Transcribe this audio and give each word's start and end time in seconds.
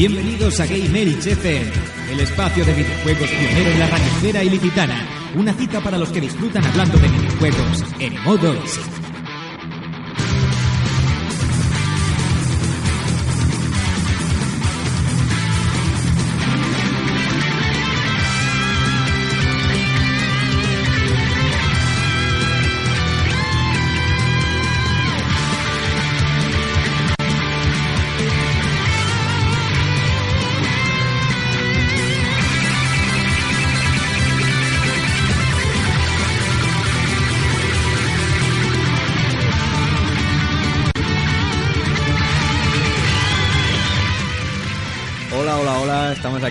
Bienvenidos 0.00 0.58
a 0.60 0.64
Game 0.64 0.98
Elch 0.98 1.26
FM, 1.26 1.70
el 2.10 2.20
espacio 2.20 2.64
de 2.64 2.72
videojuegos 2.72 3.28
pionero 3.28 3.70
en 3.70 3.78
la 3.80 3.86
ranchera 3.86 4.42
ilicitana. 4.42 5.06
Una 5.34 5.52
cita 5.52 5.78
para 5.82 5.98
los 5.98 6.08
que 6.08 6.22
disfrutan 6.22 6.64
hablando 6.64 6.96
de 6.96 7.06
videojuegos 7.06 7.84
en 7.98 8.18
modo 8.22 8.54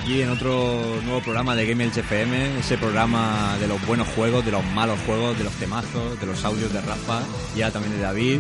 aquí 0.10 0.22
en 0.24 0.30
otro 0.30 0.82
nuevo 1.06 1.22
programa 1.22 1.56
de 1.56 1.68
Game 1.68 1.86
FM, 1.86 2.60
ese 2.60 2.78
programa 2.80 3.56
de 3.60 3.68
los 3.68 3.86
buenos 3.86 4.08
juegos, 4.08 4.44
de 4.44 4.52
los 4.52 4.66
malos 4.74 4.98
juegos, 5.06 5.38
de 5.38 5.44
los 5.44 5.54
temazos, 5.54 6.20
de 6.20 6.26
los 6.26 6.44
audios 6.46 6.74
de 6.74 6.82
Rafa 6.82 7.22
y 7.56 7.62
ahora 7.62 7.74
también 7.74 7.96
de 7.96 8.02
David. 8.02 8.40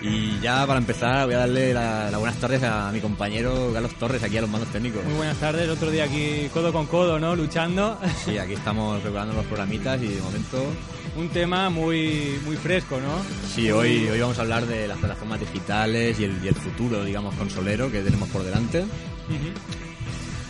Y 0.00 0.40
ya 0.40 0.66
para 0.66 0.80
empezar 0.80 1.26
voy 1.26 1.34
a 1.36 1.38
darle 1.38 1.72
la- 1.72 2.10
las 2.10 2.18
buenas 2.18 2.36
tardes 2.40 2.64
a 2.64 2.90
mi 2.90 2.98
compañero 3.00 3.70
Carlos 3.72 3.94
Torres 3.94 4.24
aquí 4.24 4.36
a 4.38 4.40
los 4.40 4.50
mandos 4.50 4.70
técnicos. 4.70 5.04
Muy 5.04 5.14
buenas 5.14 5.36
tardes, 5.38 5.68
otro 5.68 5.88
día 5.92 6.02
aquí 6.04 6.48
codo 6.52 6.72
con 6.72 6.86
codo, 6.86 7.20
¿no? 7.20 7.36
Luchando. 7.36 7.96
Sí, 8.24 8.36
aquí 8.38 8.54
estamos 8.54 9.00
preparando 9.02 9.34
los 9.34 9.46
programitas 9.46 10.02
y 10.02 10.08
de 10.08 10.20
momento, 10.20 10.64
Un 11.16 11.28
tema 11.28 11.70
muy, 11.70 12.40
muy 12.44 12.56
fresco, 12.56 12.98
¿no? 12.98 13.22
sí, 13.54 13.70
hoy, 13.70 14.08
hoy 14.08 14.18
vamos 14.18 14.38
a 14.38 14.40
hablar 14.42 14.66
de 14.66 14.88
las 14.88 14.98
plataformas 14.98 15.38
digitales 15.38 16.18
y 16.18 16.24
el, 16.24 16.42
y 16.42 16.48
el 16.48 16.54
futuro, 16.56 17.04
digamos, 17.04 17.34
consolero 17.36 17.88
que 17.92 18.00
tenemos 18.00 18.28
por 18.30 18.42
delante. 18.42 18.84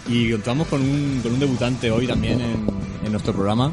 Y 0.09 0.31
contamos 0.33 0.69
con 0.69 0.83
un, 0.83 1.21
con 1.23 1.33
un 1.33 1.39
debutante 1.39 1.91
hoy 1.91 2.07
también 2.07 2.41
en, 2.41 2.67
en 3.05 3.13
nuestro 3.13 3.33
programa, 3.33 3.73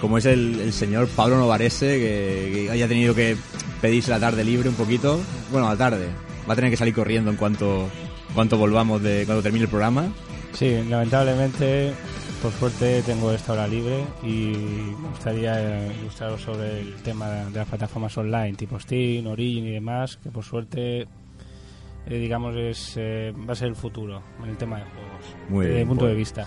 como 0.00 0.18
es 0.18 0.26
el, 0.26 0.72
señor 0.72 1.08
Pablo 1.08 1.36
Novarese, 1.38 1.98
que, 1.98 2.52
que 2.52 2.70
haya 2.70 2.88
tenido 2.88 3.14
que 3.14 3.36
pedirse 3.80 4.10
la 4.10 4.20
tarde 4.20 4.44
libre 4.44 4.68
un 4.68 4.74
poquito. 4.74 5.20
Bueno, 5.50 5.68
la 5.68 5.76
tarde. 5.76 6.08
Va 6.48 6.52
a 6.52 6.56
tener 6.56 6.70
que 6.70 6.76
salir 6.76 6.94
corriendo 6.94 7.30
en 7.30 7.36
cuanto, 7.36 7.88
cuanto 8.34 8.56
volvamos 8.56 9.02
de 9.02 9.24
cuando 9.26 9.42
termine 9.42 9.64
el 9.64 9.70
programa. 9.70 10.10
Sí, 10.52 10.82
lamentablemente, 10.88 11.92
por 12.42 12.52
suerte 12.52 13.02
tengo 13.02 13.32
esta 13.32 13.52
hora 13.52 13.68
libre 13.68 14.04
y 14.22 14.52
me 15.00 15.08
gustaría 15.10 15.86
eh, 15.86 15.92
ilustraros 16.00 16.40
sobre 16.40 16.80
el 16.80 16.94
tema 17.02 17.28
de 17.28 17.58
las 17.58 17.68
plataformas 17.68 18.16
online 18.18 18.54
tipo 18.54 18.78
Steam, 18.80 19.26
Origin 19.26 19.66
y 19.66 19.70
demás, 19.72 20.18
que 20.22 20.30
por 20.30 20.44
suerte, 20.44 21.06
eh, 22.06 22.18
digamos, 22.18 22.56
es, 22.56 22.94
eh, 22.96 23.32
va 23.48 23.52
a 23.52 23.56
ser 23.56 23.68
el 23.68 23.76
futuro 23.76 24.22
en 24.42 24.50
el 24.50 24.56
tema 24.56 24.78
de 24.78 24.84
juegos, 24.84 25.36
Muy 25.48 25.64
desde 25.66 25.76
bien, 25.76 25.86
mi 25.86 25.90
punto 25.90 26.04
pues. 26.04 26.12
de 26.12 26.16
vista. 26.18 26.46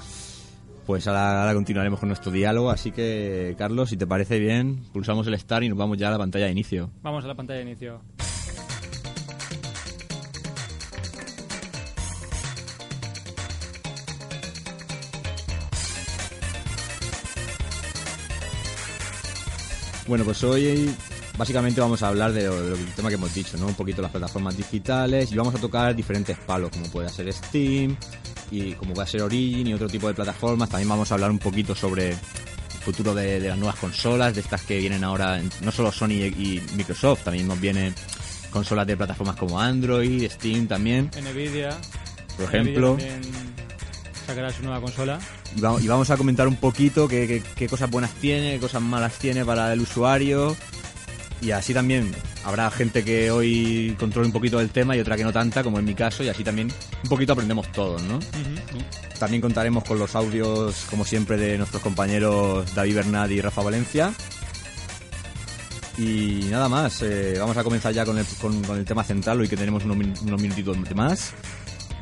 Pues 0.86 1.08
ahora, 1.08 1.42
ahora 1.42 1.54
continuaremos 1.54 2.00
con 2.00 2.10
nuestro 2.10 2.32
diálogo, 2.32 2.70
así 2.70 2.92
que 2.92 3.56
Carlos, 3.58 3.90
si 3.90 3.95
te 3.98 4.06
parece 4.06 4.38
bien, 4.40 4.84
pulsamos 4.92 5.26
el 5.28 5.39
start 5.39 5.64
y 5.64 5.70
nos 5.70 5.77
vamos 5.77 5.98
ya 5.98 6.10
a 6.10 6.11
la 6.11 6.17
pantalla 6.17 6.45
de 6.45 6.52
inicio. 6.52 6.89
Vamos 7.02 7.23
a 7.23 7.27
la 7.27 7.36
pantalla 7.36 7.60
de 7.60 7.66
inicio. 7.66 8.02
Bueno, 20.06 20.26
pues 20.26 20.44
hoy 20.44 20.94
básicamente 21.38 21.82
vamos 21.82 22.02
a 22.04 22.08
hablar 22.10 22.32
de 22.32 22.45
lo, 22.45 22.61
de 22.61 22.70
lo 22.71 22.76
que- 22.76 22.82
el 22.83 22.94
tema 22.94 23.10
que 23.10 23.16
hemos 23.16 23.33
dicho, 23.33 23.58
¿no? 23.58 23.67
Un 23.67 23.73
poquito 23.76 24.02
las 24.02 24.11
plataformas 24.11 24.55
digitales 24.58 25.32
y 25.32 25.36
vamos 25.36 25.55
a 25.55 25.58
tocar 25.58 25.95
diferentes 25.95 26.38
palos, 26.38 26.71
como 26.71 26.86
puede 26.88 27.10
ser 27.10 27.32
Steam 27.33 27.95
y 28.52 28.73
como 28.73 28.94
puede 28.94 29.08
ser 29.08 29.21
Origin 29.23 29.67
y 29.67 29.73
otro 29.73 29.88
tipo 29.88 30.08
de 30.08 30.14
plataformas. 30.14 30.70
También 30.70 30.89
vamos 30.89 31.11
a 31.11 31.16
hablar 31.16 31.32
un 31.32 31.39
poquito 31.39 31.73
sobre 31.76 32.10
el 32.11 32.17
futuro 32.86 33.16
de, 33.16 33.39
de 33.39 33.49
las 33.49 33.58
nuevas 33.58 33.77
consolas, 33.77 34.36
de 34.36 34.42
estas 34.42 34.61
que 34.64 34.77
vienen 34.77 35.04
ahora, 35.04 35.42
no 35.61 35.71
solo 35.71 35.92
Sony 35.92 36.10
y, 36.11 36.23
y 36.26 36.64
Microsoft, 36.76 37.23
también 37.23 37.48
nos 37.48 37.60
vienen 37.60 37.95
consolas 38.52 38.86
de 38.86 38.95
plataformas 38.98 39.36
como 39.38 39.60
Android, 39.60 40.30
Steam 40.30 40.67
también, 40.67 41.10
Nvidia. 41.20 41.70
por 42.38 42.45
Nvidia 42.48 42.60
ejemplo. 42.61 42.88
también 42.89 43.21
sacará 44.27 44.52
su 44.52 44.61
nueva 44.64 44.80
consola. 44.82 45.20
Y 45.55 45.61
va- 45.61 45.82
y 45.82 45.88
vamos 45.88 46.10
a 46.10 46.17
comentar 46.17 46.48
un 46.48 46.55
poquito 46.58 47.08
qué, 47.08 47.27
qué- 47.27 47.44
qué 47.55 47.67
cosas 47.67 47.89
buenas 47.89 48.11
tiene, 48.14 48.54
qué 48.54 48.60
cosas 48.60 48.82
malas 48.82 49.14
tiene 49.17 49.44
para 49.45 49.71
el 49.73 49.82
usuario. 49.82 50.55
Y 51.43 51.52
así 51.52 51.73
también 51.73 52.09
habrá 52.45 52.71
gente 52.71 53.04
que 53.04 53.30
hoy 53.30 53.95
controle 53.99 54.27
un 54.27 54.31
poquito 54.31 54.59
del 54.59 54.70
tema 54.70 54.95
y 54.95 55.02
otra 55.02 55.17
que 55.17 55.26
no 55.26 55.33
tanta, 55.33 55.61
como 55.61 55.77
en 55.77 55.83
mi 55.83 55.93
caso, 55.93 56.23
y 56.23 56.30
así 56.30 56.42
también 56.42 56.71
un 57.04 57.09
poquito 57.09 57.33
aprendemos 57.33 57.70
todos, 57.73 58.02
¿no? 58.04 58.20
También 59.20 59.42
contaremos 59.42 59.83
con 59.83 59.99
los 59.99 60.15
audios, 60.15 60.86
como 60.89 61.03
siempre, 61.03 61.36
de 61.36 61.58
nuestros 61.58 61.83
compañeros 61.83 62.73
David 62.73 62.95
Bernat 62.95 63.32
y 63.32 63.42
Rafa 63.42 63.61
Valencia. 63.61 64.14
Y 65.98 66.48
nada 66.49 66.70
más, 66.70 67.02
eh, 67.02 67.36
vamos 67.37 67.58
a 67.58 67.64
comenzar 67.64 67.93
ya 67.93 68.05
con 68.05 68.17
el, 68.17 68.26
con, 68.39 68.64
con 68.64 68.77
el 68.77 68.86
tema 68.86 69.03
central, 69.03 69.42
hoy 69.42 69.49
que 69.49 69.58
tenemos 69.58 69.83
unos, 69.83 70.21
unos 70.21 70.42
minutitos 70.42 70.77
más. 70.95 71.33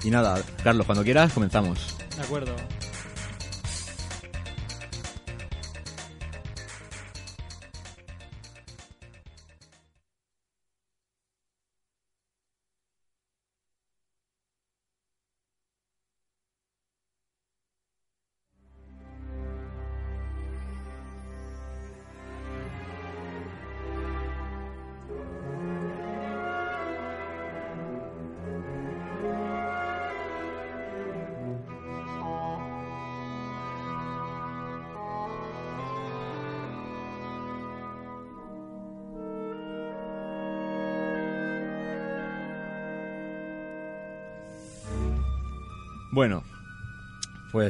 Y 0.04 0.12
nada, 0.12 0.40
Carlos, 0.64 0.86
cuando 0.86 1.04
quieras, 1.04 1.34
comenzamos. 1.34 1.96
De 2.16 2.22
acuerdo. 2.22 2.56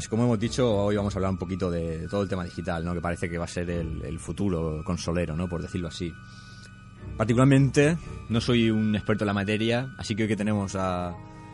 Pues 0.01 0.09
como 0.09 0.23
hemos 0.23 0.39
dicho, 0.39 0.67
hoy 0.85 0.95
vamos 0.95 1.13
a 1.15 1.19
hablar 1.19 1.29
un 1.29 1.37
poquito 1.37 1.69
de 1.69 2.07
todo 2.09 2.23
el 2.23 2.27
tema 2.27 2.43
digital, 2.43 2.83
¿no? 2.83 2.91
Que 2.95 3.01
parece 3.01 3.29
que 3.29 3.37
va 3.37 3.43
a 3.45 3.47
ser 3.47 3.69
el, 3.69 4.01
el 4.03 4.17
futuro 4.17 4.81
consolero, 4.83 5.35
¿no? 5.35 5.47
Por 5.47 5.61
decirlo 5.61 5.89
así. 5.89 6.11
Particularmente, 7.17 7.97
no 8.29 8.41
soy 8.41 8.71
un 8.71 8.95
experto 8.95 9.25
en 9.25 9.27
la 9.27 9.33
materia, 9.35 9.89
así 9.99 10.15
que 10.15 10.23
hoy 10.23 10.27
que 10.27 10.35
tenemos 10.35 10.75
a, 10.75 11.13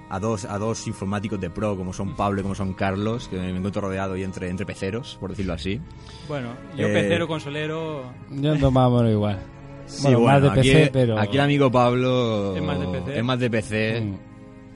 a 0.09 0.19
dos, 0.21 0.45
a 0.45 0.57
dos 0.57 0.87
informáticos 0.87 1.41
de 1.41 1.49
pro, 1.49 1.75
como 1.75 1.91
son 1.91 2.15
Pablo 2.15 2.39
y 2.39 2.43
como 2.43 2.55
son 2.55 2.73
Carlos, 2.73 3.27
que 3.27 3.35
me 3.35 3.49
encuentro 3.49 3.81
rodeado 3.81 4.13
hoy 4.13 4.23
entre, 4.23 4.47
entre 4.49 4.65
peceros, 4.65 5.17
por 5.19 5.31
decirlo 5.31 5.51
así. 5.51 5.81
Bueno, 6.29 6.53
yo 6.77 6.87
Eh, 6.87 6.93
pecero, 6.93 7.27
consolero, 7.27 8.13
Yo 8.31 8.51
ando 8.53 8.71
más 8.71 8.87
o 8.87 8.95
menos 8.97 9.11
igual. 9.11 9.39
Sí, 9.87 10.03
Bueno, 10.03 10.21
más 10.21 10.41
de 10.41 10.49
aquí, 10.51 10.59
PC, 10.71 10.89
pero... 10.93 11.19
aquí 11.19 11.35
el 11.35 11.41
amigo 11.43 11.69
Pablo 11.69 12.55
Es 12.55 12.63
más 12.63 12.79
de 12.79 12.87
PC. 12.87 13.17
es 13.17 13.23
más 13.25 13.39
de 13.39 13.49
PC. 13.49 14.01
Mm, 14.01 14.15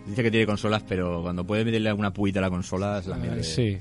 Dice 0.07 0.23
que 0.23 0.31
tiene 0.31 0.45
consolas, 0.45 0.83
pero 0.87 1.21
cuando 1.21 1.43
puede 1.45 1.63
meterle 1.63 1.89
alguna 1.89 2.11
puita 2.11 2.39
a 2.39 2.41
la 2.41 2.49
consola, 2.49 3.01
se 3.01 3.09
la 3.09 3.17
mete 3.17 3.39
eh, 3.41 3.43
sí. 3.43 3.77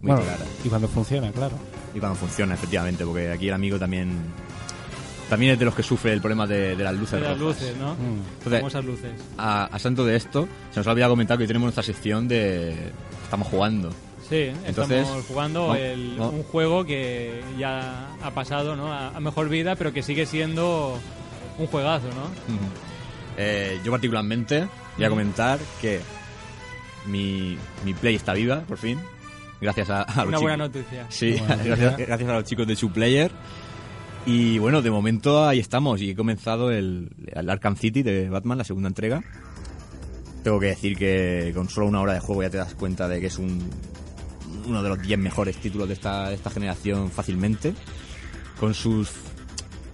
muy 0.00 0.12
Bueno, 0.12 0.22
clara. 0.22 0.44
y 0.64 0.68
cuando 0.68 0.88
funciona, 0.88 1.30
claro. 1.32 1.56
Y 1.94 1.98
cuando 1.98 2.16
funciona, 2.16 2.54
efectivamente, 2.54 3.04
porque 3.04 3.30
aquí 3.30 3.48
el 3.48 3.54
amigo 3.54 3.78
también 3.78 4.10
también 5.28 5.52
es 5.52 5.58
de 5.58 5.64
los 5.64 5.74
que 5.74 5.82
sufre 5.82 6.12
el 6.12 6.20
problema 6.20 6.46
de, 6.46 6.76
de 6.76 6.84
las 6.84 6.94
luces 6.94 7.20
de 7.20 7.26
las 7.28 7.38
rojas. 7.38 7.60
luces, 7.62 7.76
¿no? 7.78 7.94
Mm. 7.94 8.20
Entonces, 8.38 8.60
Famosas 8.60 8.84
luces. 8.84 9.10
a, 9.38 9.64
a 9.64 9.78
santo 9.78 10.04
de 10.04 10.16
esto, 10.16 10.46
se 10.70 10.80
nos 10.80 10.86
ha 10.86 10.90
olvidado 10.92 11.12
comentar 11.12 11.36
que 11.38 11.44
hoy 11.44 11.48
tenemos 11.48 11.64
nuestra 11.66 11.82
sección 11.82 12.28
de... 12.28 12.74
Estamos 13.24 13.48
jugando. 13.48 13.90
Sí, 14.28 14.50
Entonces, 14.66 15.00
estamos 15.02 15.24
jugando 15.26 15.74
el- 15.74 16.16
un 16.20 16.42
juego 16.44 16.84
que 16.84 17.40
ya 17.58 18.14
ha 18.22 18.30
pasado 18.32 18.76
¿no? 18.76 18.92
a, 18.92 19.08
a 19.08 19.20
mejor 19.20 19.48
vida, 19.48 19.76
pero 19.76 19.92
que 19.92 20.02
sigue 20.02 20.24
siendo 20.26 20.98
un 21.58 21.66
juegazo, 21.66 22.06
¿no? 22.08 22.54
Eh, 23.36 23.80
yo 23.84 23.90
particularmente 23.90 24.66
voy 24.96 25.04
a 25.04 25.10
comentar 25.10 25.58
que 25.80 26.00
mi, 27.06 27.56
mi 27.84 27.94
Play 27.94 28.14
está 28.16 28.34
viva, 28.34 28.60
por 28.60 28.78
fin. 28.78 28.98
Gracias 29.60 29.90
a, 29.90 30.02
a 30.02 30.24
los 30.24 30.28
Una 30.28 30.38
buena 30.38 30.56
noticia. 30.56 31.06
Sí, 31.08 31.32
Buena 31.32 31.56
gracias, 31.64 31.96
gracias 31.96 32.28
a 32.30 32.34
los 32.34 32.44
chicos 32.44 32.66
de 32.66 32.76
Two 32.76 32.92
Player. 32.92 33.30
Y 34.26 34.58
bueno, 34.58 34.82
de 34.82 34.90
momento 34.90 35.46
ahí 35.46 35.58
estamos. 35.60 36.00
Y 36.00 36.10
he 36.10 36.14
comenzado 36.16 36.70
el, 36.70 37.10
el 37.26 37.50
Arkham 37.50 37.76
City 37.76 38.02
de 38.02 38.28
Batman, 38.28 38.58
la 38.58 38.64
segunda 38.64 38.88
entrega. 38.88 39.22
tengo 40.42 40.58
que 40.60 40.66
decir 40.66 40.96
que 40.96 41.52
con 41.54 41.68
solo 41.68 41.86
una 41.86 42.00
hora 42.00 42.14
de 42.14 42.20
juego 42.20 42.42
ya 42.42 42.50
te 42.50 42.56
das 42.56 42.74
cuenta 42.74 43.06
de 43.08 43.20
que 43.20 43.26
es 43.26 43.38
un, 43.38 43.70
uno 44.66 44.82
de 44.82 44.88
los 44.88 45.02
10 45.02 45.18
mejores 45.18 45.56
títulos 45.56 45.88
de 45.88 45.94
esta, 45.94 46.28
de 46.28 46.34
esta 46.36 46.50
generación 46.50 47.10
fácilmente. 47.10 47.74
Con 48.58 48.72
sus 48.72 49.10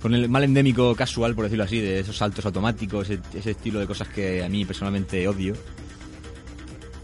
con 0.00 0.14
el 0.14 0.28
mal 0.28 0.44
endémico 0.44 0.94
casual, 0.94 1.34
por 1.34 1.44
decirlo 1.44 1.64
así, 1.64 1.80
de 1.80 2.00
esos 2.00 2.16
saltos 2.16 2.44
automáticos, 2.46 3.10
ese, 3.10 3.20
ese 3.34 3.50
estilo 3.52 3.80
de 3.80 3.86
cosas 3.86 4.08
que 4.08 4.42
a 4.42 4.48
mí 4.48 4.64
personalmente 4.64 5.26
odio. 5.28 5.54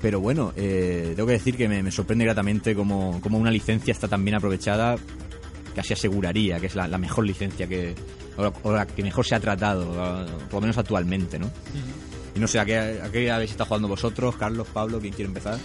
Pero 0.00 0.20
bueno, 0.20 0.52
eh, 0.56 1.12
tengo 1.16 1.26
que 1.26 1.34
decir 1.34 1.56
que 1.56 1.68
me, 1.68 1.82
me 1.82 1.90
sorprende 1.90 2.24
gratamente 2.24 2.74
cómo, 2.74 3.20
cómo 3.22 3.38
una 3.38 3.50
licencia 3.50 3.92
está 3.92 4.08
tan 4.08 4.24
bien 4.24 4.36
aprovechada, 4.36 4.96
casi 5.74 5.94
aseguraría 5.94 6.60
que 6.60 6.66
es 6.66 6.74
la, 6.74 6.86
la 6.86 6.98
mejor 6.98 7.26
licencia 7.26 7.66
que, 7.66 7.94
o 8.36 8.42
la, 8.42 8.52
o 8.62 8.72
la 8.72 8.86
que 8.86 9.02
mejor 9.02 9.26
se 9.26 9.34
ha 9.34 9.40
tratado, 9.40 9.92
por 10.46 10.54
lo 10.54 10.60
menos 10.62 10.78
actualmente, 10.78 11.38
¿no? 11.38 11.50
Y 12.34 12.38
no 12.38 12.46
sé, 12.46 12.58
¿a 12.60 12.64
qué, 12.64 12.78
¿a 12.78 13.10
qué 13.10 13.30
habéis 13.30 13.50
estado 13.52 13.68
jugando 13.68 13.88
vosotros? 13.88 14.36
Carlos, 14.36 14.68
Pablo, 14.72 15.00
¿quién 15.00 15.14
quiere 15.14 15.28
empezar? 15.28 15.58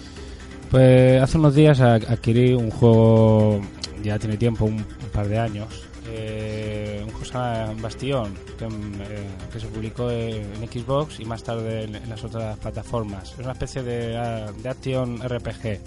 Pues 0.70 1.22
hace 1.22 1.38
unos 1.38 1.54
días 1.54 1.82
adquirí 1.82 2.54
un 2.54 2.72
juego, 2.72 3.62
ya 4.02 4.18
tiene 4.18 4.38
tiempo, 4.38 4.66
un, 4.66 4.76
un 4.76 5.10
par 5.12 5.28
de 5.28 5.38
años, 5.38 5.68
eh, 6.08 6.71
un 7.04 7.12
llama 7.24 7.74
Bastión, 7.82 8.36
que, 8.58 8.68
mm, 8.68 9.02
eh, 9.02 9.28
que 9.52 9.60
se 9.60 9.68
publicó 9.68 10.10
en, 10.10 10.56
Xbox 10.68 11.20
y 11.20 11.26
más 11.26 11.44
tarde 11.44 11.84
en, 11.84 11.96
en 11.96 12.10
las 12.10 12.24
otras 12.24 12.58
plataformas. 12.58 13.34
Es 13.34 13.40
una 13.40 13.54
especie 13.54 13.84
de, 13.84 14.18
ah, 14.18 14.52
de 14.52 14.70
action 14.70 15.20
RPG, 15.22 15.80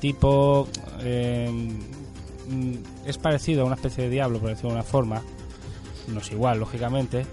tipo... 0.00 0.68
eh, 1.00 1.50
mm, 2.48 2.74
es 3.06 3.18
parecido 3.18 3.62
a 3.62 3.66
una 3.66 3.74
especie 3.74 4.04
de 4.04 4.10
Diablo, 4.10 4.38
por 4.38 4.50
decirlo 4.50 4.70
de 4.70 4.76
una 4.76 4.84
forma, 4.84 5.22
no 6.08 6.20
es 6.20 6.30
igual, 6.30 6.58
lógicamente, 6.58 7.26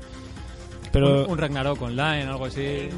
pero... 0.91 1.25
un, 1.25 1.31
un 1.31 1.37
Ragnarok 1.37 1.81
Online, 1.81 2.23
algo 2.23 2.45
así. 2.45 2.61
De- 2.61 2.89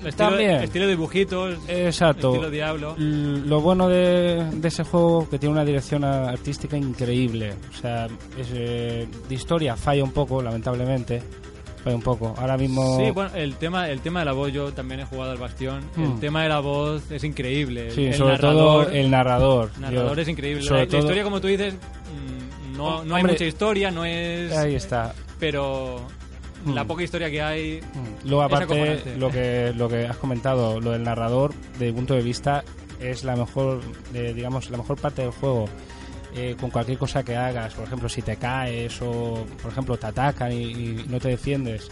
el 0.00 0.06
estilo, 0.06 0.12
También. 0.30 0.50
estilo 0.62 0.86
dibujitos, 0.86 1.58
Exacto. 1.68 2.30
estilo 2.32 2.50
Diablo. 2.50 2.94
Lo 2.98 3.60
bueno 3.60 3.88
de, 3.88 4.44
de 4.52 4.68
ese 4.68 4.84
juego 4.84 5.28
que 5.28 5.38
tiene 5.38 5.52
una 5.52 5.64
dirección 5.64 6.04
artística 6.04 6.76
increíble. 6.76 7.54
O 7.70 7.76
sea, 7.80 8.06
es, 8.38 8.48
eh, 8.52 9.06
de 9.28 9.34
historia 9.34 9.76
falla 9.76 10.04
un 10.04 10.12
poco, 10.12 10.42
lamentablemente. 10.42 11.22
Falla 11.82 11.96
un 11.96 12.02
poco. 12.02 12.34
Ahora 12.38 12.56
mismo. 12.56 12.98
Sí, 12.98 13.10
bueno, 13.10 13.30
el 13.34 13.56
tema, 13.56 13.90
el 13.90 14.00
tema 14.00 14.20
de 14.20 14.24
la 14.24 14.32
voz, 14.32 14.50
yo 14.50 14.72
también 14.72 15.00
he 15.00 15.04
jugado 15.04 15.32
al 15.32 15.36
Bastión. 15.38 15.82
Hmm. 15.96 16.04
El 16.14 16.20
tema 16.20 16.42
de 16.42 16.48
la 16.48 16.60
voz 16.60 17.10
es 17.10 17.22
increíble. 17.24 17.90
Sí, 17.90 18.06
el 18.06 18.14
sobre 18.14 18.32
narrador, 18.36 18.86
todo 18.86 18.94
el 18.94 19.10
narrador. 19.10 19.70
el 19.74 19.80
narrador 19.82 20.16
Yo- 20.16 20.22
es 20.22 20.28
increíble. 20.28 20.62
La, 20.62 20.68
sobre 20.68 20.80
la 20.80 20.86
todo- 20.88 21.00
historia, 21.00 21.24
como 21.24 21.40
tú 21.42 21.46
dices, 21.48 21.74
mm, 21.74 22.76
no, 22.78 23.04
no 23.04 23.14
hay 23.16 23.20
Hombre, 23.20 23.34
mucha 23.34 23.44
historia, 23.44 23.90
no 23.90 24.04
es. 24.06 24.50
Ahí 24.56 24.74
está. 24.76 25.14
Pero. 25.38 26.00
La 26.66 26.84
poca 26.84 27.02
historia 27.02 27.30
que 27.30 27.42
hay. 27.42 27.80
Mm. 27.80 28.28
Luego, 28.28 28.42
aparte, 28.42 29.16
lo 29.16 29.30
que, 29.30 29.72
lo 29.74 29.88
que 29.88 30.06
has 30.06 30.16
comentado, 30.16 30.80
lo 30.80 30.92
del 30.92 31.02
narrador, 31.02 31.52
desde 31.72 31.86
mi 31.86 31.92
punto 31.92 32.14
de 32.14 32.22
vista, 32.22 32.64
es 33.00 33.24
la 33.24 33.36
mejor, 33.36 33.80
eh, 34.14 34.32
digamos, 34.34 34.70
la 34.70 34.78
mejor 34.78 34.98
parte 35.00 35.22
del 35.22 35.32
juego. 35.32 35.66
Eh, 36.36 36.56
con 36.60 36.68
cualquier 36.70 36.98
cosa 36.98 37.22
que 37.22 37.36
hagas, 37.36 37.74
por 37.74 37.84
ejemplo, 37.84 38.08
si 38.08 38.20
te 38.20 38.36
caes 38.36 39.00
o, 39.02 39.46
por 39.62 39.70
ejemplo, 39.70 39.96
te 39.96 40.06
atacan 40.08 40.50
y, 40.50 40.64
y 40.64 41.04
no 41.08 41.20
te 41.20 41.28
defiendes, 41.28 41.88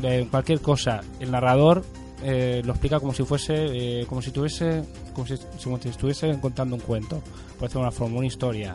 de 0.00 0.26
cualquier 0.28 0.60
cosa, 0.60 1.00
el 1.20 1.30
narrador 1.30 1.84
eh, 2.24 2.62
lo 2.64 2.72
explica 2.72 3.00
como 3.00 3.12
si 3.12 3.24
fuese, 3.24 3.54
eh, 3.54 4.06
como 4.06 4.22
si 4.22 4.30
tuviese, 4.30 4.84
como 5.12 5.26
si, 5.26 5.36
si 5.36 5.88
estuviese 5.88 6.38
contando 6.40 6.76
un 6.76 6.80
cuento, 6.80 7.20
por 7.58 7.68
decirlo 7.68 7.82
de 7.82 7.88
una 7.88 7.90
forma, 7.90 8.18
una 8.18 8.26
historia. 8.26 8.74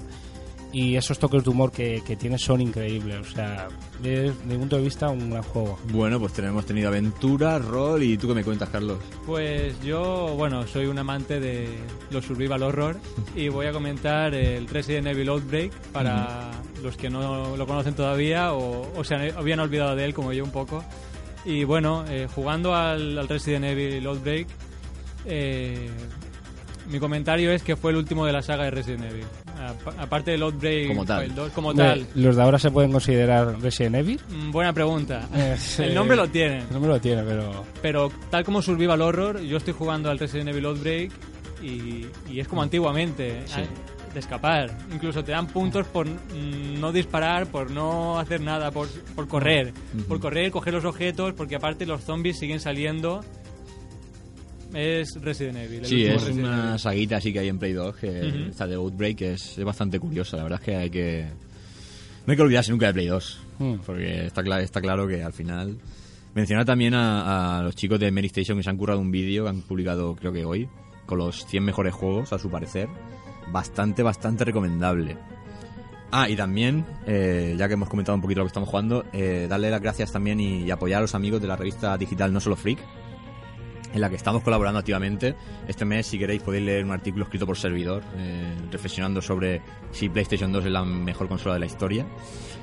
Y 0.74 0.96
esos 0.98 1.18
toques 1.18 1.44
de 1.44 1.50
humor 1.50 1.72
que, 1.72 2.04
que 2.06 2.16
tiene 2.18 2.38
son 2.38 2.60
increíbles. 2.62 3.16
O 3.20 3.32
sea, 3.34 3.68
es, 4.04 4.04
desde 4.04 4.34
mi 4.46 4.58
punto 4.58 4.76
de 4.76 4.84
vista, 4.84 5.08
un 5.10 5.30
gran 5.32 5.42
juego. 5.44 5.80
Bueno, 5.92 6.20
pues 6.20 6.34
tenemos 6.34 6.66
tenido 6.66 6.90
aventura, 6.90 7.58
rol 7.58 8.04
y 8.04 8.18
tú 8.18 8.28
qué 8.28 8.34
me 8.34 8.44
cuentas, 8.44 8.68
Carlos. 8.70 9.00
Pues 9.26 9.80
yo, 9.82 10.34
bueno, 10.36 10.68
soy 10.68 10.86
un 10.88 11.00
amante 11.00 11.40
de 11.40 11.70
los 12.12 12.26
survival 12.26 12.64
horror 12.64 12.98
y 13.36 13.48
voy 13.48 13.66
a 13.68 13.72
comentar 13.72 14.34
el 14.36 14.68
Resident 14.68 15.08
Evil 15.08 15.30
Outbreak 15.30 15.72
para 15.94 16.52
los 16.84 16.98
que 16.98 17.10
no 17.10 17.56
lo 17.56 17.66
conocen 17.66 17.96
todavía 17.96 18.54
o, 18.54 18.92
o 18.96 19.04
se 19.06 19.16
han- 19.16 19.38
habían 19.38 19.60
olvidado 19.62 19.96
de 19.96 20.04
él 20.06 20.14
como 20.14 20.34
yo 20.34 20.44
un 20.44 20.52
poco. 20.52 20.84
Y 21.46 21.64
bueno, 21.64 22.04
eh, 22.10 22.28
jugando 22.36 22.76
al, 22.76 23.18
al 23.18 23.28
Resident 23.30 23.64
Evil 23.66 24.06
Outbreak, 24.06 24.48
eh, 25.26 25.90
mi 26.90 27.00
comentario 27.00 27.52
es 27.52 27.64
que 27.64 27.76
fue 27.78 27.92
el 27.92 27.98
último 27.98 28.26
de 28.26 28.34
la 28.34 28.42
saga 28.42 28.66
de 28.66 28.72
Resident 28.72 29.06
Evil. 29.06 29.26
Apa- 29.60 29.94
Aparte 30.04 30.32
del 30.32 30.44
Outbreak 30.44 30.88
Como 30.90 31.06
tal. 31.06 31.24
el 31.24 31.36
dos, 31.36 31.52
como 31.52 31.70
Hombre, 31.70 31.86
tal. 31.86 32.08
¿Los 32.16 32.36
de 32.36 32.42
ahora 32.44 32.60
se 32.60 32.72
pueden 32.72 32.92
considerar 32.92 33.60
Resident 33.62 33.96
Evil? 33.96 34.20
Mm, 34.30 34.52
Buena 34.52 34.74
pregunta. 34.74 35.28
Es, 35.36 35.80
el 35.80 35.92
eh, 35.92 35.94
nombre 35.96 36.16
lo 36.16 36.28
tienen. 36.30 36.60
El 36.62 36.74
nombre 36.74 36.92
lo 36.92 37.00
tiene, 37.02 37.24
pero... 37.24 37.66
Pero 37.82 38.12
tal 38.30 38.44
como 38.44 38.62
Survival 38.62 39.02
Horror, 39.02 39.42
yo 39.42 39.58
estoy 39.58 39.74
jugando 39.74 40.10
al 40.10 40.20
Resident 40.20 40.50
Evil 40.50 40.66
Outbreak 40.66 41.12
y, 41.62 42.06
y 42.30 42.40
es 42.40 42.48
como 42.48 42.62
antiguamente, 42.62 43.42
Sí. 43.46 43.62
eh, 43.62 43.68
de 44.14 44.20
escapar. 44.22 44.76
Incluso 44.94 45.24
te 45.24 45.32
dan 45.34 45.48
puntos 45.48 45.86
por 45.88 46.08
mm, 46.08 46.80
no 46.80 46.92
disparar, 46.92 47.48
por 47.48 47.70
no 47.72 48.18
hacer 48.20 48.42
nada, 48.42 48.72
por, 48.72 48.88
por 49.16 49.28
correr. 49.28 49.74
Por 50.08 50.20
correr, 50.20 50.50
coger 50.52 50.74
los 50.74 50.86
objetos, 50.86 51.34
porque 51.34 51.56
aparte 51.56 51.86
los 51.86 52.04
zombies 52.04 52.40
siguen 52.40 52.60
saliendo. 52.60 53.24
Es 54.74 55.20
Resident 55.22 55.58
Evil. 55.58 55.86
Sí, 55.86 56.06
es 56.06 56.14
Resident 56.22 56.40
una 56.48 56.68
Evil. 56.70 56.80
saguita 56.80 57.18
así 57.18 57.32
que 57.34 57.40
hay 57.40 57.48
en 57.48 57.58
Play 57.60 57.74
2, 57.74 57.96
que 57.96 58.48
esta 58.50 58.68
de 58.68 58.76
Outbreak 58.76 59.22
es, 59.22 59.58
es 59.58 59.64
bastante 59.64 60.00
curiosa. 60.00 60.38
La 60.38 60.44
verdad 60.44 60.60
es 60.62 60.66
que 60.66 60.76
hay 60.76 60.90
que... 60.90 61.26
No 62.26 62.32
hay 62.32 62.36
que 62.38 62.42
olvidarse 62.44 62.72
nunca 62.72 62.88
de 62.88 62.94
Play 62.94 63.08
2, 63.08 63.42
Mm. 63.60 63.76
porque 63.86 64.26
está, 64.28 64.44
cla- 64.44 64.62
está 64.62 64.82
claro 64.82 65.08
que 65.08 65.24
al 65.24 65.34
final... 65.34 65.78
Mencionar 66.36 66.66
también 66.66 66.94
a, 66.94 67.58
a 67.60 67.64
los 67.64 67.76
chicos 67.76 68.00
de 68.00 68.12
Mary 68.12 68.28
Station 68.28 68.58
que 68.58 68.64
se 68.64 68.70
han 68.70 68.78
currado 68.78 69.00
un 69.00 69.10
vídeo 69.10 69.46
que 69.46 69.50
han 69.50 69.62
publicado 69.62 70.16
creo 70.16 70.32
que 70.32 70.46
hoy, 70.46 70.70
con 71.08 71.18
los 71.18 71.46
100 71.48 71.64
mejores 71.64 71.96
juegos, 71.96 72.32
a 72.34 72.38
su 72.38 72.52
parecer. 72.52 72.88
Bastante, 73.52 74.04
bastante 74.04 74.46
recomendable. 74.46 75.18
Ah, 76.12 76.30
y 76.30 76.36
también, 76.36 76.86
eh, 77.08 77.56
ya 77.58 77.68
que 77.68 77.74
hemos 77.74 77.90
comentado 77.90 78.16
un 78.16 78.22
poquito 78.22 78.42
lo 78.42 78.46
que 78.46 78.50
estamos 78.50 78.70
jugando, 78.70 79.04
eh, 79.14 79.48
darle 79.50 79.72
las 79.72 79.82
gracias 79.82 80.12
también 80.12 80.40
y, 80.40 80.64
y 80.64 80.70
apoyar 80.72 81.00
a 81.00 81.02
los 81.02 81.16
amigos 81.16 81.42
de 81.42 81.48
la 81.48 81.56
revista 81.56 81.98
digital 81.98 82.32
No 82.32 82.40
Solo 82.40 82.56
Freak, 82.56 82.78
en 83.98 84.02
la 84.02 84.10
que 84.10 84.16
estamos 84.16 84.42
colaborando 84.44 84.80
activamente. 84.80 85.36
Este 85.68 85.84
mes, 85.86 86.08
si 86.08 86.18
queréis, 86.18 86.42
podéis 86.42 86.66
leer 86.66 86.86
un 86.86 86.92
artículo 86.92 87.26
escrito 87.26 87.46
por 87.46 87.58
servidor, 87.58 88.04
eh, 88.18 88.54
reflexionando 88.72 89.22
sobre 89.22 89.62
si 89.92 90.08
PlayStation 90.10 90.52
2 90.52 90.66
es 90.66 90.72
la 90.72 90.84
mejor 90.86 91.28
consola 91.28 91.56
de 91.56 91.60
la 91.60 91.66
historia, 91.66 92.06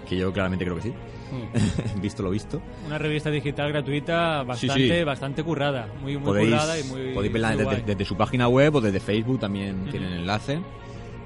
que 0.08 0.16
yo 0.16 0.32
claramente 0.32 0.64
creo 0.64 0.76
que 0.76 0.82
sí, 0.82 0.94
Mm. 1.32 2.00
visto 2.02 2.22
lo 2.22 2.30
visto. 2.30 2.60
Una 2.86 2.98
revista 2.98 3.30
digital 3.30 3.72
gratuita 3.72 4.42
bastante, 4.44 4.74
Sí, 4.74 4.88
sí. 4.90 5.02
bastante 5.04 5.42
currada. 5.42 5.88
Muy, 6.00 6.16
muy 6.16 6.24
Podéis, 6.26 6.50
currada 6.50 6.78
y 6.78 6.84
muy. 6.84 7.14
podéis 7.14 7.32
verla 7.32 7.56
desde, 7.56 7.82
desde 7.82 8.04
su 8.04 8.14
página 8.16 8.46
web 8.46 8.74
o 8.76 8.80
desde 8.80 9.00
Facebook, 9.00 9.40
también 9.40 9.82
Ujú. 9.82 9.90
tienen 9.90 10.12
enlace. 10.12 10.60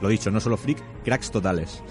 Lo 0.01 0.09
dicho, 0.09 0.31
no 0.31 0.39
solo 0.41 0.57
Freak, 0.57 0.79
cracks 1.05 1.31
totales. 1.33 1.83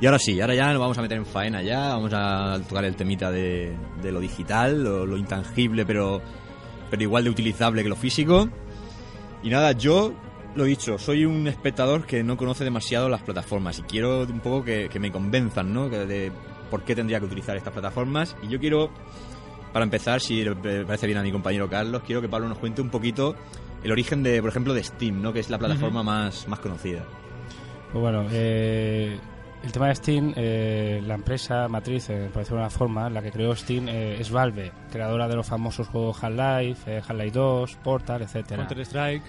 Y 0.00 0.06
ahora 0.06 0.18
sí, 0.18 0.38
ahora 0.40 0.54
ya 0.54 0.70
nos 0.70 0.78
vamos 0.78 0.98
a 0.98 1.02
meter 1.02 1.16
en 1.16 1.24
faena 1.24 1.62
ya, 1.62 1.88
vamos 1.88 2.12
a 2.14 2.60
tocar 2.68 2.84
el 2.84 2.94
temita 2.94 3.30
de, 3.32 3.72
de 4.02 4.12
lo 4.12 4.20
digital, 4.20 4.84
lo, 4.84 5.06
lo 5.06 5.16
intangible, 5.16 5.86
pero, 5.86 6.20
pero 6.90 7.02
igual 7.02 7.24
de 7.24 7.30
utilizable 7.30 7.82
que 7.82 7.88
lo 7.88 7.96
físico. 7.96 8.48
Y 9.42 9.50
nada, 9.50 9.72
yo, 9.72 10.12
lo 10.54 10.64
dicho, 10.64 10.98
soy 10.98 11.24
un 11.24 11.46
espectador 11.46 12.06
que 12.06 12.22
no 12.22 12.36
conoce 12.36 12.64
demasiado 12.64 13.08
las 13.08 13.22
plataformas 13.22 13.78
y 13.78 13.82
quiero 13.82 14.22
un 14.22 14.40
poco 14.40 14.64
que, 14.64 14.88
que 14.88 14.98
me 14.98 15.12
convenzan, 15.12 15.72
¿no? 15.72 15.90
Que 15.90 16.06
De 16.06 16.32
por 16.70 16.82
qué 16.82 16.94
tendría 16.94 17.18
que 17.20 17.26
utilizar 17.26 17.56
estas 17.56 17.72
plataformas. 17.72 18.36
Y 18.42 18.48
yo 18.48 18.58
quiero, 18.58 18.90
para 19.72 19.84
empezar, 19.84 20.20
si 20.20 20.42
le 20.42 20.54
parece 20.84 21.06
bien 21.06 21.18
a 21.18 21.22
mi 21.22 21.32
compañero 21.32 21.68
Carlos, 21.68 22.02
quiero 22.04 22.20
que 22.20 22.28
Pablo 22.28 22.48
nos 22.48 22.58
cuente 22.58 22.80
un 22.80 22.90
poquito 22.90 23.36
el 23.82 23.92
origen 23.92 24.22
de, 24.22 24.40
por 24.40 24.50
ejemplo, 24.50 24.74
de 24.74 24.82
Steam, 24.82 25.22
¿no? 25.22 25.32
Que 25.32 25.40
es 25.40 25.50
la 25.50 25.58
plataforma 25.58 26.02
más, 26.02 26.48
más 26.48 26.58
conocida. 26.58 27.04
Pues 27.92 28.02
bueno, 28.02 28.26
eh, 28.32 29.18
el 29.66 29.72
tema 29.72 29.88
de 29.88 29.94
Steam, 29.96 30.32
eh, 30.36 31.02
la 31.04 31.14
empresa 31.14 31.68
matriz, 31.68 32.08
eh, 32.10 32.28
por 32.32 32.40
decirlo 32.42 32.58
de 32.58 32.62
una 32.64 32.70
forma, 32.70 33.10
la 33.10 33.20
que 33.20 33.30
creó 33.32 33.54
Steam 33.54 33.88
eh, 33.88 34.16
es 34.20 34.30
Valve, 34.30 34.72
creadora 34.90 35.28
de 35.28 35.36
los 35.36 35.46
famosos 35.46 35.88
juegos 35.88 36.22
Half-Life, 36.22 36.96
eh, 36.96 37.02
Half-Life 37.06 37.30
2, 37.32 37.74
Portal, 37.82 38.22
etcétera. 38.22 38.66
Counter-Strike. 38.66 39.22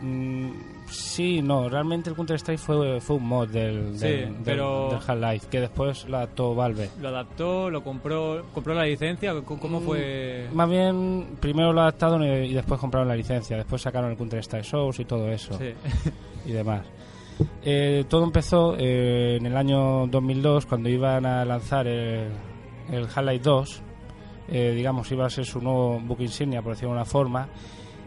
Mm, 0.00 0.50
sí, 0.88 1.42
no, 1.42 1.68
realmente 1.68 2.08
el 2.08 2.16
Counter-Strike 2.16 2.58
fue, 2.58 2.98
fue 3.00 3.16
un 3.16 3.26
mod 3.28 3.48
del, 3.48 3.92
Sí, 3.98 4.06
del, 4.06 4.20
del- 4.32 4.36
pero- 4.42 4.88
del 4.90 4.98
Half-Life, 5.06 5.46
que 5.50 5.60
después 5.60 6.08
lo 6.08 6.16
adaptó 6.16 6.54
Valve. 6.54 6.88
Lo 7.00 7.08
adaptó, 7.08 7.68
lo 7.70 7.84
compró, 7.84 8.46
compró 8.54 8.72
la 8.74 8.84
licencia. 8.84 9.34
¿Cómo 9.44 9.60
cómo 9.60 9.80
fue? 9.80 10.48
Más 10.52 10.68
bien, 10.68 11.36
primero 11.40 11.72
lo 11.74 11.82
adaptaron 11.82 12.22
y, 12.24 12.46
y 12.46 12.54
después 12.54 12.80
compraron 12.80 13.06
la 13.08 13.14
licencia, 13.16 13.56
después 13.58 13.82
sacaron 13.82 14.10
el 14.10 14.16
Counter-Strike 14.16 14.64
Source 14.64 15.02
y 15.02 15.04
todo 15.04 15.28
eso. 15.28 15.56
Sí. 15.58 15.72
y 16.46 16.52
demás. 16.52 16.80
Eh, 17.62 18.04
todo 18.08 18.24
empezó 18.24 18.74
eh, 18.78 19.36
en 19.38 19.46
el 19.46 19.56
año 19.56 20.06
2002 20.06 20.66
cuando 20.66 20.88
iban 20.88 21.26
a 21.26 21.44
lanzar 21.44 21.86
el, 21.86 22.28
el 22.90 23.04
Half-Life 23.04 23.40
2. 23.44 23.82
eh, 24.52 24.72
digamos, 24.74 25.10
iba 25.12 25.26
a 25.26 25.30
ser 25.30 25.44
su 25.46 25.60
nuevo 25.60 26.00
book 26.00 26.20
insignia, 26.20 26.62
por 26.62 26.72
decirlo 26.72 26.90
de 26.90 26.96
una 26.96 27.04
forma. 27.04 27.48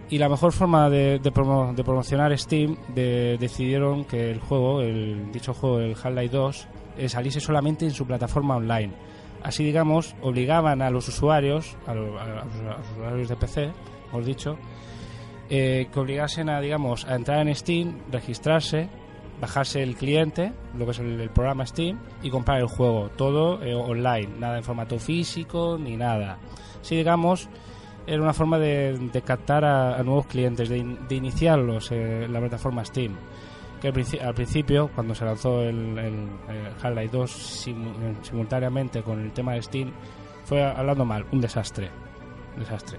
Y 0.09 0.17
la 0.17 0.27
mejor 0.29 0.51
forma 0.51 0.89
de, 0.89 1.19
de 1.19 1.31
promo- 1.31 1.73
de 1.73 1.83
promocionar 1.83 2.37
Steam 2.37 2.75
de- 2.93 3.37
decidieron 3.39 4.03
que 4.05 4.29
el 4.31 4.39
juego, 4.39 4.81
el 4.81 5.31
dicho 5.31 5.53
juego, 5.53 5.79
el 5.79 5.91
Half-Life 5.95 6.29
2, 6.35 6.67
eh, 6.97 7.09
saliese 7.09 7.39
solamente 7.39 7.85
en 7.85 7.91
su 7.91 8.05
plataforma 8.05 8.57
online. 8.57 8.91
Así, 9.41 9.63
digamos, 9.63 10.15
obligaban 10.21 10.81
a 10.81 10.89
los 10.89 11.07
usuarios, 11.07 11.77
a, 11.87 11.93
lo- 11.93 12.19
a 12.19 12.25
los, 12.25 12.37
a 12.43 12.77
los 12.77 12.91
usuarios 12.91 13.29
de 13.29 13.35
PC, 13.37 13.71
mejor 14.07 14.25
dicho, 14.25 14.57
eh, 15.49 15.87
que 15.91 15.99
obligasen 15.99 16.49
a, 16.49 16.59
digamos, 16.61 17.05
a 17.05 17.15
entrar 17.15 17.47
en 17.47 17.53
Steam, 17.55 17.99
registrarse, 18.11 18.89
bajarse 19.41 19.83
el 19.83 19.95
cliente, 19.95 20.53
lo 20.77 20.85
que 20.85 20.91
es 20.91 20.99
el, 20.99 21.29
programa 21.29 21.65
Steam, 21.65 21.99
y 22.21 22.29
comprar 22.29 22.59
el 22.59 22.67
juego. 22.67 23.09
Todo 23.15 23.61
eh, 23.63 23.73
online, 23.75 24.29
nada 24.39 24.57
en 24.57 24.63
formato 24.63 24.97
físico 24.99 25.77
ni 25.79 25.97
nada. 25.97 26.37
Si 26.81 26.95
digamos, 26.95 27.49
era 28.07 28.21
una 28.21 28.33
forma 28.33 28.57
de, 28.59 29.09
captar 29.25 29.65
a, 29.65 30.01
nuevos 30.03 30.27
clientes, 30.27 30.69
de, 30.69 30.77
in- 30.77 31.07
de 31.07 31.15
iniciarlos 31.15 31.91
eh, 31.91 32.25
en 32.25 32.33
la 32.33 32.39
plataforma 32.39 32.83
Steam. 32.85 33.15
Que 33.81 33.87
al, 33.89 33.93
princi- 33.93 34.21
al 34.21 34.33
principio, 34.33 34.89
cuando 34.95 35.13
se 35.13 35.25
lanzó 35.25 35.61
el, 35.61 35.97
el, 35.97 36.13
el 36.49 36.67
Half-Life 36.81 37.09
2 37.17 37.65
simu- 37.67 37.95
eh, 38.01 38.15
simultáneamente 38.21 39.01
con 39.03 39.19
el 39.19 39.31
tema 39.33 39.53
de 39.53 39.61
Steam, 39.61 39.91
fue 40.45 40.63
hablando 40.63 41.03
mal, 41.05 41.25
un 41.31 41.41
desastre. 41.41 41.89
Un 42.55 42.59
desastre. 42.61 42.97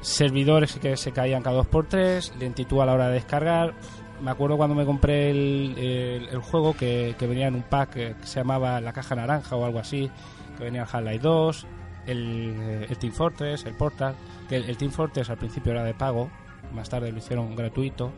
Servidores 0.00 0.78
que 0.78 0.96
se 0.96 1.10
caían 1.10 1.42
cada 1.42 1.56
dos 1.56 1.66
por 1.66 1.86
tres, 1.86 2.32
lentitud 2.38 2.80
a 2.80 2.86
la 2.86 2.94
hora 2.94 3.08
de 3.08 3.14
descargar. 3.14 3.74
Me 4.22 4.30
acuerdo 4.32 4.56
cuando 4.56 4.74
me 4.74 4.84
compré 4.84 5.30
el, 5.30 5.74
el- 5.78 6.28
el 6.28 6.38
juego 6.40 6.74
que, 6.74 7.14
que 7.18 7.26
venía 7.26 7.46
en 7.46 7.54
un 7.54 7.62
pack 7.62 7.96
eh, 7.96 8.14
que 8.20 8.26
se 8.26 8.40
llamaba 8.40 8.80
La 8.80 8.92
Caja 8.92 9.14
Naranja 9.14 9.54
o 9.56 9.64
algo 9.64 9.78
así, 9.78 10.10
que 10.56 10.64
venía 10.64 10.82
el 10.82 10.88
Half-Life 10.90 11.18
2, 11.20 11.66
el, 12.06 12.54
eh, 12.58 12.86
el 12.90 12.98
Team 12.98 13.12
Fortress, 13.12 13.64
el 13.66 13.74
Portal, 13.74 14.14
que 14.48 14.56
el, 14.56 14.76
Team 14.76 14.90
Fortress 14.90 15.30
al 15.30 15.36
principio 15.38 15.72
era 15.72 15.84
de 15.84 15.94
pago, 15.94 16.28
más 16.74 16.88
tarde 16.88 17.12
lo 17.12 17.18
hicieron 17.18 17.54
gratuito, 17.54 18.10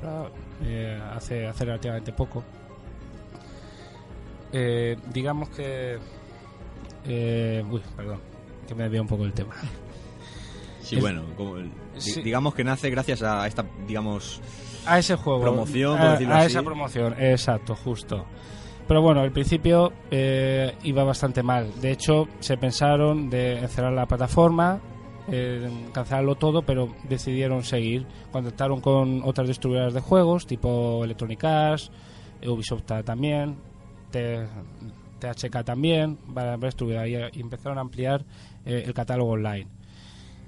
pero, 0.00 0.30
eh, 0.64 1.00
hace, 1.14 1.46
hace 1.46 1.64
relativamente 1.64 2.12
poco. 2.12 2.44
Eh, 4.52 4.96
digamos 5.12 5.48
que... 5.50 5.98
eh, 7.06 7.64
uy, 7.70 7.80
perdón, 7.96 8.18
que 8.66 8.74
me 8.74 8.82
desvié 8.84 9.00
un 9.00 9.06
poco 9.08 9.24
el 9.24 9.32
tema. 9.32 9.54
Sí, 10.82 10.96
bueno, 10.96 11.22
como 11.36 11.56
el- 11.58 11.70
di- 11.94 12.00
Sí. 12.00 12.22
digamos 12.22 12.54
que 12.54 12.64
nace 12.64 12.90
gracias 12.90 13.22
a 13.22 13.46
esta, 13.46 13.64
digamos, 13.86 14.40
a 14.86 14.98
ese 14.98 15.16
juego. 15.16 15.42
Promoción, 15.42 15.96
por 15.98 16.06
a, 16.06 16.12
decirlo 16.12 16.34
a 16.34 16.38
así. 16.38 16.46
esa 16.48 16.62
promoción, 16.62 17.14
exacto, 17.18 17.74
justo. 17.74 18.26
Pero 18.86 19.02
bueno, 19.02 19.20
al 19.20 19.30
principio 19.30 19.92
eh, 20.10 20.74
iba 20.82 21.04
bastante 21.04 21.42
mal. 21.42 21.70
De 21.80 21.92
hecho, 21.92 22.26
se 22.40 22.56
pensaron 22.56 23.30
de 23.30 23.66
cerrar 23.68 23.92
la 23.92 24.06
plataforma, 24.06 24.80
eh, 25.30 25.70
cancelarlo 25.92 26.34
todo, 26.34 26.62
pero 26.62 26.92
decidieron 27.08 27.62
seguir. 27.62 28.06
Contactaron 28.32 28.80
con 28.80 29.22
otras 29.24 29.46
distribuidoras 29.46 29.94
de 29.94 30.00
juegos, 30.00 30.46
tipo 30.46 31.04
Electronic 31.04 31.44
Arts, 31.44 31.92
Ubisoft 32.44 32.82
también, 33.04 33.58
THK 34.10 35.64
también, 35.64 36.18
varias 36.26 36.60
distribuidoras, 36.60 37.36
y 37.36 37.40
empezaron 37.40 37.78
a 37.78 37.82
ampliar 37.82 38.24
eh, 38.64 38.82
el 38.86 38.92
catálogo 38.94 39.30
online. 39.32 39.68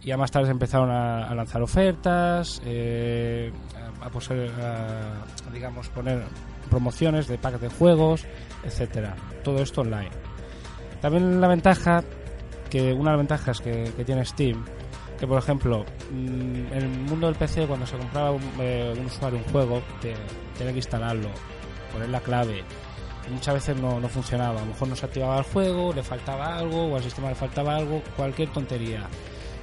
Ya 0.04 0.16
más 0.16 0.32
tarde 0.32 0.50
empezaron 0.50 0.90
a, 0.90 1.32
lanzar 1.35 1.62
ofertas, 1.62 2.61
eh, 2.64 3.52
a, 4.00 4.06
a 4.06 5.52
digamos, 5.52 5.88
poner 5.90 6.25
promociones 6.68 7.28
de 7.28 7.38
packs 7.38 7.61
de 7.61 7.68
juegos, 7.68 8.26
etcétera. 8.64 9.14
Todo 9.44 9.62
esto 9.62 9.82
online. 9.82 10.11
También 11.00 11.40
la 11.40 11.47
ventaja, 11.47 12.02
que 12.68 12.92
una 12.92 13.12
de 13.12 13.16
las 13.16 13.18
ventajas 13.18 13.61
que, 13.61 13.92
tiene 14.04 14.25
Steam, 14.25 14.64
que 15.21 15.26
por 15.26 15.38
ejemplo, 15.38 15.85
mm, 16.11 16.73
en 16.73 16.78
el 16.78 16.88
mundo 16.88 17.28
del 17.28 17.37
PC 17.37 17.66
cuando 17.66 17.87
se 17.87 17.97
compraba 17.97 18.32
un, 18.32 18.42
eh, 18.59 18.92
un 18.99 19.06
usuario 19.06 19.38
un 19.38 19.44
juego, 19.52 19.82
te, 20.00 20.14
tenía 20.59 20.73
que 20.73 20.78
instalarlo, 20.78 21.28
poner 21.92 22.09
la 22.09 22.21
clave. 22.21 22.64
Muchas 23.30 23.54
veces 23.54 23.76
no, 23.76 24.00
no 24.00 24.09
funcionaba, 24.09 24.59
a 24.59 24.64
lo 24.64 24.73
mejor 24.73 24.88
no 24.88 24.97
se 24.97 25.06
activaba 25.06 25.38
el 25.38 25.44
juego, 25.44 25.92
le 25.92 26.02
faltaba 26.02 26.56
algo, 26.56 26.87
o 26.87 26.97
al 26.97 27.02
sistema 27.04 27.28
le 27.28 27.37
faltaba 27.37 27.76
algo, 27.76 28.02
cualquier 28.16 28.49
tontería 28.49 29.09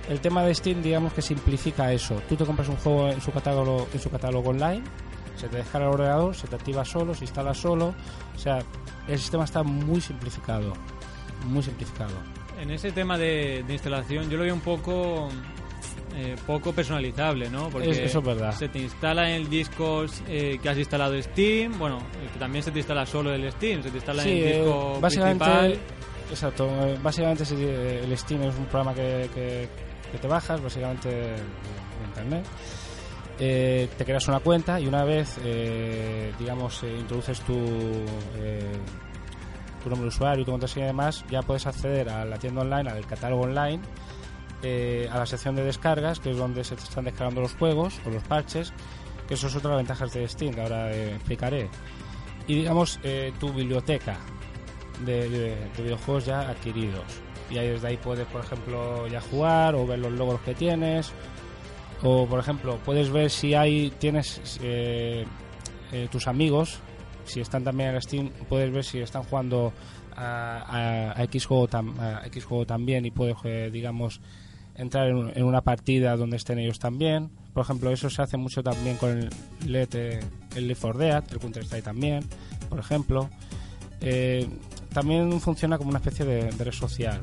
el 0.09 0.19
tema 0.19 0.43
de 0.43 0.53
Steam 0.55 0.81
digamos 0.81 1.13
que 1.13 1.21
simplifica 1.21 1.91
eso 1.93 2.21
tú 2.27 2.35
te 2.35 2.45
compras 2.45 2.67
un 2.69 2.75
juego 2.77 3.09
en 3.09 3.21
su 3.21 3.31
catálogo 3.31 3.87
en 3.93 3.99
su 3.99 4.09
catálogo 4.09 4.49
online 4.49 4.83
se 5.37 5.47
te 5.47 5.57
descarga 5.57 5.87
el 5.87 5.93
ordenador 5.93 6.35
se 6.35 6.47
te 6.47 6.55
activa 6.55 6.83
solo 6.83 7.13
se 7.13 7.23
instala 7.25 7.53
solo 7.53 7.93
o 8.35 8.39
sea 8.39 8.59
el 9.07 9.17
sistema 9.19 9.43
está 9.45 9.63
muy 9.63 10.01
simplificado 10.01 10.73
muy 11.45 11.63
simplificado 11.63 12.11
En 12.59 12.71
ese 12.71 12.91
tema 12.91 13.17
de, 13.17 13.63
de 13.65 13.73
instalación 13.73 14.29
yo 14.29 14.37
lo 14.37 14.43
veo 14.43 14.53
un 14.53 14.59
poco 14.61 15.29
eh, 16.15 16.35
poco 16.45 16.73
personalizable, 16.73 17.49
¿no? 17.49 17.69
Porque 17.69 17.91
Es- 17.91 17.99
eso 17.99 18.19
es 18.19 18.25
verdad. 18.25 18.51
se 18.53 18.67
te 18.67 18.79
instala 18.79 19.29
en 19.29 19.35
el 19.43 19.49
disco 19.49 20.05
eh, 20.27 20.57
que 20.61 20.67
has 20.69 20.77
instalado 20.77 21.21
Steam, 21.21 21.77
bueno, 21.79 21.99
eh, 21.99 22.27
que 22.33 22.39
también 22.39 22.63
se 22.63 22.71
te 22.71 22.79
instala 22.79 23.05
solo 23.05 23.33
el 23.33 23.49
Steam, 23.53 23.81
se 23.83 23.89
te 23.91 23.97
instala 23.97 24.23
Sí, 24.23 24.29
en 24.31 24.37
el 24.37 24.43
eh, 24.43 24.57
disco 24.57 24.97
básicamente 24.99 25.45
principal. 25.45 25.79
exacto 26.31 26.67
eh, 26.67 26.97
básicamente 27.01 27.43
eh, 27.51 28.01
el 28.03 28.17
Steam 28.17 28.41
es 28.41 28.55
un 28.57 28.65
programa 28.65 28.93
que, 28.93 29.29
que- 29.33 29.69
que 30.11 30.17
te 30.17 30.27
bajas 30.27 30.61
básicamente 30.61 31.09
de 31.09 31.35
internet 32.07 32.45
Eh, 33.41 33.87
te 33.97 34.03
creas 34.03 34.27
una 34.27 34.41
cuenta 34.41 34.81
y 34.81 34.87
una 34.87 35.05
vez 35.05 35.37
eh, 35.45 36.33
digamos 36.37 36.83
eh, 36.83 36.97
introduces 36.99 37.39
tu 37.39 37.55
tu 39.81 39.89
nombre 39.89 40.03
de 40.03 40.07
usuario 40.09 40.43
tu 40.43 40.51
contraseña 40.51 40.87
y 40.87 40.89
demás 40.89 41.23
ya 41.31 41.41
puedes 41.41 41.65
acceder 41.65 42.09
a 42.09 42.25
la 42.25 42.37
tienda 42.37 42.61
online 42.61 42.89
al 42.89 43.05
catálogo 43.05 43.43
online 43.43 43.79
a 45.09 45.17
la 45.17 45.25
sección 45.25 45.55
de 45.55 45.63
descargas 45.63 46.19
que 46.19 46.31
es 46.31 46.37
donde 46.37 46.65
se 46.65 46.75
te 46.75 46.83
están 46.83 47.05
descargando 47.05 47.39
los 47.39 47.55
juegos 47.55 48.01
o 48.05 48.09
los 48.09 48.23
parches 48.23 48.73
que 49.25 49.35
eso 49.35 49.47
es 49.47 49.55
otra 49.55 49.73
ventajas 49.77 50.11
de 50.11 50.27
Steam 50.27 50.53
que 50.53 50.61
ahora 50.61 50.91
explicaré 50.91 51.69
y 52.45 52.55
digamos 52.55 52.99
tu 53.39 53.53
biblioteca 53.53 54.17
de 55.05 55.55
videojuegos 55.77 56.25
ya 56.25 56.41
adquiridos. 56.41 57.28
Y 57.49 57.57
ahí 57.57 57.67
desde 57.69 57.87
ahí 57.87 57.97
puedes, 57.97 58.25
por 58.27 58.43
ejemplo, 58.43 59.07
ya 59.07 59.21
jugar 59.21 59.75
o 59.75 59.85
ver 59.87 59.99
los 59.99 60.11
logros 60.11 60.41
que 60.41 60.53
tienes. 60.53 61.11
O, 62.03 62.25
por 62.27 62.39
ejemplo, 62.39 62.77
puedes 62.85 63.09
ver 63.09 63.29
si 63.29 63.53
hay 63.55 63.91
tienes 63.99 64.59
eh, 64.63 65.25
eh, 65.91 66.07
tus 66.11 66.27
amigos, 66.27 66.79
si 67.25 67.41
están 67.41 67.63
también 67.63 67.93
en 67.95 68.01
Steam, 68.01 68.29
puedes 68.47 68.71
ver 68.71 68.83
si 68.85 68.99
están 68.99 69.23
jugando 69.23 69.73
a, 70.15 71.13
a- 71.17 71.23
X, 71.23 71.45
juego 71.45 71.67
tam- 71.67 72.25
X 72.27 72.45
juego 72.45 72.65
también 72.65 73.05
y 73.05 73.11
puedes, 73.11 73.35
eh, 73.43 73.69
digamos, 73.71 74.21
entrar 74.75 75.09
en, 75.09 75.31
en 75.35 75.43
una 75.43 75.61
partida 75.61 76.15
donde 76.15 76.37
estén 76.37 76.57
ellos 76.59 76.79
también. 76.79 77.29
Por 77.53 77.63
ejemplo, 77.63 77.91
eso 77.91 78.09
se 78.09 78.21
hace 78.21 78.37
mucho 78.37 78.63
también 78.63 78.95
con 78.95 79.09
el 79.17 79.29
LED, 79.65 80.21
el 80.55 80.67
Left 80.67 80.81
4 80.81 80.99
Dead, 80.99 81.23
el 81.31 81.39
Counter 81.39 81.63
Strike 81.63 81.83
también, 81.83 82.23
por 82.69 82.79
ejemplo. 82.79 83.29
También 84.93 85.39
funciona 85.41 85.77
como 85.77 85.89
una 85.89 85.99
especie 85.99 86.25
de, 86.25 86.43
de 86.51 86.63
red 86.63 86.73
social, 86.73 87.21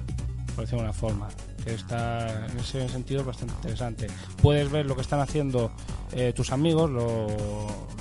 por 0.54 0.64
decirlo 0.64 0.82
de 0.82 0.88
una 0.88 0.92
forma, 0.92 1.28
que 1.64 1.74
está 1.74 2.46
en 2.46 2.58
ese 2.58 2.88
sentido 2.88 3.24
bastante 3.24 3.54
interesante. 3.54 4.06
Puedes 4.40 4.70
ver 4.70 4.86
lo 4.86 4.94
que 4.94 5.02
están 5.02 5.20
haciendo 5.20 5.70
eh, 6.12 6.32
tus 6.34 6.52
amigos, 6.52 6.90
lo- 6.90 7.26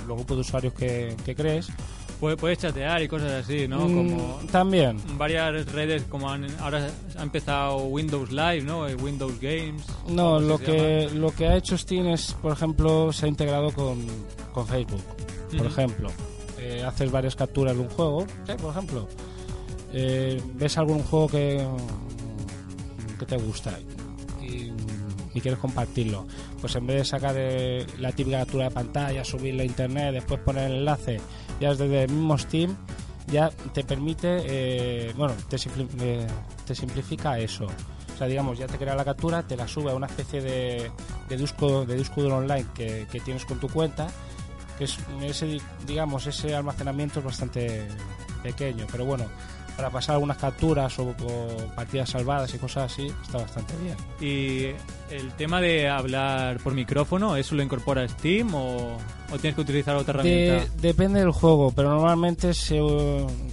los 0.06 0.16
grupos 0.16 0.36
de 0.36 0.40
usuarios 0.40 0.72
que, 0.74 1.16
que 1.24 1.34
crees. 1.34 1.68
Puedes, 2.20 2.38
puedes 2.38 2.58
chatear 2.58 3.02
y 3.02 3.08
cosas 3.08 3.44
así, 3.44 3.68
¿no? 3.68 3.80
Mm, 3.86 3.94
Como 3.94 4.38
También. 4.50 4.98
varias 5.18 5.70
redes, 5.70 6.04
como 6.04 6.30
han- 6.30 6.46
ahora 6.60 6.88
ha 7.18 7.22
empezado 7.22 7.76
Windows 7.88 8.30
Live, 8.30 8.62
¿no? 8.62 8.82
Windows 8.86 9.38
Games. 9.38 9.84
No, 10.08 10.36
¿cómo 10.36 10.40
lo 10.40 10.58
que, 10.58 11.08
llama? 11.08 11.20
lo 11.20 11.30
que 11.32 11.46
ha 11.46 11.56
hecho 11.56 11.76
Steam 11.76 12.06
es, 12.06 12.32
por 12.40 12.52
ejemplo, 12.52 13.12
se 13.12 13.26
ha 13.26 13.28
integrado 13.28 13.70
con, 13.72 13.98
con 14.54 14.66
Facebook. 14.66 15.02
Por 15.58 15.66
ejemplo, 15.66 16.08
Eh, 16.58 16.82
haces 16.82 17.10
varias 17.12 17.36
capturas 17.36 17.74
de 17.76 17.82
un 17.82 17.88
juego, 17.90 18.26
sí, 18.46 18.52
por 18.60 18.70
ejemplo. 18.70 19.06
Eh, 19.98 20.38
ves 20.56 20.76
algún 20.76 21.02
juego 21.04 21.26
que, 21.28 21.66
que 23.18 23.24
te 23.24 23.36
gusta 23.38 23.78
y, 24.42 24.70
quieres 25.40 25.58
compartirlo. 25.58 26.26
Pues 26.60 26.74
en 26.76 26.86
vez 26.86 26.96
de 26.98 27.04
sacar 27.06 27.34
eh, 27.38 27.86
la 27.98 28.12
típica 28.12 28.38
captura 28.40 28.64
de 28.64 28.70
pantalla, 28.72 29.24
subirla 29.24 29.62
a 29.62 29.66
internet, 29.66 30.12
después 30.12 30.40
poner 30.40 30.70
el 30.70 30.78
enlace, 30.78 31.18
ya 31.60 31.70
desde 31.70 32.04
el 32.04 32.10
mismo 32.10 32.36
Steam, 32.36 32.76
ya 33.28 33.50
te 33.72 33.84
permite, 33.84 34.36
eh, 34.46 35.12
bueno, 35.16 35.34
te, 35.48 35.56
simpli- 35.56 35.88
eh, 36.00 36.26
te 36.66 36.74
simplifica 36.74 37.38
eso. 37.38 37.64
O 37.66 38.18
sea, 38.18 38.26
digamos, 38.26 38.58
ya 38.58 38.66
te 38.66 38.76
crea 38.78 38.94
la 38.94 39.04
captura, 39.04 39.42
te 39.42 39.56
la 39.56 39.66
sube 39.68 39.90
a 39.92 39.94
una 39.94 40.06
especie 40.08 40.40
de, 40.42 40.90
de 41.28 41.36
disco 41.36 41.84
de 41.86 41.96
disco 41.96 42.22
duro 42.22 42.36
online 42.38 42.66
que, 42.74 43.06
que 43.10 43.20
tienes 43.20 43.44
con 43.46 43.60
tu 43.60 43.68
cuenta, 43.68 44.08
que 44.78 44.84
es 44.84 44.98
ese, 45.22 45.58
digamos, 45.86 46.26
ese 46.26 46.54
almacenamiento 46.54 47.18
es 47.20 47.24
bastante 47.26 47.86
pequeño, 48.42 48.86
pero 48.90 49.04
bueno, 49.04 49.24
para 49.76 49.90
pasar 49.90 50.14
algunas 50.14 50.36
capturas 50.38 50.98
o, 50.98 51.10
o 51.10 51.48
partidas 51.74 52.08
salvadas 52.10 52.54
y 52.54 52.58
cosas 52.58 52.92
así, 52.92 53.06
está 53.22 53.38
bastante 53.38 53.74
bien. 53.82 53.96
Y 54.20 54.74
el 55.14 55.30
tema 55.36 55.60
de 55.60 55.88
hablar 55.88 56.58
por 56.58 56.72
micrófono, 56.74 57.36
¿eso 57.36 57.54
lo 57.54 57.62
incorpora 57.62 58.08
Steam 58.08 58.54
o, 58.54 58.96
o 59.32 59.38
tienes 59.38 59.54
que 59.54 59.60
utilizar 59.60 59.94
otra 59.96 60.22
De- 60.22 60.46
herramienta? 60.46 60.72
depende 60.80 61.20
del 61.20 61.30
juego, 61.30 61.72
pero 61.76 61.90
normalmente 61.90 62.54
se, 62.54 62.80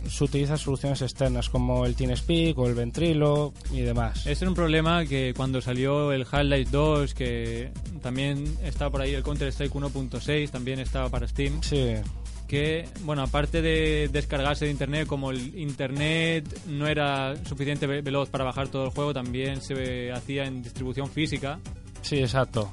se 0.10 0.24
utilizan 0.24 0.58
soluciones 0.58 1.02
externas 1.02 1.50
como 1.50 1.86
el 1.86 1.96
TeamSpeak 1.96 2.58
o 2.58 2.68
el 2.68 2.74
Ventrilo 2.76 3.54
y 3.72 3.82
demás. 3.82 4.26
Ese 4.26 4.46
era 4.46 4.50
un 4.50 4.56
problema 4.56 5.06
que 5.06 5.34
cuando 5.36 5.60
salió 5.62 6.12
el 6.14 6.26
Half-Life 6.30 6.70
2, 6.72 7.14
que 7.14 7.72
también 8.02 8.58
estaba 8.64 8.90
por 8.92 9.02
ahí 9.02 9.14
el 9.14 9.24
Counter-Strike 9.24 9.74
1.6, 9.74 10.50
también 10.52 10.80
estaba 10.80 11.10
para 11.10 11.28
Steam, 11.28 11.62
Sí, 11.62 11.96
que, 12.54 12.86
bueno, 13.02 13.24
aparte 13.24 13.62
de 13.64 14.10
descargarse 14.12 14.66
de 14.66 14.72
Internet, 14.72 15.08
como 15.08 15.32
el 15.32 15.58
Internet 15.58 16.46
no 16.68 16.88
era 16.88 17.36
suficiente 17.46 17.88
ve- 17.88 18.02
veloz 18.02 18.30
para 18.30 18.44
bajar 18.44 18.68
todo 18.68 18.86
el 18.86 18.92
juego, 18.92 19.12
también 19.14 19.60
se 19.62 20.12
hacía 20.12 20.44
en 20.46 20.62
distribución 20.62 21.10
física 21.10 21.60
Sí, 22.04 22.20
exacto. 22.20 22.72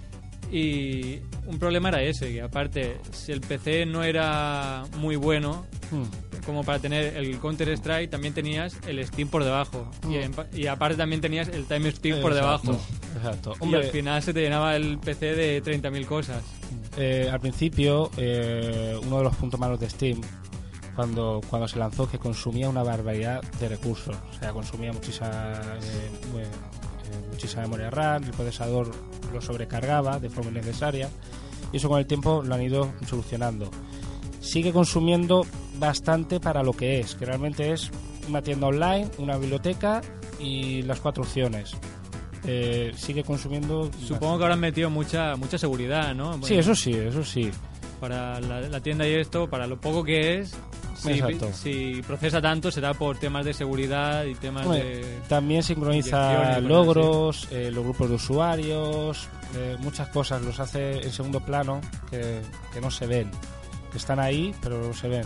Y 0.53 1.21
un 1.47 1.59
problema 1.59 1.89
era 1.91 2.03
ese, 2.03 2.33
que 2.33 2.43
aparte, 2.43 2.97
si 3.13 3.33
el 3.33 3.41
PC 3.41 3.87
no 3.87 4.03
era 4.03 4.83
muy 4.99 5.17
bueno, 5.17 5.65
Hmm. 5.91 6.05
como 6.45 6.63
para 6.65 6.79
tener 6.79 7.17
el 7.17 7.39
Counter-Strike, 7.39 8.11
también 8.11 8.35
tenías 8.35 8.77
el 8.87 9.05
Steam 9.07 9.29
por 9.29 9.45
debajo. 9.45 9.91
Y, 10.09 10.17
en- 10.17 10.35
y 10.53 10.67
aparte 10.67 10.97
también 10.97 11.21
tenías 11.21 11.49
el 11.49 11.65
Time 11.67 11.91
Steam 11.93 12.21
por 12.21 12.33
Exacto, 12.33 12.73
debajo. 12.73 12.87
Exacto. 13.17 13.67
Y 13.67 13.75
al 13.75 13.85
final 13.85 14.23
se 14.23 14.33
te 14.35 14.41
llenaba 14.43 14.77
el 14.77 14.99
PC 14.99 15.35
de 15.35 15.63
30.000 15.63 16.07
cosas. 16.07 16.43
Eh, 16.97 17.29
al 17.31 17.41
principio, 17.41 18.11
eh, 18.17 18.99
uno 19.03 19.19
de 19.19 19.25
los 19.25 19.37
puntos 19.37 19.59
malos 19.59 19.81
de 19.81 19.89
Steam, 19.89 20.21
cuando, 20.95 21.41
cuando 21.49 21.69
se 21.69 21.79
lanzó, 21.79 22.09
que 22.09 22.19
consumía 22.19 22.69
una 22.69 22.83
barbaridad 22.83 23.43
de 23.59 23.69
recursos. 23.69 24.17
O 24.31 24.39
sea, 24.39 24.53
consumía 24.53 24.93
muchísima, 24.93 25.31
eh, 25.31 26.11
eh, 26.39 26.47
muchísima 27.31 27.63
memoria 27.63 27.91
RAM, 27.91 28.25
el 28.25 28.33
procesador 28.33 28.91
lo 29.33 29.41
sobrecargaba 29.41 30.19
de 30.19 30.29
forma 30.29 30.51
innecesaria. 30.51 31.09
Y 31.73 31.77
eso 31.77 31.89
con 31.89 31.99
el 31.99 32.07
tiempo 32.07 32.43
lo 32.43 32.55
han 32.55 32.63
ido 32.63 32.93
solucionando. 33.07 33.71
Sigue 34.41 34.73
consumiendo 34.73 35.47
bastante 35.79 36.41
para 36.41 36.63
lo 36.63 36.73
que 36.73 37.01
es, 37.01 37.15
que 37.15 37.25
realmente 37.25 37.73
es 37.73 37.91
una 38.29 38.43
tienda 38.43 38.67
online, 38.67 39.09
una 39.19 39.37
biblioteca 39.37 40.03
y 40.39 40.83
las 40.83 41.01
cuatro 41.01 41.23
opciones. 41.23 41.75
Eh, 42.45 42.93
sigue 42.97 43.23
consumiendo. 43.25 43.91
Supongo 44.07 44.39
que 44.39 44.45
habrán 44.45 44.61
metido 44.61 44.91
mucha 44.91 45.37
mucha 45.37 45.59
seguridad, 45.59 46.15
¿no? 46.15 46.35
Sí, 46.35 46.41
Bueno, 46.41 46.57
eso 46.61 46.75
sí, 46.75 46.93
eso 46.93 47.25
sí. 47.25 47.51
Para 48.01 48.41
la, 48.41 48.61
la 48.61 48.81
tienda 48.81 49.07
y 49.07 49.15
esto, 49.15 49.49
para 49.49 49.67
lo 49.67 49.79
poco 49.79 50.03
que 50.03 50.39
es, 50.39 50.55
si, 50.95 51.21
si 51.53 52.03
procesa 52.03 52.41
tanto 52.41 52.71
será 52.71 52.95
por 52.95 53.19
temas 53.19 53.45
de 53.45 53.53
seguridad 53.55 54.25
y 54.25 54.35
temas 54.35 54.69
de... 54.71 55.19
También 55.29 55.63
sincroniza 55.63 56.61
logros, 56.61 57.49
eh, 57.51 57.71
los 57.71 57.85
grupos 57.85 58.09
de 58.09 58.15
usuarios, 58.15 59.29
eh, 59.57 59.77
muchas 59.81 60.09
cosas 60.09 60.43
los 60.43 60.59
hace 60.61 60.93
en 60.93 61.13
segundo 61.13 61.41
plano 61.41 61.81
que, 62.11 62.41
que 62.73 62.81
no 62.81 62.91
se 62.91 63.07
ven. 63.07 63.31
Que 63.93 63.99
están 63.99 64.21
ahí, 64.21 64.55
pero 64.63 64.83
no 64.83 64.95
se 64.95 65.09
ven. 65.09 65.25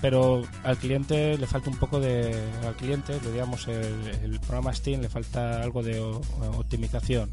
Pero 0.00 0.42
al 0.62 0.78
cliente 0.78 1.36
le 1.36 1.46
falta 1.46 1.68
un 1.70 1.76
poco 1.76 2.00
de. 2.00 2.34
Al 2.66 2.74
cliente, 2.74 3.18
digamos, 3.32 3.68
el, 3.68 3.94
el 4.22 4.40
programa 4.40 4.72
Steam 4.72 5.00
le 5.02 5.08
falta 5.08 5.62
algo 5.62 5.82
de 5.82 6.00
optimización. 6.00 7.30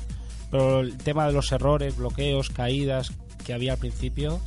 Pero 0.51 0.81
el 0.81 0.97
tema 0.97 1.27
de 1.27 1.33
los 1.33 1.51
errores, 1.51 1.95
bloqueos, 1.95 2.49
caídas 2.49 3.11
que 3.45 3.53
había 3.53 3.73
al 3.73 3.79
principio, 3.79 4.41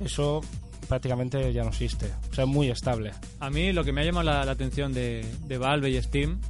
eso 0.00 0.40
prácticamente 0.88 1.52
ya 1.52 1.62
no 1.62 1.68
existe. 1.70 2.06
O 2.30 2.34
sea, 2.34 2.44
es 2.44 2.50
muy 2.50 2.68
estable. 2.70 3.12
A 3.38 3.50
mí 3.50 3.72
lo 3.72 3.84
que 3.84 3.92
me 3.92 4.00
ha 4.00 4.04
llamado 4.04 4.24
la, 4.24 4.44
la 4.44 4.52
atención 4.52 4.92
de, 4.92 5.24
de 5.46 5.58
Valve 5.58 5.90
y 5.90 6.02
Steam 6.02 6.40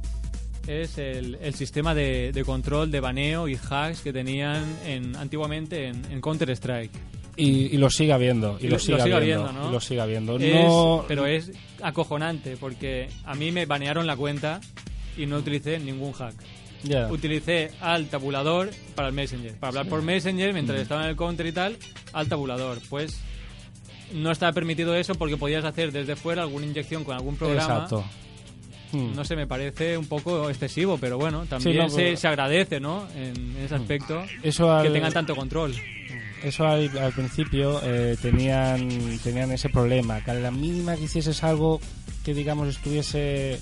es 0.67 0.97
el, 0.97 1.35
el 1.41 1.53
sistema 1.53 1.93
de, 1.93 2.31
de 2.31 2.43
control 2.43 2.91
de 2.91 2.99
baneo 2.99 3.47
y 3.47 3.55
hacks 3.55 4.01
que 4.01 4.13
tenían 4.13 4.63
en, 4.85 5.15
antiguamente 5.15 5.87
en, 5.87 6.05
en 6.11 6.21
Counter-Strike. 6.21 6.91
Y, 7.37 7.73
y 7.73 7.77
lo 7.77 7.89
siga 7.89 8.17
viendo. 8.17 8.57
Y, 8.59 8.65
Y 8.65 8.69
lo, 8.69 8.77
siga 8.79 8.97
lo 8.99 9.03
siga 9.05 9.19
viendo. 9.19 9.43
viendo, 9.45 9.61
¿no? 9.61 9.69
Y 9.69 9.71
lo 9.73 9.79
siga 9.79 10.05
viendo. 10.05 10.37
Es- 10.37 10.53
No, 10.65 11.05
pero 11.07 11.25
es 11.25 11.51
acojonante 11.81 12.57
porque 12.57 13.07
a 13.25 13.33
mí 13.35 13.51
me 13.51 13.65
banearon 13.65 14.05
la 14.07 14.15
cuenta 14.15 14.59
y 15.17 15.25
no 15.25 15.37
utilicé 15.37 15.79
ningún 15.79 16.11
hack. 16.13 16.33
Utilicé 17.11 17.71
al 17.79 18.07
tabulador 18.07 18.71
para 18.95 19.09
el 19.09 19.13
Messenger. 19.13 19.53
Para 19.59 19.69
hablar 19.69 19.87
por 19.87 20.01
Messenger 20.01 20.51
mientras 20.53 20.79
Mm. 20.79 20.81
estaba 20.81 21.03
en 21.03 21.09
el 21.09 21.15
counter 21.15 21.45
y 21.45 21.51
tal, 21.51 21.77
al 22.11 22.27
tabulador. 22.27 22.79
Pues 22.89 23.19
no 24.13 24.31
estaba 24.31 24.51
permitido 24.51 24.95
eso 24.95 25.13
porque 25.15 25.37
podías 25.37 25.63
hacer 25.63 25.91
desde 25.91 26.15
fuera 26.15 26.41
alguna 26.41 26.65
inyección 26.65 27.03
con 27.03 27.15
algún 27.15 27.35
programa. 27.37 27.73
Exacto. 27.75 28.03
Hmm. 28.91 29.13
No 29.15 29.23
sé, 29.23 29.37
me 29.37 29.47
parece 29.47 29.97
un 29.97 30.05
poco 30.07 30.49
excesivo, 30.49 30.97
pero 30.99 31.17
bueno, 31.17 31.45
también 31.45 31.77
no, 31.77 31.87
se, 31.89 31.95
pero- 31.97 32.17
se 32.17 32.27
agradece, 32.27 32.79
¿no? 32.81 33.07
En, 33.15 33.37
en 33.55 33.57
ese 33.63 33.75
aspecto, 33.75 34.21
Eso 34.43 34.81
que 34.83 34.89
tengan 34.89 35.13
tanto 35.13 35.33
control. 35.35 35.73
Eso 36.43 36.65
al, 36.67 36.95
al 36.97 37.11
principio 37.13 37.79
eh, 37.83 38.17
tenían, 38.21 38.89
tenían 39.23 39.51
ese 39.51 39.69
problema. 39.69 40.21
Que 40.23 40.31
a 40.31 40.33
la 40.35 40.51
mínima 40.51 40.95
que 40.95 41.03
hicieses 41.03 41.43
algo 41.43 41.79
que, 42.23 42.33
digamos, 42.33 42.67
estuviese 42.69 43.59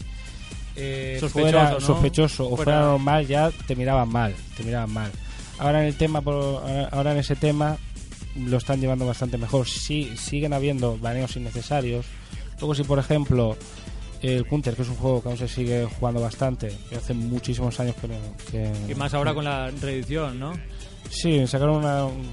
eh, 0.76 1.18
Sospechoso, 1.20 1.30
fuera 1.52 1.72
¿no? 1.72 1.80
sospechoso 1.82 2.46
o 2.46 2.56
Fuera- 2.56 2.63
fuera 2.63 2.80
normal, 2.82 3.28
ya 3.28 3.52
te 3.68 3.76
miraban 3.76 4.10
mal. 4.10 4.34
Te 4.58 4.63
miraban 4.63 4.92
mal. 4.92 5.12
Ahora 5.58 5.82
en 5.82 5.88
el 5.88 5.96
tema, 5.98 6.22
por- 6.22 6.63
ahora 6.92 7.12
en 7.12 7.18
ese 7.18 7.36
tema 7.36 7.78
lo 8.36 8.58
están 8.58 8.80
llevando 8.80 9.06
bastante 9.06 9.38
mejor. 9.38 9.68
Sí, 9.68 10.13
siguen 10.15 10.54
habiendo 10.54 10.98
baneos 10.98 11.36
innecesarios. 11.36 12.06
Luego 12.60 12.76
si 12.76 12.84
por 12.84 13.00
ejemplo 13.00 13.58
el 14.22 14.46
Counter, 14.46 14.76
que 14.76 14.82
es 14.82 14.89
un 14.89 14.96
juego 14.96 15.22
que 15.24 15.30
aún 15.30 15.38
se 15.38 15.48
sigue 15.48 15.86
jugando 15.86 16.20
bastante, 16.22 16.72
que 16.89 16.96
hace 16.98 17.13
muchísimos 17.13 17.80
años 17.80 17.96
que, 17.96 18.08
que 18.52 18.92
Y 18.92 18.96
más 18.96 19.13
ahora 19.13 19.34
con 19.34 19.46
la 19.46 19.72
reedición, 19.82 20.39
¿no? 20.39 20.54
Sí, 21.10 21.45
sacaron 21.48 21.78
una, 21.78 22.06
un- 22.06 22.30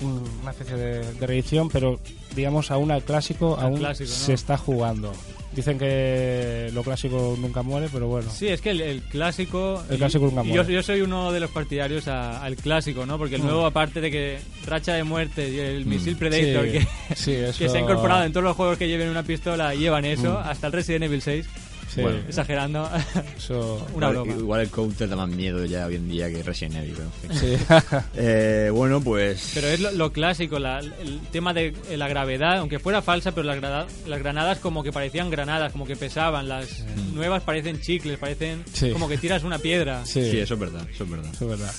un- 0.00 0.24
una 0.42 0.50
especie 0.50 0.76
de, 0.76 1.12
de 1.12 1.26
reedición, 1.26 1.68
pero 1.68 2.00
digamos 2.34 2.70
aún 2.70 2.90
al 2.90 3.02
clásico 3.02 3.56
Al 3.58 3.66
aún 3.66 3.76
clásico, 3.78 4.08
¿no? 4.10 4.16
se 4.16 4.32
está 4.32 4.56
jugando. 4.56 5.12
Dicen 5.52 5.78
que 5.78 6.68
lo 6.74 6.82
clásico 6.82 7.36
nunca 7.38 7.62
muere, 7.62 7.88
pero 7.92 8.08
bueno. 8.08 8.28
Sí, 8.28 8.48
es 8.48 8.60
que 8.60 8.70
el, 8.70 8.80
el 8.80 9.02
clásico... 9.02 9.84
El 9.88 9.98
clásico 9.98 10.24
nunca 10.24 10.42
y 10.42 10.48
yo, 10.48 10.54
muere. 10.54 10.72
yo 10.72 10.82
soy 10.82 11.00
uno 11.02 11.30
de 11.30 11.38
los 11.38 11.50
partidarios 11.50 12.08
a- 12.08 12.42
al 12.42 12.56
clásico, 12.56 13.06
¿no? 13.06 13.18
Porque 13.18 13.36
el 13.36 13.42
Mm. 13.42 13.46
nuevo, 13.46 13.66
aparte 13.66 14.00
de 14.00 14.10
que 14.10 14.38
Racha 14.66 14.94
de 14.94 15.04
Muerte 15.04 15.48
y 15.48 15.58
el 15.60 15.86
Misil 15.86 16.16
Predator, 16.16 16.66
Sí, 16.66 16.72
que, 16.72 16.80
sí, 17.14 17.30
que 17.32 17.48
eso- 17.50 17.68
se 17.68 17.78
ha 17.78 17.80
incorporado 17.80 18.24
en 18.24 18.32
todos 18.32 18.42
los 18.42 18.56
juegos 18.56 18.78
que 18.78 18.88
lleven 18.88 19.08
una 19.10 19.22
pistola, 19.22 19.74
llevan 19.76 20.04
eso, 20.06 20.32
Mm. 20.40 20.48
hasta 20.48 20.66
el 20.66 20.72
Resident 20.72 21.04
Evil 21.04 21.22
6, 21.22 21.46
Sí, 21.94 22.00
Bueno. 22.00 22.18
exagerando. 22.26 22.90
eso- 23.36 23.86
Una 23.94 24.10
igual, 24.10 24.12
broma. 24.26 24.32
igual 24.40 24.60
el 24.62 24.68
counter 24.70 25.08
da 25.08 25.16
más 25.16 25.28
miedo 25.28 25.64
ya 25.64 25.86
hoy 25.86 25.94
en 25.96 26.08
día 26.08 26.28
que 26.28 26.42
Resident 26.42 26.76
Evil. 26.76 26.94
pero 26.96 27.34
en 27.34 27.38
fin. 27.38 27.58
sí. 27.58 27.64
Eh, 28.16 28.70
bueno, 28.72 29.00
pues. 29.00 29.52
Pero 29.54 29.68
es 29.68 29.80
lo, 29.80 29.90
lo 29.92 30.12
clásico, 30.12 30.58
la- 30.58 30.80
el 30.80 31.20
tema 31.30 31.52
de 31.54 31.74
eh, 31.90 31.96
la 31.96 32.08
gravedad, 32.08 32.58
aunque 32.58 32.78
fuera 32.78 33.00
falsa, 33.02 33.32
pero 33.32 33.46
las, 33.46 33.60
las 34.06 34.18
granadas 34.18 34.58
como 34.58 34.82
que 34.82 34.92
parecían 34.92 35.30
granadas, 35.30 35.72
como 35.72 35.86
que 35.86 35.94
pesaban. 35.96 36.48
Las 36.48 36.84
nuevas 37.14 37.42
parecen 37.42 37.80
chicles, 37.80 38.18
parecen 38.18 38.64
Sí. 38.72 38.90
como 38.90 39.08
que 39.08 39.16
tiras 39.18 39.44
una 39.44 39.58
piedra. 39.58 40.04
sí, 40.04 40.30
Sí, 40.30 40.38
eso 40.40 40.54
es 40.54 40.60
verdad, 40.60 40.86
eso 40.92 41.04
es 41.04 41.10
verdad. 41.10 41.30
eso 41.32 41.44
es 41.44 41.50
verdad. 41.60 41.74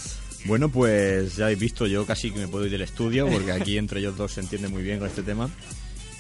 Bueno, 0.46 0.70
pues 0.70 1.36
ya 1.38 1.46
habéis 1.46 1.60
visto, 1.60 1.88
yo 1.88 2.06
casi 2.06 2.30
que 2.32 2.40
me 2.40 2.48
puedo 2.48 2.66
ir 2.66 2.72
del 2.72 2.82
estudio 2.84 3.28
porque 3.28 3.52
aquí 3.52 3.78
entre 3.78 4.00
ellos 4.00 4.16
dos 4.16 4.32
se 4.34 4.42
entiende 4.42 4.68
muy 4.68 4.84
bien 4.84 5.00
con 5.00 5.08
este 5.08 5.24
tema. 5.24 5.50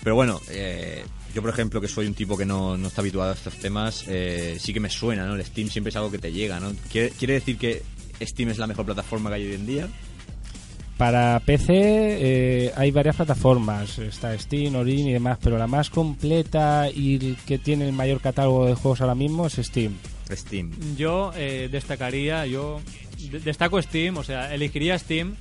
Pero 0.03 0.15
bueno, 0.15 0.41
eh, 0.49 1.03
yo 1.36 1.41
por 1.41 1.52
ejemplo, 1.52 1.80
que 1.82 1.88
soy 1.88 2.08
un 2.08 2.13
tipo 2.15 2.36
que 2.38 2.45
no, 2.45 2.78
no 2.78 2.88
está 2.88 3.02
habituado 3.02 3.30
a 3.32 3.34
estos 3.36 3.56
temas, 3.58 4.06
eh, 4.08 4.58
sí 4.60 4.74
que 4.74 4.80
me 4.80 4.89
suena, 4.89 5.28
¿no? 5.28 5.36
El 5.36 5.43
Steam 5.45 5.69
siempre 5.69 5.89
es 5.89 5.95
algo 5.98 6.10
que 6.10 6.17
te 6.17 6.32
llega, 6.32 6.60
¿no? 6.60 6.74
¿Quiere, 6.91 7.10
quiere 7.12 7.34
decir 7.36 7.58
que 7.58 7.84
Steam 8.21 8.50
es 8.50 8.58
la 8.58 8.65
mejor 8.67 8.86
plataforma 8.86 9.30
que 9.30 9.36
hay 9.36 9.45
hoy 9.48 9.54
en 9.54 9.65
día? 9.67 9.88
Para 10.98 11.41
PC 11.41 11.74
eh, 11.74 12.71
hay 12.78 12.89
varias 12.91 13.17
plataformas, 13.17 14.00
está 14.00 14.38
Steam, 14.39 14.76
Origin 14.76 15.08
y 15.10 15.12
demás, 15.13 15.38
pero 15.43 15.58
la 15.58 15.67
más 15.67 15.89
completa 15.89 16.89
y 16.89 17.15
el 17.15 17.36
que 17.45 17.58
tiene 17.60 17.86
el 17.86 17.91
mayor 17.91 18.21
catálogo 18.21 18.65
de 18.65 18.76
juegos 18.76 19.02
ahora 19.02 19.13
mismo 19.13 19.45
es 19.48 19.56
Steam. 19.56 19.93
Steam. 20.32 20.71
Yo 20.95 21.34
eh, 21.36 21.67
destacaría, 21.69 22.45
yo 22.48 22.80
de- 23.30 23.41
destaco 23.41 23.82
Steam, 23.82 24.15
o 24.17 24.24
sea, 24.24 24.54
elegiría 24.54 24.98
Steam 24.98 25.36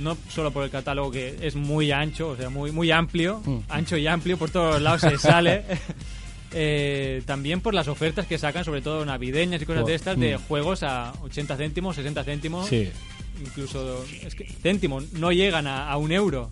no 0.00 0.16
solo 0.28 0.50
por 0.50 0.64
el 0.64 0.70
catálogo 0.70 1.10
que 1.12 1.36
es 1.42 1.54
muy 1.54 1.92
ancho, 1.92 2.30
o 2.30 2.36
sea, 2.36 2.50
muy 2.50 2.72
muy 2.72 2.90
amplio, 2.90 3.40
Mm. 3.44 3.58
ancho 3.68 3.96
y 3.96 4.06
amplio, 4.06 4.36
por 4.36 4.50
todos 4.50 4.80
lados 4.82 5.02
se 5.02 5.16
sale. 5.18 5.64
Eh, 6.52 7.22
también 7.26 7.60
por 7.60 7.74
las 7.74 7.86
ofertas 7.86 8.26
que 8.26 8.36
sacan, 8.36 8.64
sobre 8.64 8.82
todo 8.82 9.04
navideñas 9.04 9.62
y 9.62 9.66
cosas 9.66 9.86
de 9.86 9.94
estas, 9.94 10.18
de 10.18 10.36
Mm. 10.36 10.40
juegos 10.48 10.82
a 10.82 11.12
80 11.22 11.56
céntimos, 11.56 11.94
60 11.94 12.24
céntimos, 12.24 12.66
Sí, 12.68 12.88
incluso 13.40 14.04
es 14.24 14.34
que 14.34 14.44
céntimos, 14.60 15.12
no 15.12 15.30
llegan 15.30 15.68
a, 15.68 15.88
a 15.88 15.96
un 15.96 16.10
euro. 16.10 16.50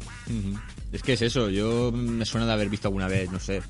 Es 0.92 1.02
que 1.02 1.14
es 1.14 1.22
eso, 1.22 1.50
yo 1.50 1.90
me 1.92 2.24
suena 2.24 2.46
de 2.46 2.52
haber 2.52 2.68
visto 2.68 2.86
alguna 2.86 3.08
vez, 3.08 3.28
no 3.32 3.40
sé. 3.40 3.60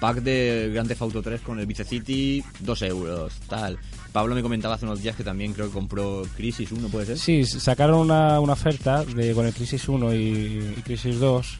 Pack 0.00 0.22
de 0.22 0.70
Grand 0.72 0.88
Theft 0.88 1.02
Auto 1.02 1.20
3 1.20 1.42
con 1.42 1.58
el 1.60 1.66
Vice 1.66 1.84
City, 1.84 2.42
2 2.60 2.82
euros, 2.82 3.34
tal. 3.46 3.78
Pablo 4.12 4.34
me 4.34 4.42
comentaba 4.42 4.74
hace 4.74 4.86
unos 4.86 5.02
días 5.02 5.16
que 5.16 5.24
también 5.24 5.52
creo 5.52 5.66
que 5.66 5.72
compró 5.72 6.22
Crisis 6.36 6.72
1, 6.72 6.88
¿puede 6.88 7.06
ser? 7.06 7.18
Sí, 7.18 7.44
sacaron 7.44 8.00
una, 8.00 8.40
oferta 8.40 9.04
de, 9.04 9.34
con 9.34 9.46
el 9.46 9.52
Crisis 9.52 9.88
1 9.88 10.14
y, 10.14 10.82
Crisis 10.84 11.18
2 11.18 11.58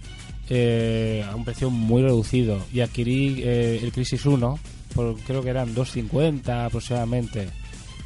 eh, 0.50 1.24
a 1.30 1.34
un 1.36 1.44
precio 1.44 1.70
muy 1.70 2.02
reducido. 2.02 2.58
Y 2.72 2.80
adquirí 2.80 3.42
eh, 3.44 3.80
el 3.82 3.92
Crisis 3.92 4.24
1 4.24 4.58
por 4.94 5.16
creo 5.20 5.42
que 5.42 5.50
eran 5.50 5.74
2.50 5.74 6.66
aproximadamente. 6.66 7.48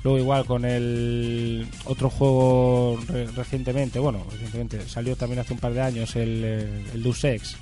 Luego 0.04 0.18
igual 0.18 0.44
con 0.44 0.64
el 0.64 1.66
otro 1.84 2.10
juego 2.10 2.98
re- 3.06 3.28
recientemente, 3.28 4.00
bueno, 4.00 4.26
recientemente 4.32 4.88
salió 4.88 5.14
también 5.14 5.38
hace 5.40 5.54
un 5.54 5.60
par 5.60 5.72
de 5.72 5.80
años 5.80 6.16
el, 6.16 6.42
eh, 6.44 6.84
el 6.92 7.02
Deus 7.02 7.22
Ex, 7.24 7.56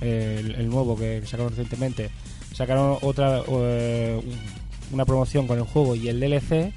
el, 0.00 0.68
nuevo 0.70 0.96
que 0.96 1.22
sacaron 1.26 1.50
recientemente. 1.50 2.10
Sacaron 2.54 2.98
otra 3.02 3.42
una 4.92 5.04
promoción 5.04 5.46
con 5.46 5.58
el 5.58 5.64
juego 5.64 5.94
y 5.94 6.08
el 6.08 6.20
DLC 6.20 6.72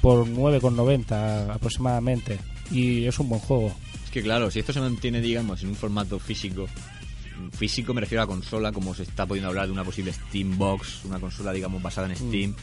por 0.00 0.26
9,90 0.26 1.54
aproximadamente. 1.54 2.38
Y 2.70 3.04
es 3.04 3.18
un 3.18 3.28
buen 3.28 3.40
juego. 3.40 3.72
Es 4.04 4.10
que 4.10 4.22
claro, 4.22 4.50
si 4.50 4.60
esto 4.60 4.72
se 4.72 4.80
mantiene, 4.80 5.20
digamos, 5.20 5.62
en 5.62 5.70
un 5.70 5.76
formato 5.76 6.18
físico, 6.18 6.68
físico 7.52 7.94
me 7.94 8.00
refiero 8.00 8.22
a 8.22 8.26
consola, 8.26 8.72
como 8.72 8.94
se 8.94 9.04
está 9.04 9.26
pudiendo 9.26 9.48
hablar 9.48 9.66
de 9.66 9.72
una 9.72 9.84
posible 9.84 10.12
Steam 10.12 10.58
Box, 10.58 11.04
una 11.04 11.18
consola, 11.18 11.52
digamos, 11.52 11.82
basada 11.82 12.08
en 12.08 12.16
Steam, 12.16 12.54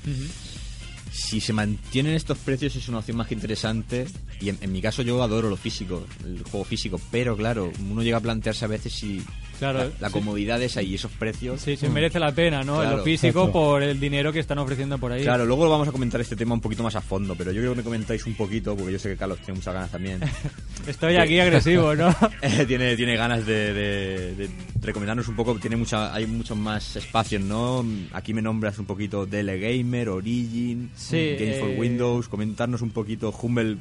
si 1.11 1.41
se 1.41 1.53
mantienen 1.53 2.13
estos 2.13 2.37
precios 2.37 2.75
es 2.75 2.87
una 2.87 2.99
opción 2.99 3.17
más 3.17 3.27
que 3.27 3.33
interesante 3.33 4.05
y 4.39 4.49
en, 4.49 4.57
en 4.61 4.71
mi 4.71 4.81
caso 4.81 5.01
yo 5.01 5.21
adoro 5.23 5.49
lo 5.49 5.57
físico, 5.57 6.05
el 6.23 6.43
juego 6.43 6.63
físico, 6.63 7.01
pero 7.11 7.35
claro, 7.35 7.71
uno 7.89 8.03
llega 8.03 8.17
a 8.17 8.21
plantearse 8.21 8.65
a 8.65 8.67
veces 8.67 8.93
si 8.93 9.23
Claro, 9.59 9.79
la, 9.79 9.89
la 9.99 10.07
sí. 10.07 10.13
comodidad 10.13 10.61
esa 10.61 10.81
y 10.81 10.95
esos 10.95 11.11
precios. 11.11 11.61
Sí, 11.61 11.75
sí, 11.77 11.87
merece 11.89 12.19
la 12.19 12.31
pena, 12.31 12.63
¿no? 12.63 12.77
Claro. 12.77 12.97
lo 12.97 13.03
físico 13.03 13.39
Exacto. 13.41 13.51
por 13.51 13.83
el 13.83 13.99
dinero 13.99 14.31
que 14.33 14.39
están 14.39 14.57
ofreciendo 14.57 14.97
por 14.97 15.11
ahí. 15.11 15.21
Claro, 15.23 15.45
luego 15.45 15.69
vamos 15.69 15.87
a 15.87 15.91
comentar 15.91 16.19
este 16.21 16.35
tema 16.35 16.53
un 16.55 16.61
poquito 16.61 16.81
más 16.83 16.95
a 16.95 17.01
fondo, 17.01 17.35
pero 17.35 17.51
yo 17.51 17.59
creo 17.61 17.71
que 17.73 17.77
me 17.77 17.83
comentáis 17.83 18.25
un 18.25 18.33
poquito, 18.35 18.75
porque 18.75 18.93
yo 18.93 18.99
sé 18.99 19.09
que 19.09 19.17
Carlos 19.17 19.39
tiene 19.39 19.53
muchas 19.59 19.73
ganas 19.73 19.91
también. 19.91 20.19
Estoy 20.87 21.17
aquí 21.17 21.39
agresivo, 21.39 21.93
¿no? 21.95 22.15
Tiene, 22.67 22.95
tiene 22.95 23.15
ganas 23.15 23.45
de, 23.45 23.73
de- 23.73 24.35
de 24.35 24.49
recomendarnos 24.81 25.27
un 25.27 25.35
poco, 25.35 25.55
tiene 25.55 25.75
mucha, 25.75 26.13
hay 26.13 26.25
muchos 26.25 26.57
más 26.57 26.95
espacios, 26.95 27.41
¿no? 27.41 27.85
Aquí 28.13 28.33
me 28.33 28.41
nombras 28.41 28.79
un 28.79 28.85
poquito 28.85 29.27
Gamer, 29.29 30.09
Origin, 30.09 30.89
Sí, 30.95 31.35
Games 31.39 31.59
for 31.59 31.69
eh, 31.69 31.77
Windows, 31.77 32.27
comentarnos 32.29 32.81
un 32.81 32.91
poquito 32.91 33.33
Humble, 33.41 33.77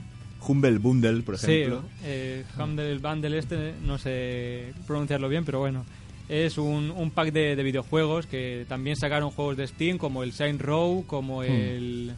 Humble 0.46 0.78
Bundle, 0.78 1.22
por 1.22 1.36
Sí, 1.38 1.52
ejemplo. 1.52 1.82
eh, 2.04 2.44
Humble 2.58 2.98
Bundle 2.98 3.38
este, 3.38 3.74
no 3.84 3.98
sé 3.98 4.72
pronunciarlo 4.86 5.28
bien, 5.28 5.44
pero 5.44 5.58
bueno. 5.60 5.84
Es 6.28 6.58
un, 6.58 6.90
un 6.90 7.10
pack 7.10 7.32
de, 7.32 7.56
de 7.56 7.62
videojuegos 7.62 8.26
que 8.26 8.66
también 8.68 8.96
sacaron 8.96 9.30
juegos 9.30 9.56
de 9.56 9.66
Steam 9.66 9.96
como 9.96 10.22
el 10.22 10.32
Saint 10.32 10.60
Row, 10.60 11.04
como 11.06 11.42
el 11.42 12.12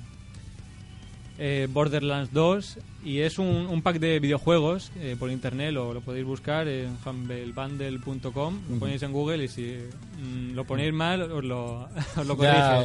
eh, 1.39 1.69
Borderlands 1.71 2.33
2 2.33 2.79
y 3.05 3.21
es 3.21 3.39
un, 3.39 3.47
un 3.47 3.83
pack 3.83 3.99
de 4.01 4.19
videojuegos 4.19 4.91
eh, 4.99 5.15
por 5.19 5.31
internet, 5.31 5.73
lo, 5.73 5.95
lo 5.95 6.01
podéis 6.01 6.27
buscar 6.27 6.67
en 6.69 6.97
humblebundle.com, 7.07 8.59
lo 8.69 8.79
ponéis 8.79 9.03
en 9.05 9.13
Google 9.13 9.45
y 9.45 9.49
si 9.49 9.77
mm, 10.23 10.55
lo 10.55 10.65
ponéis 10.65 10.93
mal 10.93 11.23
os 11.23 11.45
lo, 11.45 11.89
os 12.17 12.27
lo 12.27 12.37
Ya 12.37 12.83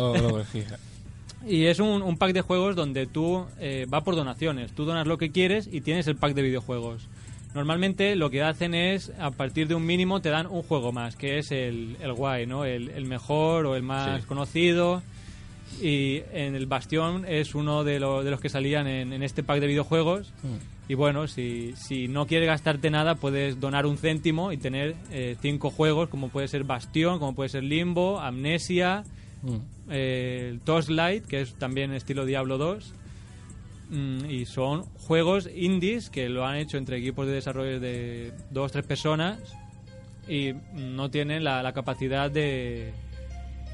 Y 1.47 1.65
es 1.65 1.79
un, 1.79 2.01
un 2.01 2.17
pack 2.17 2.34
de 2.34 2.41
juegos 2.41 2.75
donde 2.75 3.05
tú 3.05 3.45
eh, 3.60 3.86
va 3.93 4.03
por 4.03 4.15
donaciones. 4.15 4.71
Tú 4.71 4.86
donas 4.86 5.05
lo 5.08 5.17
que 5.17 5.31
quieres 5.31 5.69
y 5.71 5.81
tienes 5.81 6.08
el 6.08 6.15
pack 6.15 6.34
de 6.34 6.41
videojuegos. 6.41 7.08
Normalmente 7.53 8.15
lo 8.15 8.29
que 8.29 8.41
hacen 8.43 8.73
es, 8.73 9.12
a 9.19 9.31
partir 9.31 9.67
de 9.67 9.75
un 9.75 9.86
mínimo, 9.86 10.21
te 10.21 10.29
dan 10.29 10.47
un 10.47 10.63
juego 10.63 10.91
más, 10.91 11.15
que 11.15 11.38
es 11.38 11.51
el, 11.51 11.95
el 12.01 12.13
guay, 12.13 12.45
¿no? 12.47 12.65
El, 12.65 12.89
el 12.89 13.05
mejor 13.05 13.65
o 13.65 13.75
el 13.75 13.84
más 13.84 14.21
Sí. 14.21 14.27
conocido. 14.27 15.01
Y 15.81 16.21
en 16.34 16.55
el 16.55 16.65
Bastión 16.67 17.25
es 17.27 17.53
uno 17.55 17.84
de, 17.84 17.99
lo- 17.99 18.23
de 18.23 18.31
los 18.31 18.39
que 18.41 18.49
salían 18.49 18.88
en, 18.88 19.13
en 19.13 19.23
este 19.23 19.43
pack 19.43 19.60
de 19.60 19.67
videojuegos. 19.67 20.31
Y 20.88 20.93
bueno, 20.93 21.27
si, 21.27 21.73
si 21.77 22.08
no 22.08 22.27
quieres 22.27 22.47
gastarte 22.47 22.89
nada, 22.91 23.15
puedes 23.15 23.60
donar 23.60 23.86
un 23.86 23.97
céntimo 23.97 24.51
y 24.51 24.58
tener 24.58 24.95
eh, 25.12 25.36
cinco 25.41 25.69
juegos, 25.71 26.10
como 26.10 26.29
puede 26.29 26.47
ser 26.47 26.63
Bastión, 26.63 27.19
como 27.19 27.34
puede 27.36 27.49
ser 27.49 27.63
Limbo, 27.63 28.19
Amnesia, 28.19 29.03
Mm. 29.45 29.58
eh, 29.91 30.47
el 30.51 30.60
Torchlight, 30.62 31.25
que 31.25 31.41
es 31.41 31.53
también 31.55 31.93
estilo 31.93 32.25
Diablo 32.25 32.58
2. 32.58 32.93
Mm, 33.89 34.25
y 34.29 34.45
son 34.45 34.84
juegos 34.95 35.47
indies 35.55 36.10
que 36.10 36.27
lo 36.27 36.45
han 36.45 36.55
hecho 36.58 36.77
entre 36.77 36.97
equipos 36.97 37.27
de 37.27 37.34
desarrollo 37.34 37.79
de 37.79 38.34
dos 38.49 38.71
tres 38.71 38.84
personas 38.84 39.38
y 40.27 40.53
no 40.73 41.12
tienen 41.12 41.43
la, 41.43 41.62
la 41.62 41.71
capacidad 41.73 42.31
de, 42.31 42.91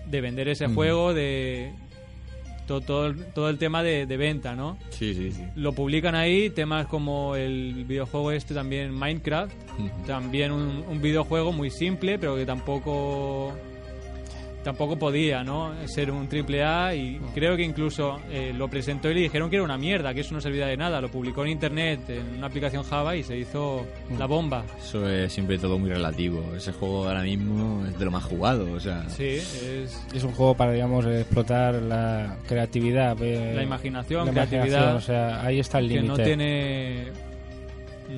de 0.09 0.21
vender 0.21 0.49
ese 0.49 0.67
juego, 0.67 1.13
de 1.13 1.71
to- 2.67 2.81
todo, 2.81 3.05
el- 3.07 3.23
todo 3.27 3.47
el 3.49 3.57
tema 3.57 3.83
de, 3.83 4.05
de 4.05 4.17
venta, 4.17 4.53
¿no? 4.53 4.77
Sí, 4.89 5.13
sí, 5.13 5.31
sí. 5.31 5.43
Lo 5.55 5.71
publican 5.71 6.13
ahí, 6.13 6.49
temas 6.49 6.87
como 6.87 7.37
el 7.37 7.85
videojuego 7.87 8.33
este 8.33 8.53
también, 8.53 8.93
Minecraft, 8.93 9.53
también 10.05 10.51
un, 10.51 10.83
un 10.89 11.01
videojuego 11.01 11.53
muy 11.53 11.69
simple, 11.69 12.19
pero 12.19 12.35
que 12.35 12.45
tampoco 12.45 13.53
tampoco 14.63 14.97
podía, 14.97 15.43
¿no? 15.43 15.73
Ser 15.87 16.11
un 16.11 16.27
triple 16.27 16.63
A 16.63 16.93
y 16.95 17.19
creo 17.33 17.55
que 17.55 17.63
incluso 17.63 18.19
eh, 18.29 18.53
lo 18.55 18.67
presentó 18.67 19.09
y 19.09 19.13
le 19.15 19.19
dijeron 19.21 19.49
que 19.49 19.55
era 19.57 19.65
una 19.65 19.77
mierda, 19.77 20.13
que 20.13 20.21
eso 20.21 20.33
no 20.33 20.41
servía 20.41 20.67
de 20.67 20.77
nada. 20.77 21.01
Lo 21.01 21.09
publicó 21.09 21.43
en 21.43 21.51
internet 21.51 21.99
en 22.09 22.37
una 22.37 22.47
aplicación 22.47 22.83
Java 22.83 23.15
y 23.15 23.23
se 23.23 23.37
hizo 23.37 23.85
la 24.17 24.25
bomba. 24.25 24.63
Eso 24.81 25.07
es 25.09 25.31
siempre 25.33 25.57
todo 25.57 25.77
muy 25.79 25.89
relativo. 25.89 26.43
Ese 26.55 26.71
juego 26.71 27.07
ahora 27.07 27.23
mismo 27.23 27.85
es 27.87 27.97
de 27.97 28.05
lo 28.05 28.11
más 28.11 28.23
jugado, 28.23 28.71
o 28.71 28.79
sea... 28.79 29.07
Sí, 29.09 29.23
es 29.25 30.05
Es 30.13 30.23
un 30.23 30.31
juego 30.33 30.53
para, 30.55 30.71
digamos, 30.73 31.05
explotar 31.05 31.75
la 31.75 32.37
creatividad. 32.47 33.17
eh, 33.21 33.53
La 33.55 33.63
imaginación, 33.63 34.25
la 34.25 34.31
creatividad, 34.31 34.67
imaginación, 34.93 34.95
O 34.97 35.01
sea, 35.01 35.45
ahí 35.45 35.59
está 35.59 35.79
el 35.79 35.89
que 35.89 35.95
no 36.01 36.01
límite. 36.15 36.23
tiene 36.23 37.03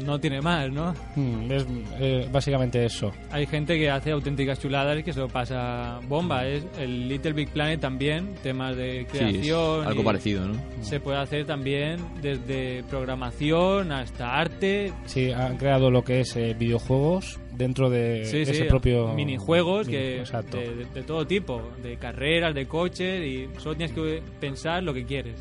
no 0.05 0.19
tiene 0.19 0.41
más, 0.41 0.71
¿no? 0.71 0.93
Mm, 1.15 1.51
Es 1.51 1.65
eh, 1.99 2.27
básicamente 2.31 2.83
eso. 2.85 3.11
Hay 3.31 3.45
gente 3.45 3.77
que 3.77 3.89
hace 3.89 4.11
auténticas 4.11 4.59
chuladas 4.59 4.99
y 4.99 5.03
que 5.03 5.13
se 5.13 5.19
lo 5.19 5.27
pasa 5.27 5.99
bomba. 6.07 6.45
Es 6.47 6.65
el 6.79 7.07
Little 7.07 7.33
Big 7.33 7.49
Planet 7.49 7.79
también, 7.79 8.33
temas 8.43 8.75
de 8.75 9.05
Sí, 9.11 9.17
creación. 9.17 9.85
algo 9.87 10.01
y 10.01 10.05
parecido, 10.05 10.47
¿no? 10.47 10.55
Se 10.81 10.99
puede 10.99 11.17
hacer 11.17 11.45
también 11.45 11.97
desde 12.21 12.83
programación 12.89 13.91
hasta 13.91 14.35
arte, 14.39 14.91
Sí, 15.05 15.31
han 15.31 15.57
creado 15.57 15.91
lo 15.91 16.03
que 16.03 16.21
es 16.21 16.35
eh, 16.35 16.55
videojuegos 16.57 17.39
dentro 17.55 17.89
de 17.89 18.25
sí, 18.25 18.37
ese 18.41 18.53
sí, 18.53 18.63
propio... 18.63 19.13
minijuegos 19.13 19.87
mini- 19.87 19.91
que 19.91 20.23
de, 20.57 20.75
de- 20.75 20.85
de 20.85 21.03
todo 21.03 21.25
tipo, 21.27 21.61
de 21.83 21.97
carreras, 21.97 22.55
de 22.55 22.65
coches 22.65 23.23
y 23.25 23.47
solo 23.59 23.75
tienes 23.75 23.95
que 23.95 24.21
pensar 24.39 24.81
lo 24.83 24.93
que 24.93 25.05
quieres 25.05 25.35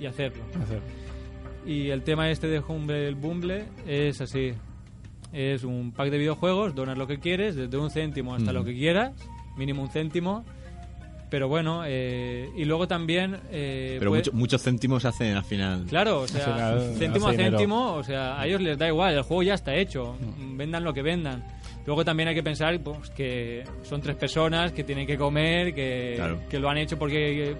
y 0.00 0.06
hacerlo. 0.06 0.42
Hacer. 0.60 0.80
Y 1.66 1.90
el 1.90 2.02
tema 2.02 2.30
este 2.30 2.48
de 2.48 2.58
Humble 2.60 3.12
Bumble 3.14 3.64
es 3.86 4.20
así. 4.20 4.52
Es 5.32 5.64
un 5.64 5.92
pack 5.92 6.10
de 6.10 6.18
videojuegos, 6.18 6.74
donas 6.74 6.98
lo 6.98 7.06
que 7.06 7.18
quieres, 7.18 7.54
desde 7.56 7.76
un 7.78 7.90
céntimo 7.90 8.34
hasta 8.34 8.50
Mm. 8.50 8.54
lo 8.54 8.64
que 8.64 8.74
quieras, 8.74 9.12
mínimo 9.56 9.82
un 9.82 9.88
céntimo. 9.90 10.44
Pero 11.30 11.48
bueno, 11.48 11.82
eh, 11.86 12.50
y 12.56 12.66
luego 12.66 12.86
también... 12.86 13.38
eh, 13.50 13.96
Pero 13.98 14.10
puede- 14.10 14.20
mucho- 14.24 14.32
muchos 14.34 14.62
céntimos 14.62 15.06
hacen 15.06 15.34
al 15.34 15.44
final. 15.44 15.86
Claro, 15.88 16.20
o 16.20 16.28
sea, 16.28 16.44
final, 16.44 16.94
céntimo 16.98 17.28
a 17.28 17.30
dinero. 17.30 17.50
céntimo, 17.56 17.92
o 17.94 18.02
sea, 18.04 18.38
a 18.38 18.46
ellos 18.46 18.60
les 18.60 18.76
da 18.76 18.86
igual, 18.88 19.14
el 19.14 19.22
juego 19.22 19.42
ya 19.42 19.54
está 19.54 19.74
hecho, 19.74 20.14
vendan 20.56 20.84
lo 20.84 20.92
que 20.92 21.00
vendan. 21.00 21.42
Luego 21.86 22.04
también 22.04 22.28
hay 22.28 22.34
que 22.34 22.42
pensar 22.42 22.78
pues, 22.80 23.08
que 23.10 23.64
son 23.82 24.02
tres 24.02 24.16
personas 24.16 24.72
que 24.72 24.84
tienen 24.84 25.06
que 25.06 25.16
comer, 25.16 25.74
que, 25.74 26.12
Claro. 26.16 26.38
que 26.50 26.58
lo 26.58 26.68
han 26.68 26.76
hecho 26.76 26.98
porque 26.98 27.56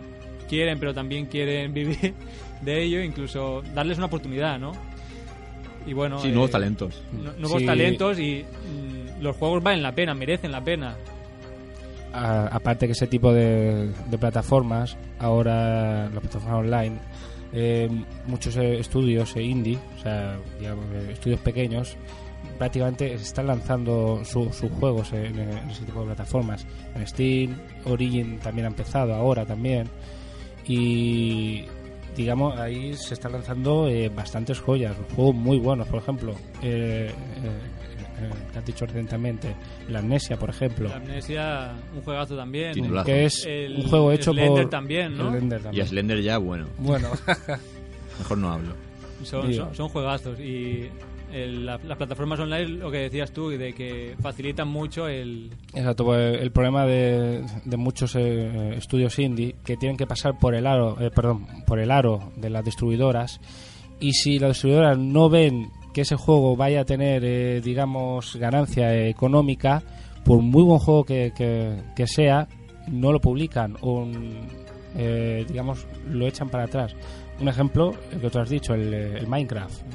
quieren, 0.48 0.78
pero 0.78 0.92
también 0.94 1.26
quieren 1.26 1.72
vivir 1.74 2.14
de 2.60 2.82
ello, 2.82 3.02
incluso 3.02 3.62
darles 3.74 3.98
una 3.98 4.06
oportunidad, 4.06 4.58
¿no? 4.58 4.72
Y 5.86 5.94
bueno, 5.94 6.18
Sí, 6.20 6.28
eh, 6.28 6.32
nuevos 6.32 6.50
talentos. 6.50 7.02
nu- 7.12 7.32
nuevos 7.38 7.60
Sí. 7.60 7.66
talentos 7.66 8.18
y 8.20 8.44
mm, 8.44 9.22
los 9.22 9.34
juegos 9.36 9.62
valen 9.62 9.82
la 9.82 9.92
pena, 9.92 10.14
merecen 10.14 10.52
la 10.52 10.62
pena. 10.62 10.94
A- 12.12 12.46
aparte 12.52 12.86
que 12.86 12.92
ese 12.92 13.06
tipo 13.06 13.32
de, 13.32 13.90
de 14.10 14.18
plataformas, 14.18 14.96
ahora 15.18 16.04
las 16.10 16.20
plataformas 16.20 16.58
online, 16.60 16.96
eh, 17.54 17.88
muchos 18.26 18.56
eh, 18.56 18.78
estudios 18.78 19.34
eh, 19.36 19.42
indie, 19.42 19.78
o 19.98 20.02
sea, 20.02 20.36
digamos, 20.60 20.84
eh, 20.92 21.08
estudios 21.12 21.40
pequeños, 21.40 21.96
prácticamente 22.58 23.08
se 23.18 23.24
están 23.24 23.46
lanzando 23.46 24.20
su- 24.24 24.52
sus 24.52 24.70
juegos 24.72 25.12
en, 25.12 25.38
en 25.38 25.70
ese 25.70 25.84
tipo 25.84 26.00
de 26.00 26.06
plataformas. 26.06 26.66
En 26.94 27.06
Steam, 27.06 27.56
Origin 27.86 28.38
también 28.40 28.66
ha 28.66 28.68
empezado 28.68 29.14
ahora 29.14 29.44
también. 29.46 29.88
Y 30.66 31.64
digamos, 32.16 32.58
ahí 32.58 32.94
se 32.94 33.14
están 33.14 33.32
lanzando 33.32 33.88
eh, 33.88 34.08
bastantes 34.14 34.60
joyas, 34.60 34.94
juegos 35.16 35.34
muy 35.34 35.58
buenos, 35.58 35.88
por 35.88 36.00
ejemplo. 36.02 36.32
eh, 36.62 37.10
eh, 37.10 37.12
eh, 38.20 38.30
que 38.52 38.58
has 38.58 38.64
dicho 38.64 38.86
recientemente, 38.86 39.54
la 39.88 39.98
Amnesia, 40.00 40.36
por 40.38 40.50
ejemplo. 40.50 40.88
La 40.88 40.96
Amnesia, 40.96 41.72
un 41.94 42.02
juegazo 42.02 42.36
también. 42.36 42.72
Titulazo. 42.74 43.06
que 43.06 43.24
es 43.24 43.44
El 43.46 43.76
un 43.78 43.88
juego 43.88 44.12
hecho 44.12 44.32
Slender 44.32 44.62
por 44.64 44.70
también, 44.70 45.16
¿no? 45.16 45.30
Slender 45.30 45.60
Y 45.60 45.62
también. 45.64 45.84
a 45.84 45.88
Slender 45.88 46.22
ya, 46.22 46.38
bueno, 46.38 46.66
Bueno, 46.78 47.08
mejor 48.18 48.38
no 48.38 48.52
hablo. 48.52 48.74
Son, 49.24 49.52
son, 49.54 49.74
son 49.74 49.88
juegazos 49.88 50.38
y 50.40 50.88
el- 51.32 51.66
la- 51.66 51.78
las 51.78 51.96
plataformas 51.96 52.38
online, 52.40 52.68
lo 52.68 52.90
que 52.90 52.98
decías 52.98 53.32
tú, 53.32 53.48
de 53.50 53.72
que 53.72 54.14
facilitan 54.20 54.68
mucho 54.68 55.08
el... 55.08 55.50
exacto. 55.74 56.04
pues, 56.04 56.40
el 56.40 56.50
problema 56.52 56.84
de, 56.86 57.44
de 57.64 57.76
muchos 57.76 58.14
eh, 58.16 58.74
estudios 58.76 59.18
indie 59.18 59.56
que 59.64 59.76
tienen 59.76 59.96
que 59.96 60.06
pasar 60.06 60.38
por 60.38 60.54
el 60.54 60.66
aro, 60.66 61.00
eh, 61.00 61.10
perdón, 61.10 61.46
por 61.66 61.78
el 61.78 61.90
aro 61.90 62.32
de 62.36 62.50
las 62.50 62.64
distribuidoras 62.64 63.40
y 64.00 64.12
si 64.12 64.38
las 64.38 64.50
distribuidoras 64.52 64.98
no 64.98 65.28
ven 65.28 65.70
que 65.94 66.02
ese 66.02 66.16
juego 66.16 66.56
vaya 66.56 66.80
a 66.80 66.84
tener, 66.84 67.22
eh, 67.24 67.60
digamos, 67.60 68.36
ganancia 68.36 69.06
económica, 69.06 69.82
por 70.24 70.40
muy 70.40 70.62
buen 70.62 70.78
juego 70.78 71.04
que, 71.04 71.32
que- 71.36 71.76
que 71.96 72.06
sea, 72.06 72.48
no 72.88 73.12
lo 73.12 73.20
publican 73.20 73.76
o, 73.82 74.06
eh, 74.96 75.44
digamos, 75.48 75.86
lo 76.08 76.26
echan 76.26 76.48
para 76.48 76.64
atrás. 76.64 76.94
Un 77.40 77.48
ejemplo, 77.48 77.92
el 78.12 78.20
que 78.20 78.30
tú 78.30 78.38
has 78.38 78.48
dicho, 78.48 78.74
el, 78.74 78.92
eh, 78.92 79.18
el 79.18 79.26
Minecraft. 79.26 79.94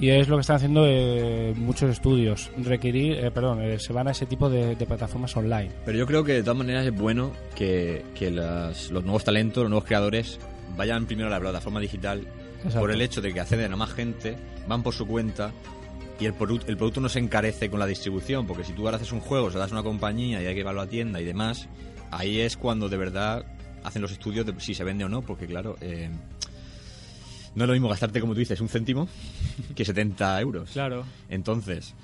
Y 0.00 0.08
es 0.10 0.28
lo 0.28 0.36
que 0.36 0.40
están 0.40 0.56
haciendo 0.56 0.84
eh, 0.86 1.52
muchos 1.56 1.90
estudios. 1.90 2.50
Requerir, 2.56 3.18
eh, 3.24 3.30
perdón, 3.30 3.60
eh, 3.62 3.78
se 3.78 3.92
van 3.92 4.08
a 4.08 4.12
ese 4.12 4.24
tipo 4.26 4.48
de, 4.48 4.74
de 4.74 4.86
plataformas 4.86 5.36
online. 5.36 5.70
Pero 5.84 5.98
yo 5.98 6.06
creo 6.06 6.24
que 6.24 6.32
de 6.32 6.42
todas 6.42 6.56
maneras 6.56 6.86
es 6.86 6.94
bueno 6.94 7.32
que, 7.54 8.02
que 8.14 8.30
las- 8.30 8.90
los 8.90 9.04
nuevos 9.04 9.24
talentos, 9.24 9.62
los 9.62 9.70
nuevos 9.70 9.84
creadores 9.86 10.38
vayan 10.76 11.04
primero 11.06 11.28
a 11.28 11.30
la 11.30 11.38
plataforma 11.40 11.80
digital 11.80 12.26
Exacto. 12.58 12.80
por 12.80 12.90
el 12.90 13.02
hecho 13.02 13.20
de 13.20 13.32
que 13.34 13.40
acceden 13.40 13.72
a 13.72 13.76
más 13.76 13.92
gente, 13.92 14.36
van 14.66 14.82
por 14.82 14.94
su 14.94 15.06
cuenta 15.06 15.52
y 16.18 16.24
el, 16.24 16.34
produ- 16.34 16.62
el 16.66 16.76
producto 16.78 17.00
no 17.00 17.08
se 17.10 17.18
encarece 17.18 17.68
con 17.68 17.78
la 17.80 17.86
distribución, 17.86 18.46
porque 18.46 18.64
si 18.64 18.72
tú 18.72 18.86
ahora 18.86 18.96
haces 18.96 19.12
un 19.12 19.20
juego, 19.20 19.50
se 19.50 19.58
das 19.58 19.70
a 19.70 19.74
una 19.74 19.82
compañía 19.82 20.40
y 20.42 20.46
hay 20.46 20.54
que 20.54 20.60
llevarlo 20.60 20.80
a 20.82 20.86
tienda 20.86 21.20
y 21.20 21.24
demás, 21.24 21.68
ahí 22.10 22.40
es 22.40 22.56
cuando 22.56 22.88
de 22.88 22.96
verdad 22.96 23.44
hacen 23.84 24.00
los 24.02 24.12
estudios 24.12 24.46
de 24.46 24.54
si 24.60 24.72
se 24.74 24.84
vende 24.84 25.04
o 25.04 25.08
no, 25.08 25.20
porque 25.22 25.46
claro, 25.46 25.76
eh, 25.80 26.08
no 27.54 27.64
es 27.64 27.68
lo 27.68 27.72
mismo 27.74 27.88
gastarte, 27.88 28.20
como 28.20 28.34
tú 28.34 28.40
dices, 28.40 28.60
un 28.60 28.68
céntimo 28.68 29.08
que 29.74 29.84
70 29.84 30.40
euros. 30.40 30.70
Claro. 30.72 31.04
Entonces, 31.28 31.94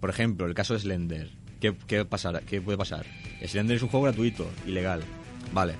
por 0.00 0.10
ejemplo, 0.10 0.46
el 0.46 0.54
caso 0.54 0.74
de 0.74 0.80
Slender, 0.80 1.30
¿qué, 1.60 1.74
qué, 1.86 2.04
pasará, 2.04 2.40
¿qué 2.40 2.60
puede 2.60 2.76
pasar? 2.78 3.06
Slender 3.46 3.76
es 3.76 3.82
un 3.82 3.88
juego 3.88 4.04
gratuito, 4.06 4.48
ilegal. 4.66 5.02
Vale. 5.52 5.74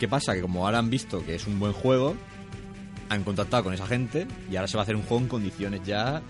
¿Qué 0.00 0.08
pasa? 0.08 0.34
Que 0.34 0.42
como 0.42 0.64
ahora 0.66 0.78
han 0.78 0.90
visto 0.90 1.24
que 1.24 1.34
es 1.34 1.46
un 1.46 1.58
buen 1.58 1.72
juego, 1.72 2.16
han 3.08 3.22
contactado 3.24 3.64
con 3.64 3.72
esa 3.74 3.86
gente 3.86 4.26
y 4.50 4.56
ahora 4.56 4.66
se 4.68 4.76
va 4.76 4.82
a 4.82 4.84
hacer 4.84 4.96
un 4.96 5.02
juego 5.02 5.22
en 5.22 5.28
condiciones 5.28 5.80
ya 5.86 6.20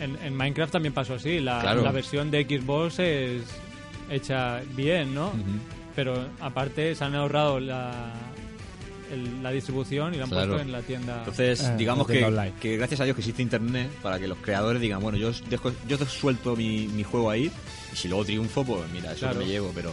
En, 0.00 0.16
en 0.22 0.34
Minecraft 0.34 0.72
también 0.72 0.94
pasó 0.94 1.14
así. 1.14 1.40
La, 1.40 1.60
Claro. 1.60 1.82
la 1.82 1.90
versión 1.92 2.30
de 2.30 2.44
Xbox 2.44 2.98
es 3.00 3.42
hecha 4.10 4.60
bien, 4.76 5.14
¿no? 5.14 5.32
Pero 5.96 6.28
aparte 6.40 6.94
se 6.94 7.02
han 7.04 7.14
ahorrado 7.14 7.58
la, 7.60 8.12
el- 9.12 9.42
la 9.42 9.50
distribución 9.50 10.14
y 10.14 10.18
la 10.18 10.24
han 10.24 10.30
Claro. 10.30 10.46
puesto 10.52 10.62
en 10.62 10.72
la 10.72 10.82
tienda. 10.82 11.18
Entonces, 11.18 11.60
Eh, 11.62 11.74
digamos 11.78 12.06
que, 12.06 12.24
online. 12.24 12.52
que 12.60 12.76
gracias 12.76 13.00
a 13.00 13.04
Dios 13.04 13.14
que 13.16 13.20
existe 13.22 13.42
internet 13.42 13.90
para 14.02 14.18
que 14.18 14.26
los 14.28 14.38
creadores 14.38 14.80
digan, 14.80 15.00
bueno, 15.00 15.18
yo 15.18 15.30
dejo, 15.48 15.72
yo 15.88 15.98
suelto 16.06 16.56
mi, 16.56 16.86
mi 16.88 17.02
juego 17.04 17.30
ahí 17.30 17.50
y 17.92 17.96
si 17.96 18.08
luego 18.08 18.24
triunfo, 18.24 18.64
pues 18.64 18.90
mira, 18.92 19.12
eso 19.12 19.20
Claro. 19.20 19.38
me 19.40 19.46
llevo, 19.46 19.72
pero 19.74 19.92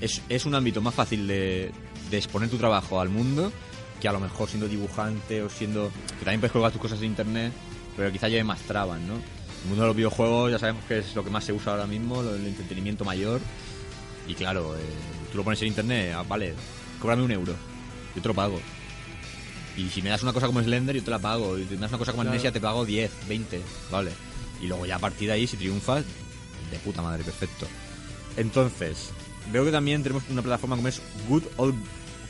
es, 0.00 0.22
es 0.28 0.46
un 0.46 0.54
ámbito 0.54 0.80
más 0.80 0.94
fácil 0.94 1.26
de, 1.26 1.70
de 2.10 2.16
exponer 2.16 2.48
tu 2.48 2.56
trabajo 2.58 3.00
al 3.00 3.08
mundo 3.08 3.52
que 4.00 4.06
a 4.08 4.12
lo 4.12 4.20
mejor 4.20 4.48
siendo 4.48 4.68
dibujante 4.68 5.42
o 5.42 5.50
siendo... 5.50 5.90
que 6.18 6.24
también 6.24 6.40
puedes 6.40 6.52
colgar 6.52 6.70
tus 6.70 6.80
cosas 6.80 6.98
en 7.00 7.06
internet, 7.06 7.52
pero 7.96 8.12
quizá 8.12 8.28
lleve 8.28 8.44
más 8.44 8.60
trabas, 8.60 9.00
¿no? 9.00 9.14
El 9.14 9.68
mundo 9.70 9.82
de 9.82 9.86
los 9.88 9.96
videojuegos 9.96 10.52
ya 10.52 10.58
sabemos 10.60 10.84
que 10.84 10.98
es 11.00 11.16
lo 11.16 11.24
que 11.24 11.30
más 11.30 11.42
se 11.44 11.52
usa 11.52 11.72
ahora 11.72 11.86
mismo, 11.86 12.20
el 12.22 12.46
entretenimiento 12.46 13.04
mayor. 13.04 13.40
Y 14.28 14.34
claro, 14.34 14.76
eh, 14.76 14.80
tú 15.32 15.38
lo 15.38 15.42
pones 15.42 15.60
en 15.62 15.68
internet, 15.68 16.12
ah, 16.14 16.22
vale, 16.28 16.54
cóbrame 17.00 17.24
un 17.24 17.32
euro, 17.32 17.54
yo 18.18 18.22
te 18.22 18.28
lo 18.28 18.34
pago. 18.34 18.60
Y 19.76 19.88
si 19.90 20.02
me 20.02 20.10
das 20.10 20.22
una 20.22 20.32
cosa 20.32 20.46
como 20.46 20.60
Slender, 20.60 20.96
yo 20.96 21.04
te 21.04 21.10
la 21.10 21.18
pago. 21.18 21.56
Y 21.56 21.64
si 21.64 21.74
me 21.74 21.82
das 21.82 21.90
una 21.90 21.98
cosa 21.98 22.12
como 22.12 22.22
Claro. 22.22 22.30
Amnesia, 22.30 22.52
te 22.52 22.60
pago 22.60 22.84
10, 22.84 23.10
20, 23.28 23.60
vale. 23.90 24.10
Y 24.60 24.66
luego 24.66 24.86
ya 24.86 24.96
a 24.96 24.98
partir 24.98 25.28
de 25.28 25.34
ahí, 25.34 25.46
si 25.46 25.56
triunfas, 25.56 26.04
de 26.70 26.78
puta 26.78 27.00
madre, 27.00 27.22
perfecto. 27.22 27.66
Entonces, 28.36 29.10
veo 29.52 29.64
que 29.64 29.70
también 29.70 30.02
tenemos 30.02 30.24
una 30.30 30.42
plataforma 30.42 30.76
como 30.76 30.88
es 30.88 31.00
Good 31.28 31.44
Old, 31.56 31.76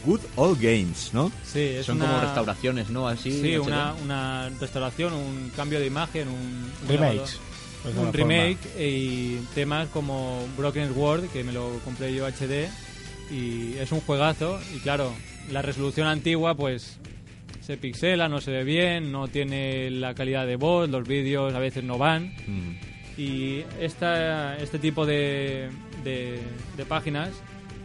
Good 0.05 0.21
Old 0.37 0.61
Games, 0.61 1.11
¿no? 1.13 1.33
sí, 1.43 1.61
es 1.61 1.87
Son 1.87 1.97
una, 1.97 2.07
como 2.07 2.21
restauraciones, 2.21 2.91
¿no? 2.91 3.09
Así. 3.09 3.33
Sí, 3.33 3.57
una, 3.57 3.95
una 3.95 4.51
restauración, 4.61 5.15
un 5.15 5.51
cambio 5.57 5.81
de 5.81 5.87
imagen, 5.87 6.29
un... 6.29 6.71
Remakes. 6.87 7.39
pues 7.83 7.95
de 7.95 8.01
un 8.01 8.13
remake 8.13 8.59
forma. 8.59 8.81
y 8.83 9.47
temas 9.55 9.89
como 9.89 10.47
Broken 10.57 10.93
World, 10.97 11.31
que 11.31 11.45
me 11.45 11.53
lo 11.53 11.79
compré 11.85 12.15
yo 12.15 12.27
HD, 12.27 12.69
y 13.31 13.75
es 13.79 13.91
un 13.91 14.01
juegazo. 14.01 14.61
Y 14.75 14.79
claro, 14.81 15.13
la 15.51 15.63
resolución 15.63 16.07
antigua, 16.07 16.55
pues 16.55 16.99
se 17.61 17.77
pixela, 17.77 18.29
no 18.29 18.41
se 18.41 18.51
ve 18.51 18.65
bien, 18.65 19.13
no 19.13 19.29
tiene 19.29 19.91
la 19.91 20.15
calidad 20.15 20.47
de 20.47 20.57
voz, 20.57 20.89
los 20.89 21.07
vídeos 21.07 21.55
a 21.55 21.59
veces 21.59 21.85
no 21.85 21.99
van. 21.99 22.35
Mm. 22.47 23.21
Y 23.21 23.65
esta, 23.81 24.57
este 24.57 24.79
tipo 24.79 25.05
de, 25.05 25.69
de, 26.05 26.39
de 26.77 26.85
páginas 26.85 27.31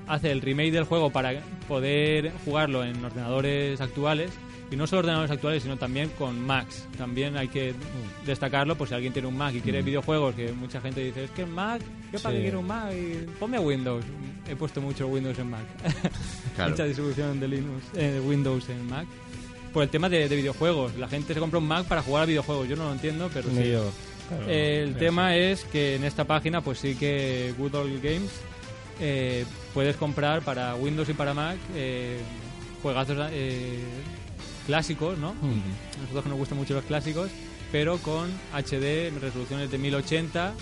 hace 0.08 0.32
el 0.32 0.42
remake 0.42 0.72
del 0.72 0.84
juego 0.84 1.10
para 1.10 1.42
poder 1.68 2.32
jugarlo 2.46 2.84
en 2.84 3.04
ordenadores 3.04 3.82
actuales. 3.82 4.32
Y 4.72 4.76
no 4.76 4.88
solo 4.88 5.00
ordenadores 5.02 5.30
actuales, 5.30 5.62
sino 5.62 5.78
también 5.78 6.10
con 6.18 6.40
Macs. 6.40 6.88
También 6.98 7.38
hay 7.38 7.48
que 7.48 7.74
destacarlo, 8.26 8.76
por 8.76 8.88
si 8.88 8.96
alguien 8.96 9.14
tiene 9.14 9.28
un 9.28 9.38
Mac 9.38 9.54
y 9.54 9.62
quiere 9.62 9.82
Mm. 9.82 9.86
videojuegos, 9.86 10.34
que 10.34 10.52
mucha 10.52 10.82
gente 10.82 11.02
dice, 11.04 11.26
es 11.26 11.32
que 11.32 11.46
Mac, 11.46 11.82
yo 12.12 12.20
para 12.20 12.32
Sí. 12.32 12.38
qué 12.38 12.42
quiero 12.44 12.60
un 12.62 12.68
Mac, 12.68 12.92
y 12.92 13.26
ponme 13.40 13.60
Windows. 13.60 14.04
He 14.50 14.56
puesto 14.56 14.82
mucho 14.82 15.08
Windows 15.08 15.38
en 15.40 15.50
Mac. 15.50 15.66
Claro. 16.56 16.72
Mucha 16.72 16.86
distribución 16.86 17.40
de 17.40 17.48
Linux, 17.48 17.84
eh, 17.96 18.22
Windows 18.24 18.68
en 18.70 18.88
Mac. 18.88 19.06
Por 19.74 19.82
el 19.84 19.90
tema 19.90 20.08
de, 20.10 20.28
de 20.30 20.36
videojuegos. 20.36 20.96
La 20.98 21.08
gente 21.08 21.34
se 21.34 21.40
compra 21.40 21.58
un 21.60 21.68
Mac 21.68 21.86
para 21.88 22.02
jugar 22.04 22.24
a 22.24 22.26
videojuegos. 22.28 22.68
Yo 22.68 22.76
no 22.76 22.86
lo 22.86 22.94
entiendo, 22.94 23.30
pero 23.34 23.50
sí. 23.50 23.72
yo, 23.72 23.92
claro, 24.28 24.46
El 24.50 24.96
tema 24.98 25.36
es 25.36 25.64
que 25.66 25.96
en 25.96 26.04
esta 26.04 26.26
página, 26.26 26.62
pues 26.62 26.78
sí 26.80 26.94
que 26.96 27.54
Good 27.58 27.74
Old 27.76 28.04
Games 28.04 28.30
eh, 29.00 29.46
puedes 29.74 29.96
comprar 29.98 30.44
para 30.44 30.76
Windows 30.76 31.10
y 31.10 31.14
para 31.14 31.34
Mac 31.34 31.58
eh, 31.76 32.20
juegazos 32.84 33.18
eh, 33.32 33.80
clásicos, 34.66 35.18
¿no? 35.18 35.30
A 35.30 36.02
nosotros 36.02 36.24
que 36.24 36.30
nos 36.30 36.38
gustan 36.38 36.58
mucho 36.58 36.74
los 36.74 36.84
clásicos, 36.86 37.30
pero 37.72 37.98
con 37.98 38.30
HD, 38.54 39.12
resoluciones 39.20 39.70
de 39.72 39.78
1080, 39.78 40.54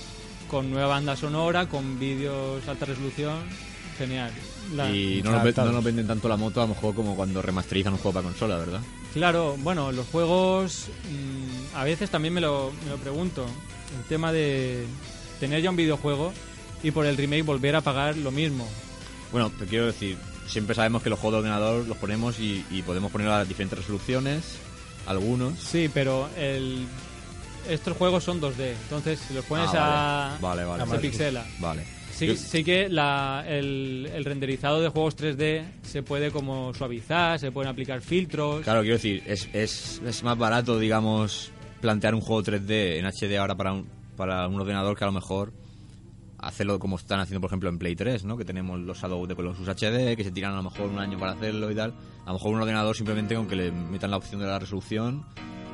con 0.49 0.69
nueva 0.71 0.87
banda 0.87 1.15
sonora, 1.15 1.67
con 1.67 1.99
vídeos 1.99 2.67
alta 2.67 2.85
resolución. 2.85 3.37
Genial. 3.97 4.31
La- 4.75 4.89
Y 4.89 5.21
no 5.23 5.31
nos, 5.43 5.55
no 5.57 5.81
venden 5.81 6.07
tanto 6.07 6.27
la 6.27 6.35
moto 6.37 6.61
a 6.61 6.63
lo 6.67 6.73
mejor 6.73 6.95
como 6.95 7.15
cuando 7.15 7.41
remasterizan 7.41 7.93
un 7.93 7.99
juego 7.99 8.13
para 8.13 8.23
consola, 8.23 8.57
¿verdad? 8.57 8.81
Claro, 9.13 9.57
bueno, 9.59 9.91
los 9.91 10.07
juegos 10.07 10.87
mm, 11.11 11.75
a 11.75 11.83
veces 11.83 12.09
también 12.09 12.33
me 12.33 12.41
lo, 12.41 12.71
me 12.85 12.89
lo 12.91 12.97
pregunto. 12.97 13.45
El 13.99 14.05
tema 14.07 14.31
de 14.31 14.85
tener 15.39 15.61
ya 15.61 15.69
un 15.69 15.75
videojuego 15.75 16.31
y 16.81 16.91
por 16.91 17.05
el 17.05 17.17
remake 17.17 17.43
volver 17.43 17.75
a 17.75 17.81
pagar 17.81 18.15
lo 18.17 18.31
mismo. 18.31 18.67
Bueno, 19.31 19.51
te 19.51 19.65
quiero 19.65 19.85
decir, 19.87 20.17
siempre 20.51 20.75
sabemos 20.75 21.01
que 21.01 21.09
los 21.09 21.17
juegos 21.19 21.43
de 21.43 21.49
ordenador 21.49 21.87
los 21.87 21.97
ponemos 21.97 22.39
y, 22.39 22.65
y 22.69 22.81
podemos 22.83 23.11
poner 23.11 23.29
a 23.29 23.43
diferentes 23.45 23.79
resoluciones, 23.79 24.57
algunos. 25.07 25.57
Sí, 25.59 25.89
pero 25.93 26.29
el, 26.37 26.85
estos 27.69 27.95
juegos 27.97 28.23
son 28.23 28.41
2D, 28.41 28.73
entonces 28.83 29.19
si 29.19 29.33
los 29.33 29.45
pones 29.45 29.69
Ah, 29.73 30.35
a... 30.35 30.39
Vale, 30.41 30.63
vale, 30.65 30.85
se 30.85 30.97
pixela. 30.99 31.45
Vale. 31.59 31.83
Sí, 32.13 32.27
Yo- 32.27 32.35
sí 32.35 32.63
que 32.63 32.87
la, 32.89 33.43
el, 33.47 34.07
el 34.13 34.25
renderizado 34.25 34.79
de 34.81 34.89
juegos 34.89 35.17
3D 35.17 35.63
se 35.81 36.03
puede 36.03 36.29
como 36.29 36.71
suavizar, 36.73 37.39
se 37.39 37.51
pueden 37.51 37.71
aplicar 37.71 38.01
filtros. 38.01 38.61
Claro, 38.63 38.81
quiero 38.81 38.95
decir, 38.97 39.23
es, 39.25 39.49
es, 39.53 40.01
es 40.05 40.21
más 40.23 40.37
barato, 40.37 40.77
digamos, 40.77 41.51
plantear 41.79 42.13
un 42.13 42.21
juego 42.21 42.43
3D 42.43 42.99
en 42.99 43.05
HD 43.05 43.37
ahora 43.39 43.55
para 43.55 43.73
un, 43.73 43.87
para 44.17 44.47
un 44.47 44.59
ordenador 44.59 44.95
que 44.95 45.03
a 45.03 45.07
lo 45.07 45.13
mejor 45.13 45.51
hacerlo 46.41 46.79
como 46.79 46.95
están 46.97 47.19
haciendo, 47.19 47.39
por 47.41 47.49
ejemplo, 47.49 47.69
en 47.69 47.77
Play 47.77 47.95
3, 47.95 48.25
¿no? 48.25 48.37
Que 48.37 48.45
tenemos 48.45 48.79
los 48.79 48.99
Shadow 48.99 49.25
de 49.27 49.35
Colossus 49.35 49.67
HD, 49.67 50.15
que 50.15 50.23
se 50.23 50.31
tiran 50.31 50.53
a 50.53 50.57
lo 50.57 50.63
mejor 50.63 50.89
un 50.89 50.99
año 50.99 51.17
para 51.19 51.33
hacerlo 51.33 51.69
y 51.71 51.75
tal. 51.75 51.93
A 52.23 52.27
lo 52.27 52.33
mejor 52.33 52.53
un 52.55 52.61
ordenador 52.61 52.95
simplemente 52.95 53.35
con 53.35 53.47
que 53.47 53.55
le 53.55 53.71
metan 53.71 54.09
la 54.11 54.17
opción 54.17 54.41
de 54.41 54.47
la 54.47 54.57
resolución 54.59 55.23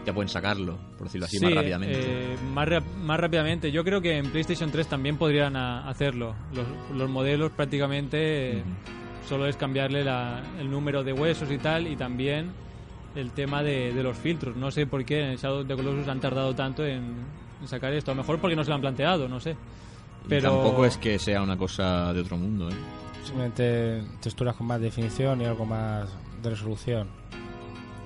ya 0.05 0.13
pueden 0.13 0.29
sacarlo, 0.29 0.77
por 0.97 1.07
decirlo 1.07 1.25
así, 1.25 1.37
Sí, 1.37 1.43
más 1.45 1.53
rápidamente. 1.55 1.99
eh, 1.99 2.37
más, 2.53 2.67
más 3.01 3.19
rápidamente. 3.19 3.71
Yo 3.73 3.83
creo 3.83 3.99
que 3.99 4.17
en 4.17 4.29
PlayStation 4.31 4.71
3 4.71 4.87
también 4.87 5.17
podrían 5.17 5.57
a- 5.57 5.87
hacerlo. 5.89 6.33
Los, 6.53 6.65
los 6.95 7.09
modelos 7.09 7.51
prácticamente 7.51 8.59
eh, 8.59 8.63
solo 9.27 9.47
es 9.47 9.57
cambiarle 9.57 10.05
la- 10.05 10.41
el 10.59 10.71
número 10.71 11.03
de 11.03 11.11
huesos 11.11 11.51
y 11.51 11.57
tal, 11.57 11.87
y 11.87 11.97
también 11.97 12.51
el 13.15 13.31
tema 13.31 13.61
de, 13.63 13.93
de 13.93 14.01
los 14.03 14.17
filtros. 14.17 14.55
No 14.55 14.71
sé 14.71 14.85
por 14.87 15.03
qué 15.03 15.19
en 15.31 15.35
Shadow 15.35 15.61
of 15.61 15.67
the 15.67 15.75
Colossus 15.75 16.07
han 16.07 16.21
tardado 16.21 16.55
tanto 16.55 16.85
en, 16.85 17.15
en 17.61 17.67
sacar 17.67 17.91
esto. 17.93 18.11
A 18.11 18.15
lo 18.15 18.21
mejor 18.21 18.39
porque 18.39 18.55
no 18.55 18.63
se 18.63 18.69
lo 18.69 18.75
han 18.75 18.81
planteado, 18.81 19.27
no 19.27 19.41
sé. 19.41 19.57
Pero 20.29 20.51
tampoco 20.51 20.85
es 20.85 20.97
que 20.97 21.17
sea 21.19 21.41
una 21.41 21.57
cosa 21.57 22.13
de 22.13 22.21
otro 22.21 22.37
mundo, 22.37 22.69
¿eh? 22.69 22.73
Simplemente 23.23 24.03
texturas 24.21 24.55
con 24.55 24.67
más 24.67 24.79
definición 24.79 25.41
y 25.41 25.45
algo 25.45 25.65
más 25.65 26.07
de 26.41 26.49
resolución. 26.49 27.07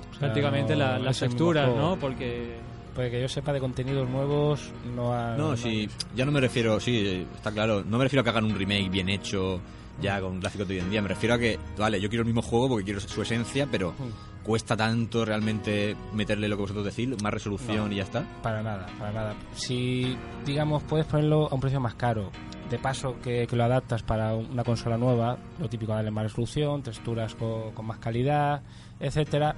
O 0.10 0.14
sea, 0.14 0.20
prácticamente 0.20 0.74
no 0.74 0.80
la- 0.80 1.00
las 1.00 1.20
texturas. 1.20 1.70
¿no? 1.76 1.98
Porque 1.98 2.58
Porque 2.96 3.10
que 3.12 3.22
yo 3.22 3.30
sepa 3.30 3.54
de 3.54 3.60
contenidos 3.62 4.10
nuevos, 4.10 4.70
no 4.96 5.14
ha... 5.14 5.38
No, 5.38 5.52
no 5.52 5.58
sí, 5.58 5.88
ya 6.14 6.26
no 6.26 6.32
me 6.34 6.42
refiero, 6.42 6.78
sí, 6.80 7.26
está 7.36 7.50
claro, 7.52 7.84
no 7.88 7.98
me 7.98 8.04
refiero 8.04 8.20
a 8.20 8.24
que 8.26 8.30
hagan 8.32 8.44
un 8.44 8.54
remake 8.58 8.90
bien 8.90 9.08
hecho, 9.08 9.62
ya 10.02 10.20
con 10.20 10.42
gráficos 10.42 10.68
de 10.68 10.74
hoy 10.76 10.80
en 10.82 10.90
día, 10.90 11.02
me 11.02 11.08
refiero 11.08 11.36
a 11.36 11.40
que, 11.40 11.58
vale, 11.78 12.02
yo 12.02 12.10
quiero 12.10 12.24
el 12.24 12.26
mismo 12.26 12.42
juego 12.42 12.68
porque 12.68 12.84
quiero 12.84 13.00
su 13.00 13.22
esencia, 13.22 13.66
pero 13.72 13.92
Mm. 13.92 14.31
Cuesta 14.44 14.76
tanto 14.76 15.24
realmente 15.26 15.96
meterle 16.14 16.48
lo 16.48 16.56
que 16.58 16.62
vosotros 16.64 16.86
decís, 16.86 17.10
más 17.22 17.34
resolución 17.34 17.88
No. 17.88 17.94
y 17.94 17.98
ya 17.98 18.04
está. 18.04 18.26
Para 18.42 18.62
nada, 18.64 18.88
para 18.98 19.12
nada. 19.12 19.36
Si, 19.54 20.18
digamos, 20.46 20.84
puedes 20.84 21.06
ponerlo 21.06 21.48
a 21.52 21.56
un 21.56 21.62
precio 21.62 21.80
más 21.80 21.96
caro, 21.96 22.32
de 22.70 22.80
paso 22.80 23.20
que, 23.22 23.46
que 23.48 23.56
lo 23.56 23.66
adaptas 23.66 24.02
para 24.04 24.34
una 24.34 24.64
consola 24.64 24.98
nueva, 24.98 25.38
lo 25.60 25.68
típico, 25.70 25.94
darle 25.94 26.10
más 26.12 26.24
resolución, 26.24 26.82
texturas 26.82 27.36
co- 27.36 27.72
con, 27.74 27.86
más 27.86 28.00
calidad, 28.00 28.64
etcétera. 29.00 29.56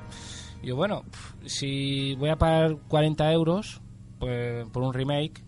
Y 0.62 0.68
yo, 0.68 0.76
bueno, 0.76 1.04
si 1.46 2.16
voy 2.16 2.30
a 2.30 2.36
pagar 2.38 2.78
40 2.88 3.32
euros 3.32 3.82
pues, 4.20 4.68
por 4.70 4.82
un 4.84 4.94
remake, 4.94 5.44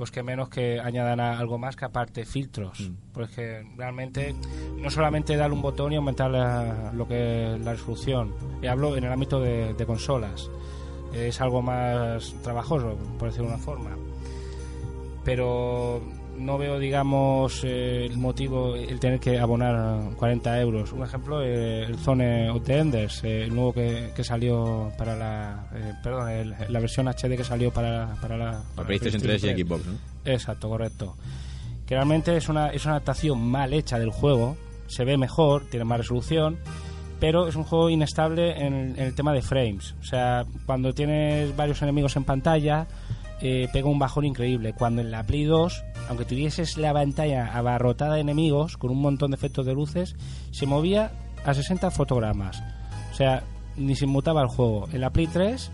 pues 0.00 0.10
que 0.10 0.22
menos 0.22 0.48
que 0.48 0.80
añadan 0.80 1.20
a- 1.20 1.38
algo 1.38 1.58
más 1.58 1.76
que 1.76 1.84
aparte 1.84 2.24
filtros. 2.24 2.80
Mm. 2.80 2.94
Porque 3.12 3.62
realmente 3.76 4.34
no 4.78 4.88
solamente 4.90 5.36
darle 5.36 5.54
un 5.56 5.60
botón 5.62 5.92
y 5.92 5.96
aumentar 5.96 6.30
la- 6.30 6.90
lo 6.94 7.06
que 7.06 7.54
es 7.54 7.60
la 7.60 7.72
resolución. 7.72 8.32
Y 8.62 8.66
hablo 8.66 8.96
en 8.96 9.04
el 9.04 9.12
ámbito 9.12 9.40
de, 9.40 9.74
de 9.74 9.84
consolas. 9.86 10.48
Es 11.12 11.40
algo 11.42 11.60
más 11.60 12.34
trabajoso, 12.42 12.96
por 13.18 13.28
decirlo 13.28 13.48
de 13.50 13.54
una 13.56 13.62
forma. 13.62 13.90
Pero 15.24 16.00
no 16.40 16.58
veo, 16.58 16.78
digamos, 16.78 17.62
eh, 17.64 18.06
el 18.10 18.16
motivo, 18.16 18.74
el 18.76 18.98
tener 18.98 19.20
que 19.20 19.38
abonar 19.38 20.10
40 20.16 20.60
euros. 20.60 20.92
Un 20.92 21.02
ejemplo, 21.02 21.42
eh, 21.42 21.84
el 21.84 21.96
Zone 21.98 22.50
of 22.50 22.64
the 22.64 22.78
Enders, 22.78 23.22
eh, 23.24 23.44
el 23.44 23.54
nuevo 23.54 23.72
que, 23.72 24.10
que 24.14 24.24
salió 24.24 24.90
para 24.98 25.14
la. 25.16 25.66
eh, 25.74 25.92
perdón, 26.02 26.28
el- 26.30 26.54
la 26.68 26.80
versión 26.80 27.06
HD 27.08 27.36
que 27.36 27.44
salió 27.44 27.70
para, 27.72 28.14
para 28.20 28.36
la. 28.36 28.62
Para 28.74 28.86
PlayStation 28.86 29.20
3 29.22 29.44
y 29.44 29.62
Xbox, 29.62 29.86
¿no? 29.86 29.92
Exacto, 30.24 30.68
correcto. 30.68 31.16
Que 31.86 31.94
realmente 31.94 32.36
es 32.36 32.48
una, 32.48 32.68
es 32.68 32.84
una 32.84 32.94
adaptación 32.94 33.40
mal 33.40 33.72
hecha 33.72 33.98
del 33.98 34.10
juego. 34.10 34.56
se 34.86 35.04
ve 35.04 35.16
mejor, 35.16 35.64
tiene 35.70 35.84
más 35.84 35.98
resolución, 35.98 36.58
pero 37.20 37.46
es 37.48 37.54
un 37.54 37.62
juego 37.64 37.90
inestable 37.90 38.60
en, 38.64 38.94
el 38.98 39.14
tema 39.14 39.32
de 39.32 39.40
frames. 39.42 39.94
O 40.00 40.04
sea, 40.04 40.44
cuando 40.66 40.92
tienes 40.92 41.54
varios 41.56 41.80
enemigos 41.82 42.16
en 42.16 42.24
pantalla, 42.24 42.86
eh, 43.42 43.68
pega 43.72 43.88
un 43.88 43.98
bajón 43.98 44.24
increíble. 44.24 44.74
Cuando 44.74 45.00
en 45.00 45.10
la 45.10 45.22
Play 45.24 45.44
2, 45.44 45.84
aunque 46.08 46.24
tuvieses 46.24 46.76
la 46.76 46.92
pantalla 46.92 47.46
abarrotada 47.54 48.14
de 48.14 48.20
enemigos, 48.20 48.76
con 48.76 48.90
un 48.90 49.00
montón 49.00 49.30
de 49.30 49.36
efectos 49.36 49.66
de 49.66 49.74
luces, 49.74 50.16
se 50.50 50.66
movía 50.66 51.12
a 51.44 51.54
60 51.54 51.90
fotogramas. 51.90 52.62
O 53.12 53.14
sea, 53.14 53.42
ni 53.76 53.96
se 53.96 54.06
mutaba 54.06 54.42
el 54.42 54.48
juego. 54.48 54.88
En 54.92 55.00
la 55.00 55.10
Play 55.10 55.26
3, 55.26 55.70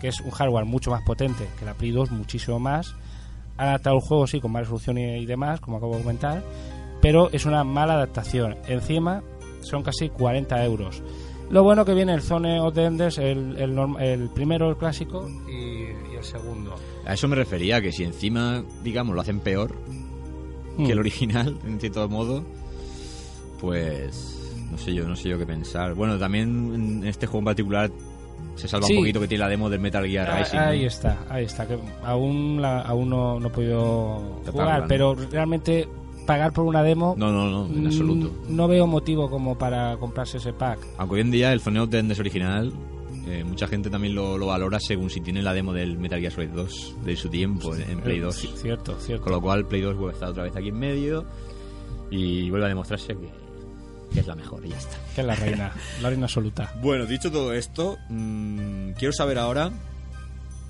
que 0.00 0.08
es 0.08 0.20
un 0.20 0.30
hardware 0.30 0.64
mucho 0.64 0.90
más 0.90 1.02
potente 1.02 1.46
que 1.58 1.64
la 1.64 1.74
Play 1.74 1.90
2, 1.90 2.10
muchísimo 2.10 2.58
más, 2.58 2.94
han 3.56 3.68
adaptado 3.68 3.96
el 3.96 4.02
juego, 4.02 4.26
sí, 4.26 4.40
con 4.40 4.52
más 4.52 4.62
resolución 4.62 4.98
y, 4.98 5.26
demás, 5.26 5.60
como 5.60 5.76
acabo 5.76 5.96
de 5.96 6.02
comentar, 6.02 6.42
pero 7.00 7.30
es 7.30 7.46
una 7.46 7.64
mala 7.64 7.94
adaptación. 7.94 8.56
Encima, 8.66 9.22
son 9.60 9.82
casi 9.82 10.08
40 10.08 10.64
euros. 10.64 11.02
Lo 11.50 11.62
bueno 11.62 11.84
que 11.84 11.94
viene 11.94 12.14
el 12.14 12.22
Zone 12.22 12.60
of 12.60 12.74
the 12.74 12.84
Enders, 12.84 13.18
el, 13.18 13.56
el, 13.58 14.30
primero, 14.34 14.70
el 14.70 14.76
clásico, 14.76 15.28
y, 15.48 16.16
el 16.16 16.24
segundo. 16.24 16.74
A 17.06 17.14
eso 17.14 17.28
me 17.28 17.36
refería, 17.36 17.80
que 17.80 17.92
si 17.92 18.04
encima, 18.04 18.62
digamos, 18.82 19.14
lo 19.14 19.20
hacen 19.20 19.40
peor 19.40 19.74
que 20.76 20.92
el 20.92 20.98
hmm. 20.98 21.00
original, 21.00 21.58
en 21.66 21.80
cierto 21.80 22.08
modo, 22.08 22.44
pues 23.60 24.32
no 24.70 24.78
sé 24.78 24.94
yo, 24.94 25.06
no 25.06 25.16
sé 25.16 25.28
yo 25.28 25.38
qué 25.38 25.46
pensar. 25.46 25.94
Bueno, 25.94 26.18
también 26.18 26.72
en 26.74 27.06
este 27.06 27.26
juego 27.26 27.40
en 27.40 27.44
particular 27.44 27.90
se 28.54 28.68
salva 28.68 28.86
un 28.86 28.96
poquito 28.96 29.20
que 29.20 29.28
tiene 29.28 29.44
la 29.44 29.50
demo 29.50 29.68
del 29.68 29.80
Metal 29.80 30.06
Gear 30.06 30.30
ah, 30.30 30.38
Rising. 30.38 30.58
Ahí 30.58 30.84
está, 30.84 31.18
ahí 31.28 31.44
está. 31.44 31.66
Que 31.66 31.78
aún, 32.02 32.60
la, 32.60 32.80
aún 32.80 33.10
no, 33.10 33.40
no 33.40 33.48
he 33.48 33.50
podido 33.50 34.40
jugar, 34.50 34.86
pero 34.88 35.14
realmente 35.14 35.88
pagar 36.26 36.52
por 36.52 36.64
una 36.64 36.82
demo. 36.82 37.14
No, 37.16 37.32
no, 37.32 37.50
no, 37.50 37.66
en 37.66 37.86
absoluto. 37.86 38.32
No 38.48 38.68
veo 38.68 38.86
motivo 38.86 39.28
como 39.28 39.56
para 39.56 39.96
comprarse 39.96 40.38
ese 40.38 40.52
pack. 40.52 40.78
Aunque 40.98 41.16
hoy 41.16 41.20
en 41.22 41.30
día 41.30 41.52
el 41.52 41.60
Phone 41.60 41.78
of 41.78 41.90
the 41.90 41.98
original, 42.18 42.72
eh, 43.26 43.44
mucha 43.44 43.66
gente 43.66 43.90
también 43.90 44.14
lo, 44.14 44.46
valora 44.46 44.80
según 44.80 45.10
si 45.10 45.20
tiene 45.20 45.42
la 45.42 45.52
demo 45.52 45.72
del 45.72 45.98
Metal 45.98 46.20
Gear 46.20 46.32
Solid 46.32 46.50
2 46.50 46.96
de 47.04 47.16
su 47.16 47.28
tiempo 47.28 47.74
en, 47.76 48.00
Play 48.00 48.18
2. 48.18 48.36
cierto, 48.60 48.98
cierto. 48.98 49.24
Con 49.24 49.32
lo 49.32 49.40
cual 49.40 49.66
Play 49.66 49.80
2 49.80 49.96
vuelve 49.96 50.12
a 50.12 50.14
estar 50.14 50.28
otra 50.30 50.42
vez 50.44 50.56
aquí 50.56 50.68
en 50.68 50.78
medio 50.78 51.24
y 52.10 52.50
vuelve 52.50 52.66
a 52.66 52.68
demostrarse 52.68 53.14
que 53.14 53.42
que 54.12 54.20
es 54.20 54.26
la 54.26 54.34
mejor 54.34 54.64
y 54.64 54.68
ya 54.68 54.76
está. 54.76 54.96
Que 55.14 55.20
es 55.22 55.26
la 55.26 55.34
reina, 55.34 55.72
la 56.02 56.10
reina 56.10 56.24
absoluta. 56.26 56.72
Bueno, 56.82 57.06
dicho 57.06 57.30
todo 57.30 57.52
esto, 57.52 57.98
mmm, 58.08 58.90
quiero 58.92 59.12
saber 59.12 59.38
ahora 59.38 59.72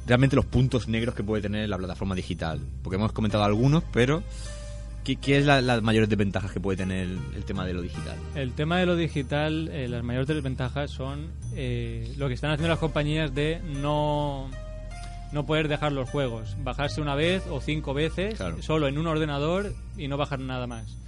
realmente 0.07 0.37
los 0.37 0.47
puntos 0.47 0.89
negros 0.89 1.15
que 1.15 1.23
puede 1.23 1.43
tener 1.43 1.69
la 1.69 1.79
plataforma 1.79 2.15
digital. 2.15 2.61
Porque 2.83 2.97
hemos 2.97 3.13
comentado 3.13 3.45
algunos, 3.45 3.85
pero 3.93 4.23
¿qué, 5.05 5.17
qué 5.17 5.39
es 5.39 5.47
las 5.47 5.83
mayores 5.83 6.09
desventajas 6.09 6.53
que 6.53 6.61
puede 6.61 6.77
tener 6.77 7.09
el, 7.35 7.45
tema 7.45 7.65
de 7.67 7.75
lo 7.75 7.83
digital? 7.83 8.17
El 8.35 8.53
tema 8.53 8.79
de 8.79 8.87
lo 8.87 8.97
digital, 8.97 9.69
eh, 9.73 9.89
las 9.89 10.03
mayores 10.03 10.29
desventajas 10.29 10.91
son 10.91 11.29
eh, 11.55 12.13
lo 12.17 12.29
que 12.29 12.35
están 12.35 12.51
haciendo 12.51 12.69
las 12.69 12.79
compañías 12.79 13.35
de 13.35 13.61
no 13.81 14.51
no 15.33 15.47
poder 15.47 15.69
dejar 15.69 15.93
los 15.93 16.11
juegos, 16.11 16.57
bajarse 16.63 17.01
una 17.01 17.15
vez 17.15 17.43
o 17.51 17.63
cinco 17.63 17.95
veces 17.95 18.39
solo 18.61 18.87
en 18.87 18.99
un 18.99 19.07
ordenador 19.07 19.75
y 19.97 20.07
no 20.09 20.19
bajar 20.19 20.39
nada 20.41 20.67
más. 20.67 20.99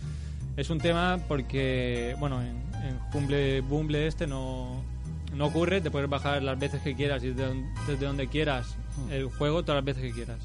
Es 0.56 0.70
un 0.70 0.78
tema 0.78 1.20
porque, 1.28 2.16
bueno, 2.18 2.40
en, 2.40 2.56
en 2.86 2.98
Humble 3.12 3.60
Bumble 3.60 4.06
este 4.06 4.26
no, 4.26 4.82
no 5.34 5.46
ocurre, 5.46 5.80
te 5.80 5.90
puedes 5.90 6.08
bajar 6.08 6.42
las 6.42 6.58
veces 6.58 6.82
que 6.82 6.94
quieras 6.94 7.22
y 7.24 7.30
desde, 7.30 7.96
donde 7.98 8.28
quieras 8.28 8.76
el 9.10 9.26
juego 9.26 9.62
todas 9.62 9.76
las 9.76 9.84
veces 9.84 10.02
que 10.04 10.12
quieras. 10.12 10.38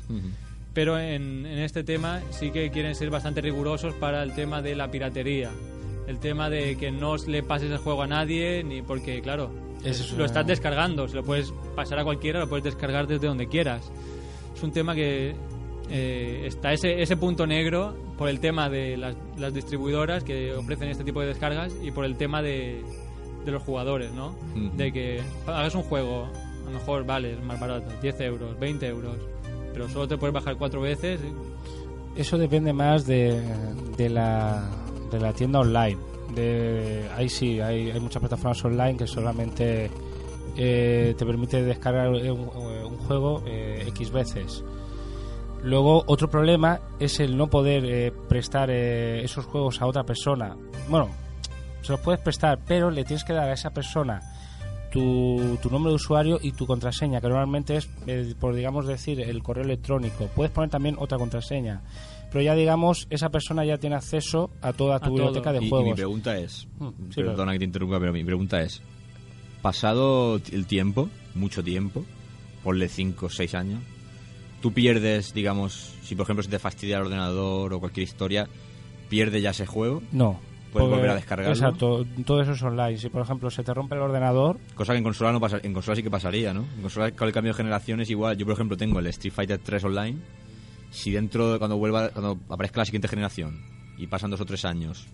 Pero 0.80 0.98
en, 0.98 1.46
en, 1.46 1.60
este 1.60 1.84
tema 1.84 2.22
sí 2.30 2.52
que 2.52 2.72
quieren 2.72 2.96
ser 2.96 3.10
bastante 3.10 3.42
rigurosos 3.42 3.94
para 3.96 4.24
el 4.24 4.34
tema 4.34 4.62
de 4.62 4.78
la 4.78 4.90
piratería. 4.90 5.52
El 6.08 6.20
tema 6.20 6.50
de 6.50 6.78
que 6.78 6.90
no 6.90 7.18
le 7.18 7.44
pases 7.44 7.70
el 7.70 7.80
juego 7.80 8.04
a 8.04 8.08
nadie, 8.08 8.64
ni 8.64 8.82
porque, 8.82 9.20
claro, 9.22 9.52
lo 10.16 10.24
estás 10.24 10.48
descargando, 10.48 11.06
se 11.10 11.18
lo 11.18 11.24
puedes 11.26 11.54
pasar 11.76 12.00
a 12.00 12.06
cualquiera, 12.06 12.40
lo 12.40 12.48
puedes 12.48 12.64
descargar 12.64 13.08
desde 13.08 13.28
donde 13.28 13.50
quieras. 13.50 13.92
Es 14.56 14.64
un 14.64 14.72
tema 14.72 14.96
que 14.96 15.36
eh, 15.90 16.44
está 16.46 16.72
ese, 16.72 17.02
ese 17.02 17.18
punto 17.18 17.46
negro 17.46 17.98
por 18.18 18.30
el 18.30 18.40
tema 18.40 18.70
de 18.70 18.96
las, 18.96 19.18
las, 19.38 19.54
distribuidoras 19.54 20.24
que 20.24 20.54
ofrecen 20.54 20.88
este 20.88 21.04
tipo 21.04 21.20
de 21.20 21.28
descargas 21.28 21.76
y 21.84 21.92
por 21.92 22.06
el 22.06 22.16
tema 22.16 22.42
de, 22.42 22.82
de 23.44 23.52
los 23.52 23.64
jugadores, 23.64 24.14
¿no? 24.14 24.34
De 24.78 24.94
que 24.94 25.22
hagas 25.46 25.76
un 25.76 25.84
juego, 25.84 26.30
a 26.62 26.66
lo 26.68 26.72
mejor 26.72 27.06
vale, 27.06 27.34
es 27.34 27.44
más 27.44 27.60
barato, 27.60 27.92
10 28.02 28.22
euros, 28.22 28.58
20 28.58 28.88
euros, 28.88 29.18
pero 29.80 29.90
solo 29.90 30.08
te 30.10 30.18
puedes 30.18 30.34
bajar 30.34 30.58
cuatro 30.58 30.82
veces. 30.82 31.22
Eso 32.14 32.38
depende 32.38 32.74
más 32.74 33.06
de, 33.06 33.42
de, 33.96 34.10
la, 34.10 34.70
de 35.10 35.20
la 35.22 35.32
tienda 35.32 35.60
online. 35.60 35.98
De, 36.36 37.08
ahí 37.16 37.30
sí, 37.30 37.62
hay, 37.62 37.90
hay 37.90 38.00
muchas 38.02 38.20
plataformas 38.20 38.64
online 38.66 38.98
que 38.98 39.08
solamente 39.08 39.90
eh, 40.58 41.16
te 41.18 41.26
permite 41.26 41.64
descargar 41.64 42.10
un, 42.10 42.20
un 42.20 42.98
juego 43.08 43.42
eh, 43.48 43.86
X 43.88 44.12
veces 44.12 44.66
Luego, 45.64 46.04
otro 46.08 46.30
problema 46.30 46.82
es 47.00 47.22
el 47.22 47.38
no 47.38 47.50
poder 47.50 47.86
eh, 47.86 48.12
prestar 48.28 48.70
eh, 48.70 49.24
esos 49.24 49.46
juegos 49.46 49.82
a 49.82 49.86
otra 49.86 50.04
persona. 50.04 50.58
Bueno, 50.90 51.08
se 51.84 51.94
los 51.94 52.02
puedes 52.02 52.20
prestar, 52.20 52.60
pero 52.68 52.92
le 52.92 53.06
tienes 53.06 53.24
que 53.24 53.32
dar 53.32 53.48
a 53.48 53.54
esa 53.54 53.70
persona 53.70 54.22
tu, 54.92 55.58
tu 55.62 55.70
nombre 55.70 55.92
de 55.92 55.96
usuario 55.96 56.40
y 56.42 56.52
tu 56.52 56.66
contraseña, 56.66 57.22
que 57.22 57.28
normalmente 57.28 57.78
es, 57.78 57.90
eh, 58.08 58.34
por 58.40 58.56
digamos 58.56 58.88
decir, 58.88 59.20
el 59.22 59.44
correo 59.44 59.64
electrónico. 59.64 60.30
Puedes 60.36 60.52
poner 60.52 60.70
también 60.70 60.96
otra 60.98 61.18
contraseña. 61.18 61.82
Pero 62.32 62.44
ya 62.44 62.54
digamos, 62.54 63.08
esa 63.10 63.30
persona 63.30 63.66
ya 63.66 63.78
tiene 63.78 63.96
acceso 63.96 64.52
a 64.62 64.74
toda 64.74 65.00
tu 65.00 65.12
biblioteca 65.12 65.52
de 65.52 65.68
juegos. 65.68 65.88
Y 65.88 65.90
mi 65.92 65.96
pregunta 65.96 66.38
es, 66.38 66.68
mm, 66.78 66.90
perdona 67.16 67.54
que 67.54 67.60
te 67.60 67.66
interrumpa, 67.66 68.00
pero 68.00 68.14
mi 68.14 68.24
pregunta 68.24 68.62
es, 68.62 68.82
pasado 69.62 70.40
el 70.52 70.66
tiempo, 70.68 71.10
mucho 71.34 71.64
tiempo, 71.64 72.06
ponle 72.64 72.88
5 72.88 73.26
o 73.26 73.30
6 73.30 73.56
años, 73.56 73.80
tú 74.62 74.74
pierdes, 74.74 75.34
digamos, 75.34 75.96
si 76.04 76.16
por 76.16 76.26
ejemplo 76.26 76.44
se 76.44 76.50
te 76.50 76.60
fastidia 76.60 76.98
el 76.98 77.04
ordenador 77.04 77.74
o 77.74 77.80
cualquier 77.80 78.04
historia, 78.04 78.48
¿pierde 79.10 79.42
ya 79.42 79.52
ese 79.52 79.66
juego? 79.66 80.04
No. 80.12 80.40
Puedes 80.72 80.90
volver 80.90 81.10
a 81.10 81.16
descargarlo. 81.16 81.54
Exacto, 81.54 82.06
todo 82.26 82.42
eso 82.42 82.52
es 82.52 82.62
online. 82.62 82.98
Si 82.98 83.10
por 83.10 83.22
ejemplo 83.22 83.50
se 83.50 83.64
te 83.64 83.74
rompe 83.74 83.96
el 83.96 84.02
ordenador. 84.02 84.58
Cosa 84.76 84.94
que 84.94 84.98
en 84.98 85.04
consola 85.04 85.32
no 85.32 85.40
pasa, 85.40 85.60
en 85.62 85.74
consola 85.74 85.96
sí 85.96 86.04
que 86.04 86.12
pasaría, 86.12 86.54
¿no? 86.54 86.66
En 86.76 86.82
consola 86.82 87.12
con 87.12 87.28
el 87.28 87.34
cambio 87.34 87.54
de 87.54 87.58
generación 87.58 88.02
es 88.02 88.10
igual. 88.10 88.38
Yo 88.38 88.46
por 88.46 88.54
ejemplo 88.54 88.78
tengo 88.78 89.00
el 89.00 89.08
Street 89.08 89.34
Fighter 89.34 89.60
3 89.60 89.84
online. 89.86 90.18
Si 90.92 91.12
dentro, 91.12 91.58
cuando 91.60 91.78
vuelva, 91.78 92.10
cuando 92.10 92.40
aparezca 92.50 92.82
la 92.82 92.86
siguiente 92.86 93.08
generación 93.08 93.62
y 93.98 94.08
pasan 94.08 94.32
dos 94.32 94.42
o 94.42 94.46
tres 94.46 94.66
años, 94.66 95.08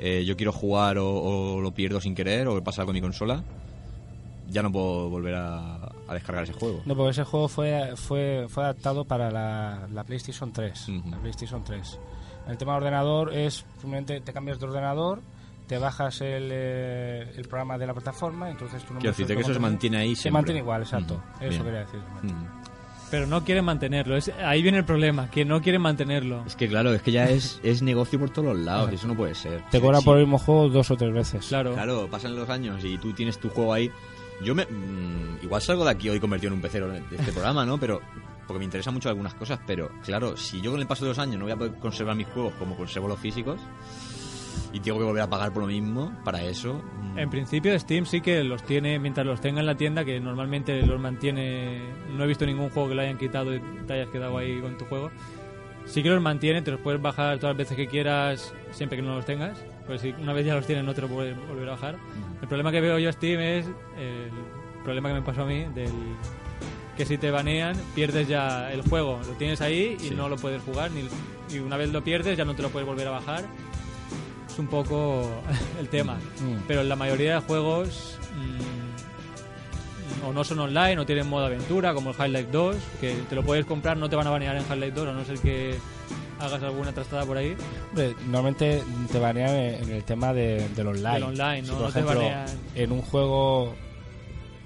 eh, 0.00 0.24
yo 0.26 0.36
quiero 0.36 0.52
jugar 0.52 0.98
o, 0.98 1.08
o, 1.08 1.60
lo 1.60 1.72
pierdo 1.72 2.00
sin 2.00 2.14
querer 2.14 2.48
o 2.48 2.62
pasa 2.62 2.84
con 2.84 2.94
mi 2.94 3.00
consola, 3.00 3.44
ya 4.48 4.62
no 4.62 4.72
puedo 4.72 5.10
volver 5.10 5.34
a, 5.34 5.92
descargar 6.12 6.44
ese 6.44 6.52
juego. 6.52 6.82
No, 6.84 6.94
porque 6.94 7.10
ese 7.10 7.24
juego 7.24 7.48
fue, 7.48 7.92
fue, 7.96 8.46
fue 8.48 8.64
adaptado 8.64 9.04
para 9.04 9.30
la, 9.30 9.88
la 9.92 10.04
PlayStation 10.04 10.52
3. 10.52 10.88
La 11.10 11.18
PlayStation 11.18 11.64
3. 11.64 11.98
El 12.48 12.58
tema 12.58 12.72
de 12.72 12.78
ordenador 12.78 13.34
es 13.34 13.64
simplemente 13.80 14.20
te 14.20 14.32
cambias 14.32 14.58
de 14.60 14.66
ordenador, 14.66 15.20
te 15.66 15.78
bajas 15.78 16.20
el, 16.20 16.50
eh, 16.52 17.32
el 17.36 17.48
programa 17.48 17.78
de 17.78 17.86
la 17.86 17.94
plataforma, 17.94 18.50
entonces 18.50 18.82
tú 18.84 18.94
no 18.94 19.00
Quiero 19.00 19.12
decirte 19.12 19.34
que 19.34 19.40
eso 19.40 19.54
se 19.54 19.60
mantiene 19.60 19.96
ahí 19.98 20.14
Se 20.14 20.30
mantiene 20.30 20.60
igual, 20.60 20.82
exacto. 20.82 21.22
Eso 21.40 21.64
quería 21.64 21.80
decir. 21.80 22.00
Pero 23.10 23.26
no 23.26 23.44
quieren 23.44 23.64
mantenerlo. 23.64 24.16
Es, 24.16 24.30
ahí 24.44 24.60
viene 24.62 24.78
el 24.78 24.84
problema, 24.84 25.30
que 25.30 25.44
no 25.44 25.60
quieren 25.60 25.80
mantenerlo. 25.80 26.42
Es 26.46 26.56
que 26.56 26.68
claro, 26.68 26.92
es 26.92 27.02
que 27.02 27.12
ya 27.12 27.24
es, 27.30 27.60
es 27.62 27.80
negocio 27.80 28.18
por 28.18 28.30
todos 28.30 28.56
los 28.56 28.58
lados. 28.58 28.92
Eso 28.92 29.06
no 29.06 29.14
puede 29.14 29.34
ser. 29.34 29.62
Te 29.70 29.80
cobran 29.80 30.02
por 30.02 30.16
el 30.18 30.24
mismo 30.24 30.38
juego 30.38 30.68
dos 30.68 30.90
o 30.90 30.96
tres 30.96 31.12
veces. 31.12 31.46
Claro. 31.46 31.74
Claro, 31.74 32.08
pasan 32.10 32.34
los 32.34 32.48
años 32.50 32.84
y 32.84 32.98
tú 32.98 33.12
tienes 33.12 33.38
tu 33.38 33.48
juego 33.48 33.72
ahí 33.72 33.90
yo 34.42 34.54
me. 34.54 34.64
Mm, 34.64 35.38
igual 35.42 35.62
salgo 35.62 35.84
de 35.84 35.90
aquí 35.90 36.08
hoy 36.08 36.18
convertido 36.18 36.48
en 36.48 36.54
un 36.54 36.62
pecero 36.62 36.88
de 36.88 36.98
este 36.98 37.32
programa, 37.32 37.64
¿no? 37.64 37.78
Pero. 37.78 38.00
Porque 38.46 38.58
me 38.58 38.64
interesan 38.64 38.94
mucho 38.94 39.08
algunas 39.08 39.34
cosas, 39.34 39.58
pero 39.66 39.90
claro, 40.04 40.36
si 40.36 40.60
yo 40.60 40.70
con 40.70 40.80
el 40.80 40.86
paso 40.86 41.04
de 41.04 41.10
los 41.10 41.18
años 41.18 41.36
no 41.36 41.44
voy 41.44 41.52
a 41.52 41.56
poder 41.56 41.74
conservar 41.78 42.16
mis 42.16 42.26
juegos 42.28 42.52
como 42.58 42.76
conservo 42.76 43.08
los 43.08 43.18
físicos 43.18 43.60
y 44.72 44.80
tengo 44.80 44.98
que 44.98 45.04
volver 45.04 45.22
a 45.22 45.30
pagar 45.30 45.52
por 45.52 45.62
lo 45.62 45.68
mismo, 45.68 46.12
para 46.24 46.42
eso. 46.42 46.82
Mm. 47.14 47.18
En 47.18 47.30
principio, 47.30 47.78
Steam 47.78 48.06
sí 48.06 48.20
que 48.20 48.42
los 48.42 48.64
tiene 48.64 48.98
mientras 48.98 49.26
los 49.26 49.40
tenga 49.40 49.60
en 49.60 49.66
la 49.66 49.76
tienda, 49.76 50.04
que 50.04 50.18
normalmente 50.20 50.82
los 50.82 51.00
mantiene. 51.00 51.80
No 52.16 52.24
he 52.24 52.26
visto 52.26 52.44
ningún 52.44 52.70
juego 52.70 52.88
que 52.88 52.94
lo 52.96 53.02
hayan 53.02 53.16
quitado 53.16 53.54
y 53.54 53.60
te 53.86 53.92
hayas 53.92 54.08
quedado 54.08 54.36
ahí 54.36 54.60
con 54.60 54.76
tu 54.76 54.84
juego. 54.86 55.10
Sí 55.86 56.02
que 56.02 56.08
los 56.08 56.20
mantiene, 56.20 56.62
te 56.62 56.72
los 56.72 56.80
puedes 56.80 57.00
bajar 57.00 57.38
todas 57.38 57.54
las 57.54 57.58
veces 57.58 57.76
que 57.76 57.86
quieras, 57.86 58.52
siempre 58.72 58.96
que 58.96 59.02
no 59.02 59.14
los 59.14 59.24
tengas. 59.24 59.64
Pues 59.86 60.00
si 60.00 60.10
una 60.10 60.32
vez 60.32 60.46
ya 60.46 60.54
los 60.54 60.66
tienes, 60.66 60.84
no 60.84 60.94
te 60.94 61.02
lo 61.02 61.08
puedes 61.08 61.36
volver 61.46 61.68
a 61.68 61.72
bajar. 61.72 61.96
El 62.40 62.48
problema 62.48 62.72
que 62.72 62.80
veo 62.80 62.98
yo 62.98 63.12
Steam 63.12 63.40
es 63.40 63.66
el 63.96 64.30
problema 64.82 65.10
que 65.10 65.14
me 65.14 65.22
pasó 65.22 65.42
a 65.42 65.46
mí 65.46 65.66
del 65.74 65.92
que 66.96 67.04
si 67.06 67.18
te 67.18 67.30
banean 67.30 67.76
pierdes 67.94 68.28
ya 68.28 68.72
el 68.72 68.82
juego, 68.82 69.20
lo 69.26 69.32
tienes 69.34 69.60
ahí 69.60 69.96
y 70.02 70.10
no 70.10 70.28
lo 70.28 70.36
puedes 70.36 70.62
jugar 70.62 70.90
ni, 70.90 71.08
y 71.54 71.58
una 71.58 71.76
vez 71.76 71.90
lo 71.92 72.02
pierdes 72.04 72.36
ya 72.36 72.44
no 72.44 72.54
te 72.54 72.62
lo 72.62 72.70
puedes 72.70 72.86
volver 72.86 73.08
a 73.08 73.12
bajar. 73.12 73.44
Es 74.48 74.58
un 74.58 74.66
poco 74.68 75.28
el 75.80 75.88
tema, 75.88 76.14
mm. 76.14 76.64
pero 76.68 76.80
en 76.82 76.88
la 76.88 76.96
mayoría 76.96 77.34
de 77.34 77.40
juegos 77.40 78.18
o 80.26 80.32
no 80.32 80.42
son 80.44 80.58
online 80.60 80.98
o 80.98 81.04
tienen 81.06 81.28
modo 81.28 81.46
aventura, 81.46 81.92
como 81.92 82.10
el 82.10 82.16
Highlight 82.16 82.48
2, 82.50 82.76
que 83.00 83.14
te 83.28 83.34
lo 83.34 83.42
puedes 83.42 83.66
comprar, 83.66 83.96
no 83.96 84.08
te 84.08 84.16
van 84.16 84.26
a 84.26 84.30
banear 84.30 84.56
en 84.56 84.62
Highlight 84.62 84.94
2, 84.94 85.08
a 85.08 85.12
no 85.12 85.24
ser 85.24 85.38
que 85.38 85.74
hagas 86.40 86.62
alguna 86.62 86.92
trastada 86.92 87.24
por 87.24 87.36
ahí. 87.36 87.56
Hombre, 87.90 88.14
normalmente 88.26 88.82
te 89.12 89.18
banean 89.18 89.50
en 89.54 89.90
el 89.90 90.02
tema 90.04 90.32
de, 90.32 90.66
del 90.70 90.88
online. 90.88 91.14
Del 91.14 91.22
online, 91.24 91.62
¿no? 91.62 91.66
Si, 91.66 91.70
por 91.72 91.80
No 91.80 91.84
te 91.92 91.98
ejemplo, 92.00 92.20
banean. 92.20 92.46
en 92.74 92.92
un 92.92 93.02
juego... 93.02 93.74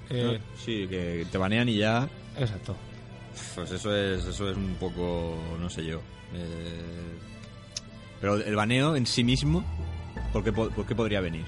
eh, 0.09 0.39
Sí, 0.57 0.87
que 0.87 1.25
te 1.31 1.37
banean 1.37 1.69
y 1.69 1.77
ya. 1.77 2.07
Exacto. 2.37 2.75
Pues 3.55 3.71
eso 3.71 3.95
es, 3.95 4.25
eso 4.25 4.49
es 4.49 4.57
un 4.57 4.75
poco, 4.79 5.35
no 5.59 5.69
sé 5.69 5.85
yo. 5.85 5.99
Eh, 6.33 7.17
pero 8.21 8.35
el 8.35 8.55
baneo 8.55 8.95
en 8.95 9.05
sí 9.05 9.23
mismo, 9.23 9.63
¿por 10.33 10.43
qué, 10.43 10.51
po- 10.51 10.69
por 10.69 10.85
qué 10.85 10.95
podría 10.95 11.21
venir? 11.21 11.45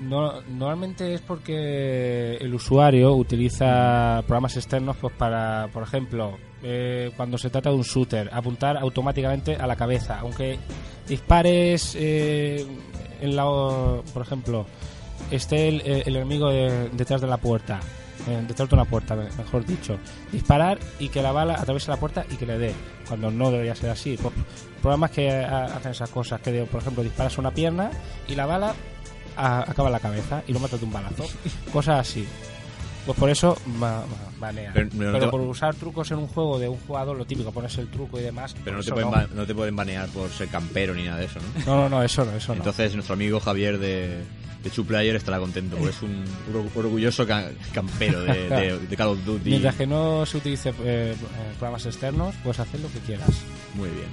No, 0.00 0.40
normalmente 0.42 1.12
es 1.14 1.20
porque 1.22 2.36
el 2.36 2.54
usuario 2.54 3.14
utiliza 3.16 4.22
programas 4.26 4.56
externos 4.56 4.96
pues 5.00 5.12
para, 5.14 5.68
por 5.72 5.82
ejemplo, 5.82 6.38
eh, 6.62 7.10
cuando 7.16 7.36
se 7.36 7.50
trata 7.50 7.70
de 7.70 7.76
un 7.76 7.82
shooter, 7.82 8.30
apuntar 8.32 8.76
automáticamente 8.76 9.56
a 9.56 9.66
la 9.66 9.74
cabeza, 9.74 10.20
aunque 10.20 10.56
dispares 11.08 11.96
eh, 11.98 12.64
en 13.20 13.34
la, 13.34 13.44
por 14.14 14.22
ejemplo, 14.22 14.66
esté 15.30 15.68
el, 15.68 15.80
el 15.82 16.16
enemigo 16.16 16.50
de- 16.50 16.88
detrás 16.90 17.20
de 17.20 17.26
la 17.26 17.36
puerta, 17.36 17.80
eh, 18.28 18.42
detrás 18.46 18.68
de 18.68 18.74
una 18.74 18.84
puerta, 18.84 19.14
me- 19.16 19.30
mejor 19.36 19.64
dicho, 19.66 19.98
disparar 20.32 20.78
y 20.98 21.08
que 21.08 21.22
la 21.22 21.32
bala 21.32 21.54
atraviese 21.54 21.90
la 21.90 21.96
puerta 21.98 22.24
y 22.30 22.36
que 22.36 22.46
le 22.46 22.58
dé, 22.58 22.72
cuando 23.06 23.30
no 23.30 23.50
debería 23.50 23.74
ser 23.74 23.90
así. 23.90 24.16
Pues, 24.20 24.34
programas 24.80 25.10
que 25.10 25.30
ha- 25.30 25.64
hacen 25.66 25.92
esas 25.92 26.10
cosas, 26.10 26.40
que 26.40 26.52
de- 26.52 26.64
por 26.64 26.80
ejemplo 26.80 27.02
disparas 27.02 27.36
una 27.38 27.50
pierna 27.50 27.90
y 28.28 28.34
la 28.34 28.46
bala 28.46 28.74
a- 29.36 29.70
acaba 29.70 29.88
en 29.88 29.92
la 29.92 30.00
cabeza 30.00 30.42
y 30.48 30.52
lo 30.52 30.60
matas 30.60 30.80
de 30.80 30.86
un 30.86 30.92
balazo. 30.92 31.24
Cosas 31.72 32.00
así. 32.00 32.26
Pues 33.06 33.16
por 33.18 33.30
eso 33.30 33.56
ba- 33.78 34.00
ba- 34.00 34.06
banea. 34.38 34.70
Pero- 34.74 34.90
Pero, 34.90 35.12
pero 35.12 35.24
no 35.26 35.30
por 35.30 35.40
usar 35.40 35.74
trucos 35.74 36.10
en 36.10 36.18
un 36.18 36.26
juego 36.26 36.58
de 36.58 36.68
un 36.68 36.76
jugador, 36.80 37.16
lo 37.16 37.24
típico, 37.24 37.50
pones 37.52 37.78
el 37.78 37.88
truco 37.88 38.18
y 38.18 38.22
demás. 38.22 38.54
Pero 38.64 38.76
no 38.76 38.82
te, 38.82 38.92
pueden 38.92 39.10
no. 39.10 39.26
no 39.34 39.46
te 39.46 39.54
pueden 39.54 39.74
banear 39.76 40.08
por 40.08 40.28
ser 40.30 40.48
campero 40.48 40.92
ni 40.94 41.04
nada 41.04 41.16
de 41.18 41.24
eso, 41.24 41.38
¿no? 41.40 41.64
No, 41.64 41.76
no, 41.82 41.88
no, 41.88 42.02
eso 42.02 42.24
no, 42.26 42.32
eso 42.36 42.52
no. 42.52 42.58
Entonces 42.58 42.92
nuestro 42.94 43.14
amigo 43.14 43.40
Javier 43.40 43.78
de, 43.78 44.24
de 44.68 44.74
Two 44.74 44.84
Player 44.84 45.14
estará 45.16 45.38
contento, 45.38 45.76
porque 45.76 45.90
es 45.90 46.02
un 46.02 46.24
or- 46.54 46.84
orgulloso 46.84 47.26
ca- 47.26 47.50
campero 47.72 48.22
de, 48.22 48.48
de- 48.48 48.78
de 48.78 48.96
Call 48.96 49.08
of 49.08 49.24
Duty. 49.24 49.50
Mientras 49.50 49.74
que 49.76 49.86
no 49.86 50.24
se 50.26 50.36
utilice 50.36 50.72
eh, 50.84 51.14
programas 51.58 51.86
externos, 51.86 52.34
puedes 52.42 52.60
hacer 52.60 52.80
lo 52.80 52.88
que 52.92 52.98
quieras. 53.00 53.28
Muy 53.74 53.88
bien. 53.90 54.08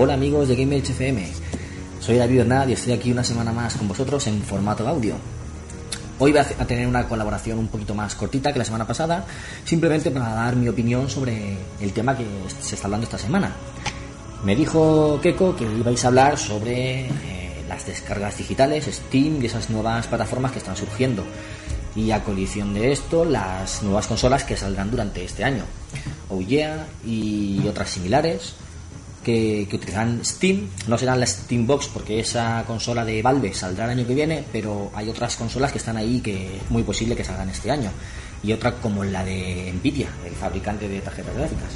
Hola 0.00 0.14
amigos 0.14 0.46
de 0.46 0.54
Game 0.54 0.76
FM, 0.76 1.26
soy 1.98 2.18
David 2.18 2.36
Bernard 2.36 2.68
y 2.68 2.74
estoy 2.74 2.92
aquí 2.92 3.10
una 3.10 3.24
semana 3.24 3.50
más 3.50 3.74
con 3.74 3.88
vosotros 3.88 4.24
en 4.28 4.40
formato 4.42 4.86
audio. 4.86 5.16
Hoy 6.20 6.30
voy 6.30 6.40
a 6.40 6.42
a 6.42 6.66
tener 6.66 6.86
una 6.86 7.08
colaboración 7.08 7.58
un 7.58 7.66
poquito 7.66 7.96
más 7.96 8.14
cortita 8.14 8.52
que 8.52 8.60
la 8.60 8.64
semana 8.64 8.86
pasada, 8.86 9.26
simplemente 9.64 10.12
para 10.12 10.34
dar 10.34 10.54
mi 10.54 10.68
opinión 10.68 11.10
sobre 11.10 11.56
el 11.80 11.92
tema 11.92 12.16
que 12.16 12.24
se 12.60 12.76
está 12.76 12.86
hablando 12.86 13.06
esta 13.06 13.18
semana. 13.18 13.50
Me 14.44 14.54
dijo 14.54 15.18
Keiko 15.20 15.56
que 15.56 15.64
ibais 15.64 16.04
a 16.04 16.08
hablar 16.08 16.38
sobre 16.38 17.06
eh, 17.06 17.64
las 17.68 17.84
descargas 17.84 18.38
digitales, 18.38 18.84
Steam 18.84 19.42
y 19.42 19.46
esas 19.46 19.68
nuevas 19.68 20.06
plataformas 20.06 20.52
que 20.52 20.58
están 20.58 20.76
surgiendo. 20.76 21.24
Y 21.96 22.12
a 22.12 22.22
colisión 22.22 22.72
de 22.72 22.92
esto, 22.92 23.24
las 23.24 23.82
nuevas 23.82 24.06
consolas 24.06 24.44
que 24.44 24.56
saldrán 24.56 24.92
durante 24.92 25.24
este 25.24 25.42
año. 25.42 25.64
Oh 26.28 26.40
Yeah 26.40 26.86
y 27.04 27.66
otras 27.66 27.90
similares 27.90 28.54
que, 29.22 29.66
que 29.68 29.76
utilizarán 29.76 30.24
Steam. 30.24 30.68
No 30.86 30.98
serán 30.98 31.20
la 31.20 31.26
Steam 31.26 31.66
Box 31.66 31.88
porque 31.88 32.20
esa 32.20 32.64
consola 32.66 33.04
de 33.04 33.22
Valve 33.22 33.52
saldrá 33.54 33.84
el 33.84 33.98
año 33.98 34.06
que 34.06 34.14
viene, 34.14 34.44
pero 34.52 34.90
hay 34.94 35.08
otras 35.08 35.36
consolas 35.36 35.72
que 35.72 35.78
están 35.78 35.96
ahí 35.96 36.20
que 36.20 36.56
es 36.56 36.70
muy 36.70 36.82
posible 36.82 37.16
que 37.16 37.24
salgan 37.24 37.48
este 37.50 37.70
año. 37.70 37.90
Y 38.42 38.52
otra 38.52 38.72
como 38.72 39.04
la 39.04 39.24
de 39.24 39.72
Nvidia, 39.74 40.08
el 40.24 40.32
fabricante 40.32 40.88
de 40.88 41.00
tarjetas 41.00 41.34
gráficas. 41.34 41.70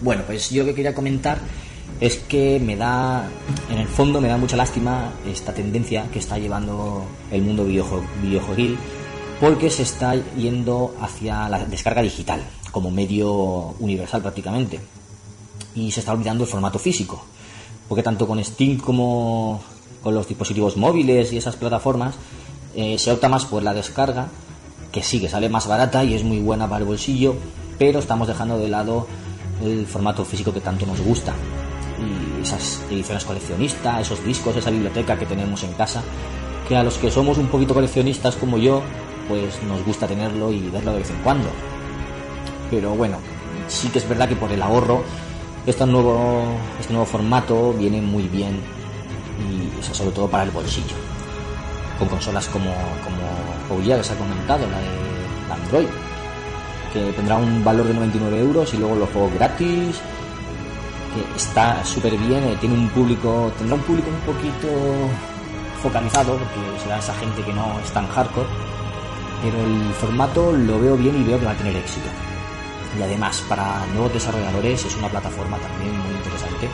Bueno, 0.00 0.22
pues 0.26 0.50
yo 0.50 0.62
lo 0.62 0.70
que 0.70 0.74
quería 0.74 0.94
comentar 0.94 1.38
es 2.00 2.16
que 2.16 2.60
me 2.60 2.76
da, 2.76 3.28
en 3.70 3.78
el 3.78 3.88
fondo 3.88 4.20
me 4.20 4.28
da 4.28 4.36
mucha 4.36 4.56
lástima 4.56 5.12
esta 5.26 5.52
tendencia 5.52 6.06
que 6.12 6.18
está 6.18 6.38
llevando 6.38 7.04
el 7.30 7.42
mundo 7.42 7.64
videojueguil, 7.64 8.78
porque 9.40 9.70
se 9.70 9.82
está 9.82 10.14
yendo 10.36 10.94
hacia 11.00 11.48
la 11.48 11.64
descarga 11.64 12.02
digital 12.02 12.42
como 12.70 12.90
medio 12.90 13.74
universal 13.78 14.20
prácticamente 14.20 14.78
y 15.78 15.92
se 15.92 16.00
está 16.00 16.12
olvidando 16.12 16.44
el 16.44 16.50
formato 16.50 16.78
físico. 16.78 17.22
Porque 17.88 18.02
tanto 18.02 18.26
con 18.26 18.42
Steam 18.42 18.78
como 18.78 19.60
con 20.02 20.14
los 20.14 20.26
dispositivos 20.28 20.76
móviles 20.76 21.32
y 21.32 21.38
esas 21.38 21.56
plataformas 21.56 22.14
eh, 22.74 22.98
se 22.98 23.10
opta 23.10 23.28
más 23.28 23.46
por 23.46 23.62
la 23.62 23.74
descarga, 23.74 24.28
que 24.92 25.02
sí 25.02 25.20
que 25.20 25.28
sale 25.28 25.48
más 25.48 25.66
barata 25.66 26.04
y 26.04 26.14
es 26.14 26.24
muy 26.24 26.40
buena 26.40 26.68
para 26.68 26.80
el 26.80 26.84
bolsillo, 26.84 27.34
pero 27.78 27.98
estamos 27.98 28.28
dejando 28.28 28.58
de 28.58 28.68
lado 28.68 29.06
el 29.62 29.86
formato 29.86 30.24
físico 30.24 30.52
que 30.52 30.60
tanto 30.60 30.86
nos 30.86 31.00
gusta. 31.00 31.34
Y 31.98 32.42
esas 32.42 32.80
ediciones 32.90 33.24
coleccionistas, 33.24 34.02
esos 34.02 34.24
discos, 34.24 34.56
esa 34.56 34.70
biblioteca 34.70 35.18
que 35.18 35.26
tenemos 35.26 35.62
en 35.64 35.72
casa, 35.72 36.02
que 36.68 36.76
a 36.76 36.82
los 36.82 36.98
que 36.98 37.10
somos 37.10 37.38
un 37.38 37.48
poquito 37.48 37.74
coleccionistas 37.74 38.36
como 38.36 38.58
yo, 38.58 38.82
pues 39.28 39.62
nos 39.64 39.84
gusta 39.84 40.06
tenerlo 40.06 40.52
y 40.52 40.60
verlo 40.70 40.92
de 40.92 40.98
vez 40.98 41.10
en 41.10 41.22
cuando. 41.22 41.48
Pero 42.70 42.94
bueno, 42.94 43.18
sí 43.66 43.88
que 43.88 43.98
es 43.98 44.08
verdad 44.08 44.28
que 44.28 44.36
por 44.36 44.52
el 44.52 44.62
ahorro 44.62 45.02
este 45.70 45.84
nuevo, 45.84 46.44
este 46.80 46.94
nuevo 46.94 47.04
formato 47.04 47.74
viene 47.74 48.00
muy 48.00 48.22
bien 48.28 48.58
y 49.38 49.80
eso 49.80 49.94
sobre 49.94 50.12
todo 50.12 50.26
para 50.26 50.44
el 50.44 50.50
bolsillo. 50.50 50.96
Con 51.98 52.08
consolas 52.08 52.46
como, 52.48 52.72
como 53.04 53.76
Ouya 53.78 54.00
que 54.00 54.12
ha 54.12 54.16
comentado, 54.16 54.66
la 54.66 54.78
de 54.78 55.62
Android, 55.62 55.88
que 56.92 57.12
tendrá 57.12 57.36
un 57.36 57.62
valor 57.62 57.86
de 57.86 57.94
99 57.94 58.40
euros 58.40 58.72
y 58.72 58.78
luego 58.78 58.94
los 58.94 59.10
juegos 59.10 59.34
gratis, 59.34 60.00
que 61.14 61.36
está 61.36 61.84
súper 61.84 62.16
bien, 62.16 62.44
eh, 62.44 62.56
tiene 62.60 62.74
un 62.74 62.88
público, 62.88 63.52
tendrá 63.58 63.76
un 63.76 63.82
público 63.82 64.08
un 64.08 64.34
poquito 64.34 64.68
focalizado, 65.82 66.38
porque 66.38 66.80
será 66.82 66.98
esa 66.98 67.14
gente 67.14 67.42
que 67.42 67.52
no 67.52 67.78
es 67.84 67.90
tan 67.90 68.06
hardcore, 68.08 68.48
pero 69.42 69.58
el 69.58 69.92
formato 69.94 70.50
lo 70.50 70.80
veo 70.80 70.96
bien 70.96 71.20
y 71.20 71.24
veo 71.24 71.38
que 71.38 71.44
va 71.44 71.52
a 71.52 71.56
tener 71.56 71.76
éxito 71.76 72.08
y 72.98 73.02
además 73.02 73.42
para 73.48 73.84
nuevos 73.92 74.12
desarrolladores 74.12 74.84
es 74.84 74.96
una 74.96 75.08
plataforma 75.08 75.58
también 75.58 75.98
muy 75.98 76.14
interesante 76.14 76.68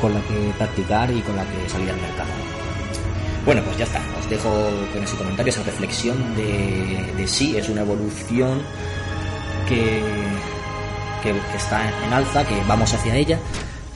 con 0.00 0.12
la 0.12 0.20
que 0.20 0.52
practicar 0.58 1.10
y 1.10 1.20
con 1.20 1.36
la 1.36 1.44
que 1.44 1.68
salir 1.68 1.90
al 1.90 2.00
mercado. 2.00 2.30
Bueno, 3.44 3.62
pues 3.62 3.76
ya 3.76 3.84
está, 3.84 4.00
os 4.18 4.28
dejo 4.28 4.50
con 4.92 5.02
ese 5.02 5.16
comentario, 5.16 5.50
esa 5.50 5.62
reflexión 5.62 6.34
de, 6.34 7.12
de 7.16 7.28
sí, 7.28 7.56
es 7.56 7.68
una 7.68 7.82
evolución 7.82 8.62
que, 9.68 10.02
que, 11.22 11.32
que 11.32 11.56
está 11.56 11.90
en 12.06 12.12
alza, 12.12 12.44
que 12.46 12.60
vamos 12.66 12.92
hacia 12.94 13.14
ella, 13.16 13.38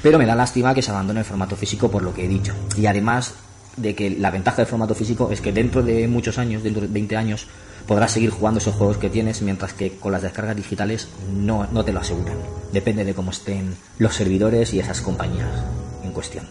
pero 0.02 0.18
me 0.18 0.26
da 0.26 0.34
lástima 0.34 0.74
que 0.74 0.82
se 0.82 0.90
abandone 0.90 1.20
el 1.20 1.26
formato 1.26 1.56
físico 1.56 1.90
por 1.90 2.02
lo 2.02 2.12
que 2.12 2.26
he 2.26 2.28
dicho. 2.28 2.54
Y 2.76 2.86
además 2.86 3.34
de 3.76 3.94
que 3.94 4.10
la 4.10 4.30
ventaja 4.30 4.58
del 4.58 4.66
formato 4.66 4.94
físico 4.94 5.30
es 5.32 5.40
que 5.40 5.52
dentro 5.52 5.82
de 5.82 6.06
muchos 6.08 6.38
años, 6.38 6.62
dentro 6.62 6.82
de 6.82 6.88
20 6.88 7.16
años, 7.16 7.46
podrás 7.88 8.12
seguir 8.12 8.30
jugando 8.30 8.58
esos 8.60 8.74
juegos 8.74 8.98
que 8.98 9.08
tienes, 9.08 9.40
mientras 9.40 9.72
que 9.72 9.96
con 9.96 10.12
las 10.12 10.22
descargas 10.22 10.54
digitales 10.54 11.08
no, 11.34 11.66
no 11.72 11.84
te 11.84 11.92
lo 11.92 12.00
aseguran. 12.00 12.36
Depende 12.70 13.04
de 13.04 13.14
cómo 13.14 13.30
estén 13.30 13.74
los 13.96 14.14
servidores 14.14 14.74
y 14.74 14.78
esas 14.78 15.00
compañías 15.00 15.48
en 16.04 16.12
cuestión. 16.12 16.46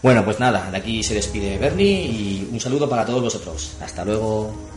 Bueno, 0.00 0.24
pues 0.24 0.38
nada, 0.38 0.70
de 0.70 0.76
aquí 0.76 1.02
se 1.02 1.14
despide 1.14 1.58
Bernie 1.58 2.06
y 2.06 2.48
un 2.52 2.60
saludo 2.60 2.88
para 2.88 3.04
todos 3.04 3.20
vosotros. 3.20 3.72
Hasta 3.82 4.04
luego. 4.04 4.67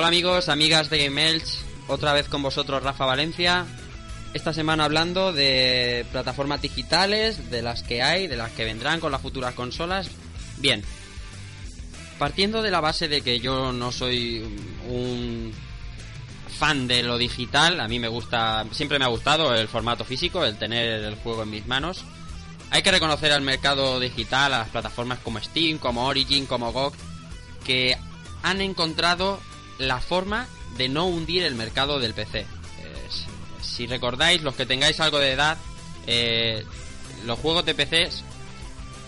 Hola 0.00 0.08
amigos, 0.08 0.48
amigas 0.48 0.88
de 0.88 1.04
Game 1.04 1.28
Elch, 1.28 1.58
otra 1.86 2.14
vez 2.14 2.26
con 2.26 2.42
vosotros 2.42 2.82
Rafa 2.82 3.04
Valencia. 3.04 3.66
Esta 4.32 4.54
semana 4.54 4.86
hablando 4.86 5.34
de 5.34 6.06
plataformas 6.10 6.62
digitales, 6.62 7.50
de 7.50 7.60
las 7.60 7.82
que 7.82 8.02
hay, 8.02 8.26
de 8.26 8.38
las 8.38 8.50
que 8.52 8.64
vendrán 8.64 8.98
con 8.98 9.12
las 9.12 9.20
futuras 9.20 9.52
consolas. 9.52 10.08
Bien, 10.56 10.82
partiendo 12.18 12.62
de 12.62 12.70
la 12.70 12.80
base 12.80 13.08
de 13.08 13.20
que 13.20 13.40
yo 13.40 13.72
no 13.74 13.92
soy 13.92 14.40
un 14.88 15.52
fan 16.48 16.86
de 16.88 17.02
lo 17.02 17.18
digital, 17.18 17.78
a 17.78 17.86
mí 17.86 17.98
me 17.98 18.08
gusta, 18.08 18.64
siempre 18.72 18.98
me 18.98 19.04
ha 19.04 19.08
gustado 19.08 19.54
el 19.54 19.68
formato 19.68 20.06
físico, 20.06 20.46
el 20.46 20.56
tener 20.56 21.04
el 21.04 21.14
juego 21.16 21.42
en 21.42 21.50
mis 21.50 21.66
manos. 21.66 22.06
Hay 22.70 22.80
que 22.80 22.90
reconocer 22.90 23.32
al 23.32 23.42
mercado 23.42 24.00
digital, 24.00 24.54
a 24.54 24.60
las 24.60 24.70
plataformas 24.70 25.18
como 25.18 25.40
Steam, 25.40 25.76
como 25.76 26.06
Origin, 26.06 26.46
como 26.46 26.72
GOG, 26.72 26.94
que 27.66 27.98
han 28.42 28.62
encontrado 28.62 29.40
la 29.80 30.00
forma 30.00 30.46
de 30.76 30.88
no 30.88 31.06
hundir 31.06 31.42
el 31.42 31.54
mercado 31.54 31.98
del 31.98 32.14
PC. 32.14 32.40
Eh, 32.40 32.46
si 33.62 33.86
recordáis, 33.86 34.42
los 34.42 34.54
que 34.54 34.66
tengáis 34.66 35.00
algo 35.00 35.18
de 35.18 35.32
edad, 35.32 35.58
eh, 36.06 36.64
los 37.24 37.38
juegos 37.38 37.64
de 37.64 37.74
PC 37.74 38.10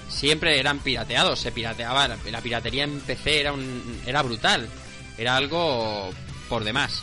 siempre 0.08 0.58
eran 0.58 0.80
pirateados, 0.80 1.38
se 1.38 1.52
pirateaba, 1.52 2.08
la 2.08 2.40
piratería 2.40 2.84
en 2.84 3.00
PC 3.00 3.40
era, 3.40 3.52
un, 3.52 4.02
era 4.06 4.22
brutal, 4.22 4.68
era 5.16 5.36
algo 5.36 6.10
por 6.48 6.64
demás. 6.64 7.02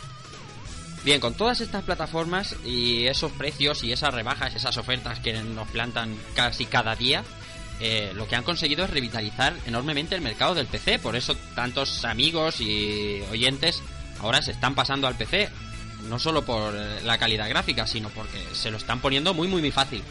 Bien, 1.02 1.18
con 1.18 1.34
todas 1.34 1.60
estas 1.60 1.82
plataformas 1.82 2.56
y 2.64 3.06
esos 3.06 3.32
precios 3.32 3.82
y 3.84 3.92
esas 3.92 4.12
rebajas, 4.12 4.54
esas 4.54 4.76
ofertas 4.76 5.18
que 5.20 5.32
nos 5.32 5.66
plantan 5.68 6.14
casi 6.34 6.66
cada 6.66 6.94
día, 6.94 7.24
eh, 7.80 8.12
lo 8.14 8.28
que 8.28 8.36
han 8.36 8.44
conseguido 8.44 8.84
es 8.84 8.90
revitalizar 8.90 9.54
enormemente 9.66 10.14
el 10.14 10.20
mercado 10.20 10.54
del 10.54 10.66
PC. 10.66 10.98
Por 10.98 11.16
eso 11.16 11.34
tantos 11.54 12.04
amigos 12.04 12.60
y 12.60 13.22
oyentes 13.30 13.82
ahora 14.20 14.42
se 14.42 14.52
están 14.52 14.74
pasando 14.74 15.06
al 15.06 15.16
PC. 15.16 15.48
No 16.08 16.18
solo 16.18 16.44
por 16.44 16.74
la 16.74 17.18
calidad 17.18 17.48
gráfica, 17.48 17.86
sino 17.86 18.08
porque 18.10 18.42
se 18.52 18.70
lo 18.70 18.78
están 18.78 19.00
poniendo 19.00 19.34
muy, 19.34 19.48
muy, 19.48 19.60
muy 19.60 19.70
fácil. 19.70 20.02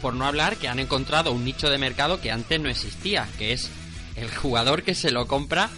Por 0.00 0.14
no 0.14 0.26
hablar 0.26 0.56
que 0.56 0.68
han 0.68 0.78
encontrado 0.78 1.32
un 1.32 1.44
nicho 1.44 1.70
de 1.70 1.78
mercado 1.78 2.20
que 2.20 2.30
antes 2.30 2.60
no 2.60 2.68
existía, 2.68 3.28
que 3.38 3.52
es 3.52 3.70
el 4.16 4.34
jugador 4.34 4.82
que 4.82 4.94
se 4.94 5.10
lo 5.10 5.26
compra 5.26 5.70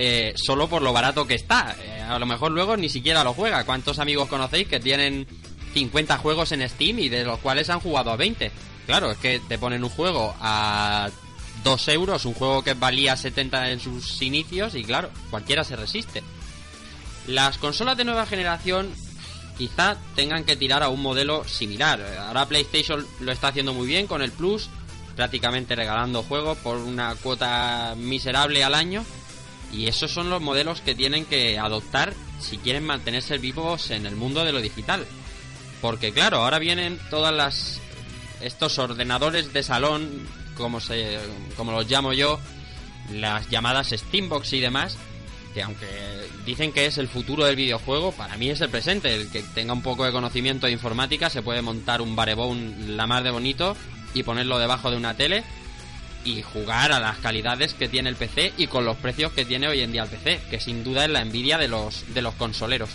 eh, 0.00 0.32
solo 0.36 0.68
por 0.68 0.80
lo 0.80 0.92
barato 0.92 1.26
que 1.26 1.34
está. 1.34 1.74
Eh, 1.82 2.00
a 2.00 2.18
lo 2.20 2.26
mejor 2.26 2.52
luego 2.52 2.76
ni 2.76 2.88
siquiera 2.88 3.24
lo 3.24 3.34
juega. 3.34 3.64
¿Cuántos 3.64 3.98
amigos 3.98 4.28
conocéis 4.28 4.68
que 4.68 4.78
tienen 4.78 5.26
50 5.74 6.16
juegos 6.18 6.52
en 6.52 6.66
Steam 6.68 7.00
y 7.00 7.08
de 7.08 7.24
los 7.24 7.40
cuales 7.40 7.68
han 7.68 7.80
jugado 7.80 8.12
a 8.12 8.16
20? 8.16 8.50
Claro, 8.88 9.10
es 9.10 9.18
que 9.18 9.38
te 9.38 9.58
ponen 9.58 9.84
un 9.84 9.90
juego 9.90 10.34
a 10.40 11.10
2 11.62 11.88
euros, 11.88 12.24
un 12.24 12.32
juego 12.32 12.62
que 12.62 12.72
valía 12.72 13.18
70 13.18 13.72
en 13.72 13.80
sus 13.80 14.22
inicios 14.22 14.74
y 14.74 14.82
claro, 14.82 15.10
cualquiera 15.28 15.62
se 15.62 15.76
resiste. 15.76 16.22
Las 17.26 17.58
consolas 17.58 17.98
de 17.98 18.06
nueva 18.06 18.24
generación 18.24 18.90
quizá 19.58 19.98
tengan 20.16 20.44
que 20.44 20.56
tirar 20.56 20.82
a 20.82 20.88
un 20.88 21.02
modelo 21.02 21.44
similar. 21.44 22.00
Ahora 22.28 22.48
PlayStation 22.48 23.06
lo 23.20 23.30
está 23.30 23.48
haciendo 23.48 23.74
muy 23.74 23.86
bien 23.86 24.06
con 24.06 24.22
el 24.22 24.32
Plus, 24.32 24.70
prácticamente 25.14 25.76
regalando 25.76 26.22
juegos 26.22 26.56
por 26.56 26.78
una 26.78 27.14
cuota 27.16 27.94
miserable 27.94 28.64
al 28.64 28.74
año. 28.74 29.04
Y 29.70 29.88
esos 29.88 30.10
son 30.10 30.30
los 30.30 30.40
modelos 30.40 30.80
que 30.80 30.94
tienen 30.94 31.26
que 31.26 31.58
adoptar 31.58 32.14
si 32.40 32.56
quieren 32.56 32.86
mantenerse 32.86 33.36
vivos 33.36 33.90
en 33.90 34.06
el 34.06 34.16
mundo 34.16 34.46
de 34.46 34.52
lo 34.52 34.62
digital. 34.62 35.04
Porque 35.82 36.10
claro, 36.10 36.38
ahora 36.38 36.58
vienen 36.58 36.98
todas 37.10 37.34
las 37.34 37.82
estos 38.40 38.78
ordenadores 38.78 39.52
de 39.52 39.62
salón, 39.62 40.26
como, 40.56 40.80
se, 40.80 41.18
como 41.56 41.72
los 41.72 41.88
llamo 41.90 42.12
yo, 42.12 42.38
las 43.12 43.48
llamadas 43.48 43.88
Steambox 43.90 44.52
y 44.52 44.60
demás, 44.60 44.96
que 45.54 45.62
aunque 45.62 45.86
dicen 46.44 46.72
que 46.72 46.86
es 46.86 46.98
el 46.98 47.08
futuro 47.08 47.44
del 47.44 47.56
videojuego, 47.56 48.12
para 48.12 48.36
mí 48.36 48.50
es 48.50 48.60
el 48.60 48.68
presente. 48.68 49.14
El 49.14 49.30
que 49.30 49.42
tenga 49.42 49.72
un 49.72 49.82
poco 49.82 50.04
de 50.04 50.12
conocimiento 50.12 50.66
de 50.66 50.72
informática 50.72 51.30
se 51.30 51.42
puede 51.42 51.62
montar 51.62 52.00
un 52.00 52.16
barebone 52.16 52.74
la 52.88 53.06
más 53.06 53.24
de 53.24 53.30
bonito 53.30 53.76
y 54.14 54.22
ponerlo 54.22 54.58
debajo 54.58 54.90
de 54.90 54.96
una 54.96 55.14
tele 55.14 55.44
y 56.24 56.42
jugar 56.42 56.92
a 56.92 57.00
las 57.00 57.18
calidades 57.18 57.74
que 57.74 57.88
tiene 57.88 58.10
el 58.10 58.16
PC 58.16 58.52
y 58.56 58.66
con 58.66 58.84
los 58.84 58.96
precios 58.96 59.32
que 59.32 59.44
tiene 59.44 59.68
hoy 59.68 59.80
en 59.80 59.92
día 59.92 60.02
el 60.02 60.08
PC, 60.08 60.40
que 60.50 60.60
sin 60.60 60.84
duda 60.84 61.04
es 61.04 61.10
la 61.10 61.22
envidia 61.22 61.58
de 61.58 61.68
los, 61.68 62.12
de 62.12 62.22
los 62.22 62.34
consoleros. 62.34 62.90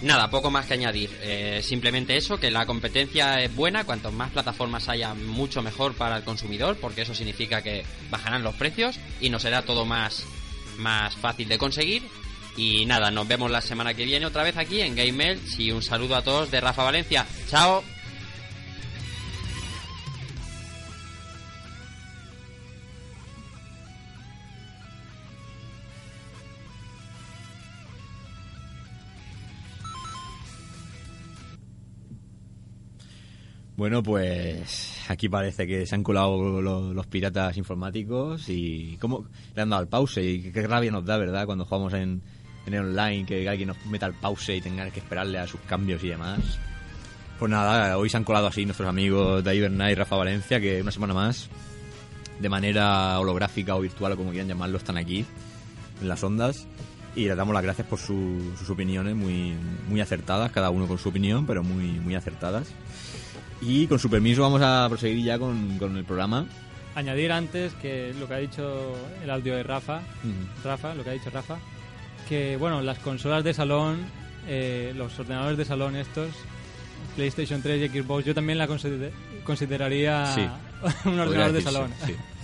Nada, 0.00 0.30
poco 0.30 0.50
más 0.50 0.66
que 0.66 0.74
añadir. 0.74 1.10
Eh, 1.22 1.60
simplemente 1.62 2.16
eso, 2.16 2.38
que 2.38 2.50
la 2.50 2.66
competencia 2.66 3.42
es 3.42 3.54
buena, 3.54 3.84
cuanto 3.84 4.12
más 4.12 4.30
plataformas 4.30 4.88
haya, 4.88 5.14
mucho 5.14 5.60
mejor 5.60 5.94
para 5.94 6.16
el 6.16 6.22
consumidor, 6.22 6.76
porque 6.80 7.02
eso 7.02 7.14
significa 7.14 7.62
que 7.62 7.84
bajarán 8.10 8.44
los 8.44 8.54
precios 8.54 9.00
y 9.20 9.28
nos 9.28 9.42
será 9.42 9.62
todo 9.62 9.84
más, 9.84 10.24
más 10.78 11.16
fácil 11.16 11.48
de 11.48 11.58
conseguir. 11.58 12.02
Y 12.56 12.86
nada, 12.86 13.10
nos 13.10 13.26
vemos 13.26 13.50
la 13.50 13.60
semana 13.60 13.94
que 13.94 14.04
viene 14.04 14.26
otra 14.26 14.42
vez 14.42 14.56
aquí 14.56 14.80
en 14.80 14.94
Game 14.94 15.38
y 15.58 15.70
un 15.72 15.82
saludo 15.82 16.16
a 16.16 16.22
todos 16.22 16.50
de 16.50 16.60
Rafa 16.60 16.84
Valencia. 16.84 17.26
¡Chao! 17.48 17.82
Bueno, 33.78 34.02
pues 34.02 34.98
aquí 35.06 35.28
parece 35.28 35.64
que 35.64 35.86
se 35.86 35.94
han 35.94 36.02
colado 36.02 36.60
los, 36.60 37.06
piratas 37.06 37.56
informáticos 37.56 38.48
y 38.48 38.96
cómo 39.00 39.26
le 39.54 39.62
han 39.62 39.70
dado 39.70 39.82
el 39.82 39.88
pause 39.88 40.18
y 40.18 40.50
qué 40.50 40.66
rabia 40.66 40.90
nos 40.90 41.04
da, 41.04 41.16
¿verdad? 41.16 41.46
Cuando 41.46 41.64
jugamos 41.64 41.94
en, 41.94 42.20
en 42.66 42.74
el 42.74 42.80
online, 42.80 43.24
que 43.24 43.48
alguien 43.48 43.68
nos 43.68 43.86
meta 43.86 44.06
el 44.06 44.14
pause 44.14 44.56
y 44.56 44.60
tenga 44.60 44.90
que 44.90 44.98
esperarle 44.98 45.38
a 45.38 45.46
sus 45.46 45.60
cambios 45.60 46.02
y 46.02 46.08
demás. 46.08 46.40
Pues 47.38 47.52
nada, 47.52 47.96
hoy 47.96 48.10
se 48.10 48.16
han 48.16 48.24
colado 48.24 48.48
así 48.48 48.64
nuestros 48.64 48.88
amigos 48.88 49.44
David 49.44 49.60
Bernay 49.60 49.92
y 49.92 49.94
Rafa 49.94 50.16
Valencia, 50.16 50.60
que 50.60 50.82
una 50.82 50.90
semana 50.90 51.14
más, 51.14 51.48
de 52.40 52.48
manera 52.48 53.20
holográfica 53.20 53.76
o 53.76 53.80
virtual 53.80 54.14
o 54.14 54.16
como 54.16 54.30
quieran 54.30 54.48
llamarlo, 54.48 54.78
están 54.78 54.96
aquí, 54.96 55.24
en 56.00 56.08
las 56.08 56.24
ondas. 56.24 56.66
Y 57.14 57.26
les 57.26 57.36
damos 57.36 57.54
las 57.54 57.62
gracias 57.62 57.86
por 57.86 58.00
sus 58.00 58.68
opiniones 58.68 59.14
muy, 59.14 59.54
muy 59.88 60.00
acertadas, 60.00 60.50
cada 60.50 60.70
uno 60.70 60.88
con 60.88 60.98
su 60.98 61.10
opinión, 61.10 61.46
pero 61.46 61.62
muy, 61.62 62.00
muy 62.00 62.16
acertadas. 62.16 62.74
Y 63.60 63.86
con 63.86 63.98
su 63.98 64.08
permiso 64.08 64.42
vamos 64.42 64.62
a 64.62 64.86
proseguir 64.88 65.24
ya 65.24 65.38
con, 65.38 65.78
el 65.96 66.04
programa. 66.04 66.46
Añadir 66.94 67.32
antes 67.32 67.72
que 67.74 68.14
lo 68.18 68.26
que 68.26 68.34
ha 68.34 68.38
dicho 68.38 68.94
el 69.22 69.30
audio 69.30 69.56
de 69.56 69.62
Rafa, 69.62 70.00
Rafa, 70.64 70.94
lo 70.94 71.04
que 71.04 71.10
ha 71.10 71.12
dicho 71.12 71.30
Rafa, 71.30 71.58
que 72.28 72.56
bueno, 72.56 72.80
las 72.82 72.98
consolas 72.98 73.44
de 73.44 73.54
salón, 73.54 73.98
eh, 74.46 74.92
los 74.96 75.18
ordenadores 75.18 75.58
de 75.58 75.64
salón 75.64 75.96
estos, 75.96 76.30
PlayStation 77.16 77.62
3 77.62 77.90
y 77.90 78.00
Xbox, 78.00 78.24
yo 78.24 78.34
también 78.34 78.58
la 78.58 78.68
consideraría 79.44 80.34
un 81.04 81.18
ordenador 81.18 81.52
de 81.52 81.62
salón. 81.62 81.90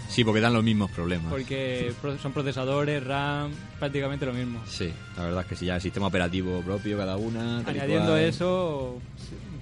Sí, 0.08 0.22
porque 0.22 0.40
dan 0.40 0.52
los 0.52 0.62
mismos 0.62 0.90
problemas. 0.90 1.32
Porque 1.32 1.92
son 2.22 2.32
procesadores, 2.32 3.02
RAM, 3.02 3.50
prácticamente 3.78 4.26
lo 4.26 4.32
mismo. 4.32 4.60
Sí, 4.66 4.92
la 5.16 5.24
verdad 5.24 5.40
es 5.40 5.46
que 5.46 5.56
sí, 5.56 5.66
ya 5.66 5.76
el 5.76 5.80
sistema 5.80 6.06
operativo 6.06 6.60
propio 6.60 6.96
cada 6.98 7.16
una. 7.16 7.60
Añadiendo 7.60 8.16
eso, 8.16 9.00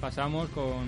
pasamos 0.01 0.49
con 0.51 0.83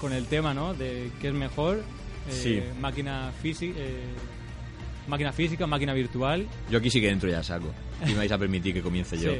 con 0.00 0.12
el 0.12 0.26
tema, 0.26 0.54
¿no? 0.54 0.74
De 0.74 1.10
qué 1.20 1.28
es 1.28 1.34
mejor, 1.34 1.82
eh, 2.28 2.72
máquina 2.80 3.32
física, 3.40 3.78
eh, 3.78 4.14
máquina 5.06 5.32
física, 5.32 5.66
máquina 5.66 5.92
virtual. 5.92 6.46
Yo 6.70 6.78
aquí 6.78 6.90
sí 6.90 7.00
que 7.00 7.10
entro 7.10 7.30
ya 7.30 7.42
saco. 7.42 7.72
Y 8.06 8.10
me 8.10 8.18
vais 8.18 8.32
a 8.32 8.38
permitir 8.38 8.72
que 8.72 8.82
comience 8.82 9.18
yo. 9.18 9.32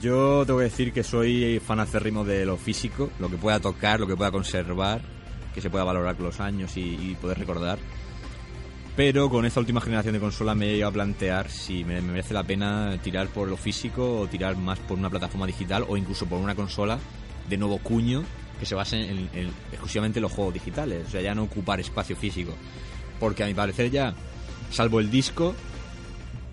Yo 0.00 0.44
tengo 0.44 0.58
que 0.58 0.64
decir 0.64 0.92
que 0.92 1.02
soy 1.02 1.60
fan 1.64 1.80
acérrimo 1.80 2.24
de 2.24 2.44
lo 2.44 2.56
físico, 2.56 3.10
lo 3.18 3.30
que 3.30 3.36
pueda 3.36 3.60
tocar, 3.60 4.00
lo 4.00 4.06
que 4.06 4.16
pueda 4.16 4.30
conservar, 4.30 5.00
que 5.54 5.60
se 5.60 5.70
pueda 5.70 5.84
valorar 5.84 6.16
con 6.16 6.26
los 6.26 6.40
años 6.40 6.76
y, 6.76 7.16
poder 7.20 7.38
recordar. 7.38 7.78
Pero 8.94 9.30
con 9.30 9.44
esta 9.46 9.60
última 9.60 9.80
generación 9.80 10.14
de 10.14 10.20
consola 10.20 10.54
me 10.54 10.66
he 10.66 10.72
llegado 10.74 10.90
a 10.90 10.94
plantear 10.94 11.50
si 11.50 11.84
me, 11.84 12.00
merece 12.00 12.34
la 12.34 12.44
pena 12.44 12.98
tirar 13.02 13.28
por 13.28 13.46
lo 13.48 13.56
físico 13.56 14.20
o 14.20 14.26
tirar 14.26 14.56
más 14.56 14.78
por 14.80 14.98
una 14.98 15.10
plataforma 15.10 15.46
digital 15.46 15.84
o 15.86 15.96
incluso 15.96 16.26
por 16.26 16.38
una 16.38 16.54
consola 16.54 16.98
de 17.48 17.56
nuevo 17.58 17.78
cuño 17.78 18.24
que 18.58 18.66
se 18.66 18.74
basen 18.74 19.28
en, 19.32 19.48
exclusivamente 19.70 20.20
los 20.20 20.32
juegos 20.32 20.54
digitales, 20.54 21.06
o 21.08 21.10
sea, 21.10 21.20
ya 21.20 21.34
no 21.34 21.44
ocupar 21.44 21.80
espacio 21.80 22.16
físico. 22.16 22.54
Porque 23.20 23.44
a 23.44 23.46
mi 23.46 23.54
parecer 23.54 23.90
ya, 23.90 24.14
salvo 24.70 25.00
el 25.00 25.10
disco, 25.10 25.54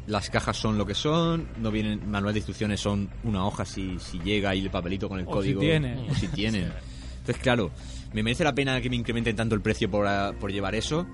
las 0.08 0.30
cajas 0.30 0.58
son 0.58 0.78
lo 0.78 0.86
que 0.86 0.96
son, 0.96 1.48
no 1.60 1.72
vienen 1.72 2.10
manual 2.10 2.34
de 2.34 2.40
instrucciones, 2.40 2.80
son 2.80 3.10
una 3.24 3.46
hoja 3.46 3.66
si, 3.66 3.98
si 4.00 4.20
llega 4.20 4.54
y 4.56 4.62
el 4.62 4.70
papelito 4.70 5.08
con 5.08 5.20
el 5.20 5.26
código. 5.26 5.62
Si 5.62 5.68
tiene. 5.68 6.08
O 6.10 6.16
si 6.16 6.28
tienen. 6.28 6.72
Entonces, 7.20 7.42
claro, 7.42 7.72
¿me 8.14 8.22
merece 8.22 8.44
la 8.44 8.54
pena 8.54 8.82
que 8.82 8.90
me 8.90 8.98
incrementen 8.98 9.36
tanto 9.36 9.56
el 9.56 9.62
precio 9.62 9.90
por, 9.90 10.06
por 10.36 10.52
llevar 10.52 10.76
eso? 10.76 11.08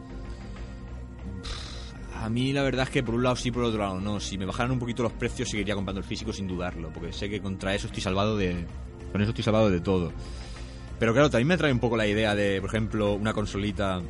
A 2.15 2.29
mí 2.29 2.51
la 2.51 2.63
verdad 2.63 2.83
es 2.83 2.89
que 2.89 3.01
por 3.01 3.15
un 3.15 3.23
lado 3.23 3.35
sí, 3.35 3.49
por 3.49 3.63
otro 3.63 3.79
lado 3.79 4.01
no. 4.01 4.19
Si 4.19 4.37
me 4.37 4.45
bajaran 4.45 4.71
un 4.71 4.79
poquito 4.79 5.03
los 5.03 5.13
precios 5.13 5.49
seguiría 5.49 5.75
comprando 5.75 5.99
el 6.01 6.05
físico 6.05 6.33
sin 6.33 6.47
dudarlo, 6.47 6.91
porque 6.91 7.13
sé 7.13 7.29
que 7.29 7.39
contra 7.39 7.73
eso 7.73 7.87
estoy 7.87 8.01
salvado 8.01 8.35
de... 8.35 8.65
Con 9.11 9.21
eso 9.21 9.29
estoy 9.29 9.43
salvado 9.43 9.69
de 9.69 9.79
todo. 9.79 10.11
Pero 10.99 11.13
claro, 11.13 11.29
también 11.29 11.47
me 11.47 11.57
trae 11.57 11.71
un 11.71 11.79
poco 11.79 11.95
la 11.97 12.05
idea 12.07 12.35
de, 12.35 12.59
por 12.61 12.69
ejemplo, 12.69 13.13
una 13.13 13.33
consolita 13.33 14.01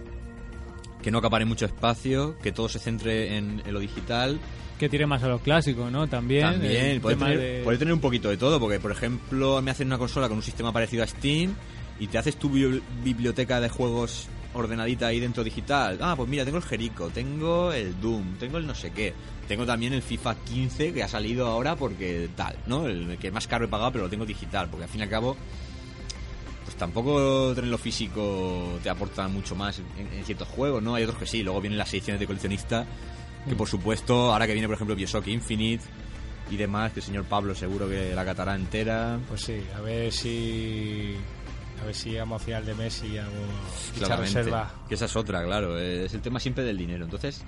que 1.01 1.11
no 1.11 1.19
acapare 1.19 1.45
mucho 1.45 1.65
espacio, 1.65 2.35
que 2.41 2.51
todo 2.51 2.67
se 2.67 2.79
centre 2.79 3.37
en, 3.37 3.61
en 3.65 3.73
lo 3.73 3.79
digital. 3.79 4.39
Que 4.77 4.89
tire 4.89 5.05
más 5.05 5.21
a 5.23 5.27
lo 5.27 5.39
clásico, 5.39 5.89
¿no? 5.91 6.07
También. 6.07 6.41
También, 6.41 7.01
puede 7.01 7.15
tener, 7.15 7.39
de- 7.39 7.61
puede 7.63 7.77
tener 7.77 7.93
un 7.93 7.99
poquito 7.99 8.29
de 8.29 8.37
todo, 8.37 8.59
porque 8.59 8.79
por 8.79 8.91
ejemplo 8.91 9.61
me 9.61 9.71
hacen 9.71 9.87
una 9.87 9.97
consola 9.97 10.27
con 10.27 10.37
un 10.37 10.43
sistema 10.43 10.71
parecido 10.73 11.03
a 11.03 11.07
Steam 11.07 11.53
y 11.99 12.07
te 12.07 12.17
haces 12.17 12.37
tu 12.37 12.49
bibli- 12.49 12.81
biblioteca 13.03 13.59
de 13.61 13.69
juegos 13.69 14.27
ordenadita 14.53 15.07
ahí 15.07 15.19
dentro 15.19 15.43
digital. 15.43 15.99
Ah, 16.01 16.15
pues 16.17 16.27
mira, 16.27 16.43
tengo 16.43 16.57
el 16.57 16.63
Jericho, 16.63 17.09
tengo 17.13 17.71
el 17.71 17.99
Doom, 18.01 18.37
tengo 18.39 18.57
el 18.57 18.65
no 18.65 18.73
sé 18.73 18.91
qué. 18.91 19.13
Tengo 19.47 19.65
también 19.65 19.93
el 19.93 20.01
FIFA 20.01 20.35
15 20.43 20.93
que 20.93 21.03
ha 21.03 21.07
salido 21.07 21.47
ahora 21.47 21.75
porque 21.75 22.29
tal, 22.35 22.55
¿no? 22.65 22.87
El 22.87 23.17
que 23.19 23.31
más 23.31 23.47
caro 23.47 23.65
he 23.65 23.67
pagado, 23.67 23.91
pero 23.91 24.03
lo 24.05 24.09
tengo 24.09 24.25
digital, 24.25 24.67
porque 24.71 24.85
al 24.85 24.89
fin 24.89 25.01
y 25.01 25.03
al 25.03 25.09
cabo 25.09 25.35
tampoco 26.79 27.53
tenerlo 27.53 27.77
físico 27.77 28.79
te 28.81 28.89
aporta 28.89 29.27
mucho 29.27 29.55
más 29.55 29.77
en, 29.79 29.85
en 30.17 30.25
ciertos 30.25 30.47
juegos, 30.47 30.81
¿no? 30.81 30.95
Hay 30.95 31.03
otros 31.03 31.19
que 31.19 31.27
sí, 31.27 31.43
luego 31.43 31.61
vienen 31.61 31.77
las 31.77 31.93
ediciones 31.93 32.19
de 32.19 32.25
coleccionista, 32.25 32.87
que 33.47 33.55
por 33.55 33.67
supuesto, 33.67 34.31
ahora 34.33 34.47
que 34.47 34.53
viene 34.53 34.67
por 34.67 34.75
ejemplo 34.75 34.95
Bioshock 34.95 35.27
Infinite 35.27 35.83
y 36.49 36.57
demás, 36.57 36.91
que 36.93 37.01
el 37.01 37.05
señor 37.05 37.25
Pablo 37.25 37.53
seguro 37.53 37.87
que 37.87 38.15
la 38.15 38.25
catará 38.25 38.55
entera. 38.55 39.19
Pues 39.27 39.41
sí, 39.41 39.61
a 39.77 39.81
ver 39.81 40.11
si. 40.11 41.15
A 41.81 41.85
ver 41.85 41.95
si 41.95 42.09
llegamos 42.09 42.41
a 42.41 42.45
final 42.45 42.65
de 42.65 42.73
mes 42.75 43.03
y 43.03 43.17
hago 43.17 43.31
Claramente. 43.97 44.37
reserva. 44.39 44.73
Que 44.89 44.95
esa 44.95 45.05
es 45.05 45.15
otra, 45.15 45.43
claro. 45.45 45.79
Es 45.79 46.13
el 46.13 46.21
tema 46.21 46.39
siempre 46.39 46.65
del 46.65 46.77
dinero. 46.77 47.05
Entonces, 47.05 47.41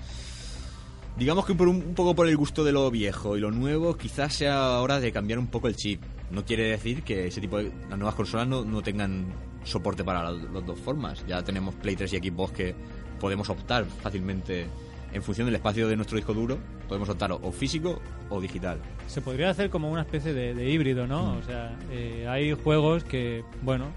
digamos 1.16 1.44
que 1.46 1.54
por 1.54 1.68
un, 1.68 1.76
un 1.76 1.94
poco 1.94 2.14
por 2.14 2.28
el 2.28 2.36
gusto 2.36 2.64
de 2.64 2.72
lo 2.72 2.90
viejo 2.90 3.36
y 3.36 3.40
lo 3.40 3.50
nuevo, 3.50 3.96
quizás 3.96 4.34
sea 4.34 4.80
hora 4.80 5.00
de 5.00 5.12
cambiar 5.12 5.38
un 5.38 5.46
poco 5.48 5.68
el 5.68 5.76
chip. 5.76 6.02
No 6.30 6.44
quiere 6.44 6.64
decir 6.70 7.02
que 7.02 7.26
ese 7.26 7.40
tipo 7.40 7.58
de 7.58 7.70
las 7.88 7.98
nuevas 7.98 8.14
consolas 8.14 8.46
no, 8.48 8.64
no 8.64 8.82
tengan 8.82 9.26
soporte 9.64 10.02
para 10.04 10.30
las, 10.30 10.42
las 10.52 10.66
dos 10.66 10.78
formas. 10.80 11.24
Ya 11.26 11.42
tenemos 11.42 11.74
Play 11.76 11.96
3 11.96 12.12
y 12.14 12.16
Xbox 12.18 12.52
que 12.52 12.74
podemos 13.20 13.48
optar 13.50 13.84
fácilmente 13.84 14.66
en 15.12 15.22
función 15.22 15.46
del 15.46 15.56
espacio 15.56 15.88
de 15.88 15.96
nuestro 15.96 16.16
disco 16.16 16.32
duro. 16.32 16.58
Podemos 16.88 17.08
optar 17.10 17.32
o, 17.32 17.40
o 17.42 17.52
físico 17.52 18.00
o 18.30 18.40
digital. 18.40 18.78
Se 19.06 19.20
podría 19.20 19.50
hacer 19.50 19.68
como 19.68 19.90
una 19.90 20.02
especie 20.02 20.32
de, 20.32 20.54
de 20.54 20.70
híbrido, 20.70 21.04
Mm. 21.06 21.08
¿no? 21.08 21.36
O 21.36 21.42
sea, 21.42 21.76
eh, 21.90 22.26
hay 22.28 22.52
juegos 22.54 23.04
que, 23.04 23.44
bueno, 23.62 23.88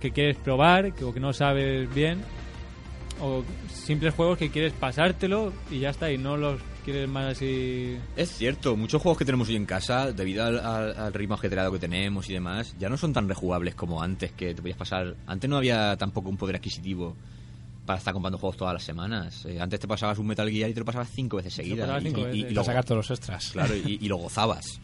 que 0.00 0.12
quieres 0.12 0.36
probar 0.36 0.92
que, 0.94 1.04
o 1.04 1.12
que 1.12 1.20
no 1.20 1.32
sabes 1.32 1.92
bien, 1.92 2.20
o 3.20 3.44
simples 3.72 4.14
juegos 4.14 4.38
que 4.38 4.50
quieres 4.50 4.72
pasártelo 4.72 5.52
y 5.70 5.80
ya 5.80 5.90
está, 5.90 6.10
y 6.10 6.18
no 6.18 6.36
los 6.36 6.60
quieres 6.84 7.08
más 7.08 7.32
así. 7.36 7.96
Es 8.16 8.30
cierto, 8.36 8.76
muchos 8.76 9.00
juegos 9.00 9.18
que 9.18 9.24
tenemos 9.24 9.48
hoy 9.48 9.56
en 9.56 9.66
casa, 9.66 10.12
debido 10.12 10.44
al, 10.44 10.58
al- 10.58 10.96
al 10.98 11.12
ritmo 11.14 11.34
ajetreado 11.34 11.72
que 11.72 11.78
tenemos 11.78 12.28
y 12.28 12.32
demás, 12.34 12.74
ya 12.78 12.88
no 12.88 12.96
son 12.96 13.12
tan 13.12 13.28
rejugables 13.28 13.74
como 13.74 14.02
antes, 14.02 14.32
que 14.32 14.54
te 14.54 14.60
podías 14.62 14.76
pasar... 14.78 15.14
Antes 15.26 15.48
no 15.48 15.56
había 15.56 15.96
tampoco 15.96 16.28
un 16.28 16.36
poder 16.36 16.56
adquisitivo 16.56 17.16
para 17.86 17.98
estar 17.98 18.12
comprando 18.14 18.38
juegos 18.38 18.56
todas 18.56 18.74
las 18.74 18.82
semanas. 18.84 19.44
Eh, 19.46 19.60
antes 19.60 19.78
te 19.80 19.86
pasabas 19.88 20.18
un 20.18 20.26
Metal 20.26 20.48
Gear 20.50 20.70
y 20.70 20.74
te 20.74 20.80
lo 20.80 20.86
pasabas 20.86 21.10
cinco 21.14 21.36
veces 21.36 21.54
seguidas. 21.54 22.02
y, 22.02 22.08
y- 22.08 22.50
lo, 22.50 22.64
sacar 22.64 22.84
todos 22.84 23.08
los 23.08 23.10
extras. 23.18 23.50
claro, 23.52 23.74
y, 23.76 23.98
y 24.00 24.08
lo 24.08 24.16
gozabas. 24.18 24.80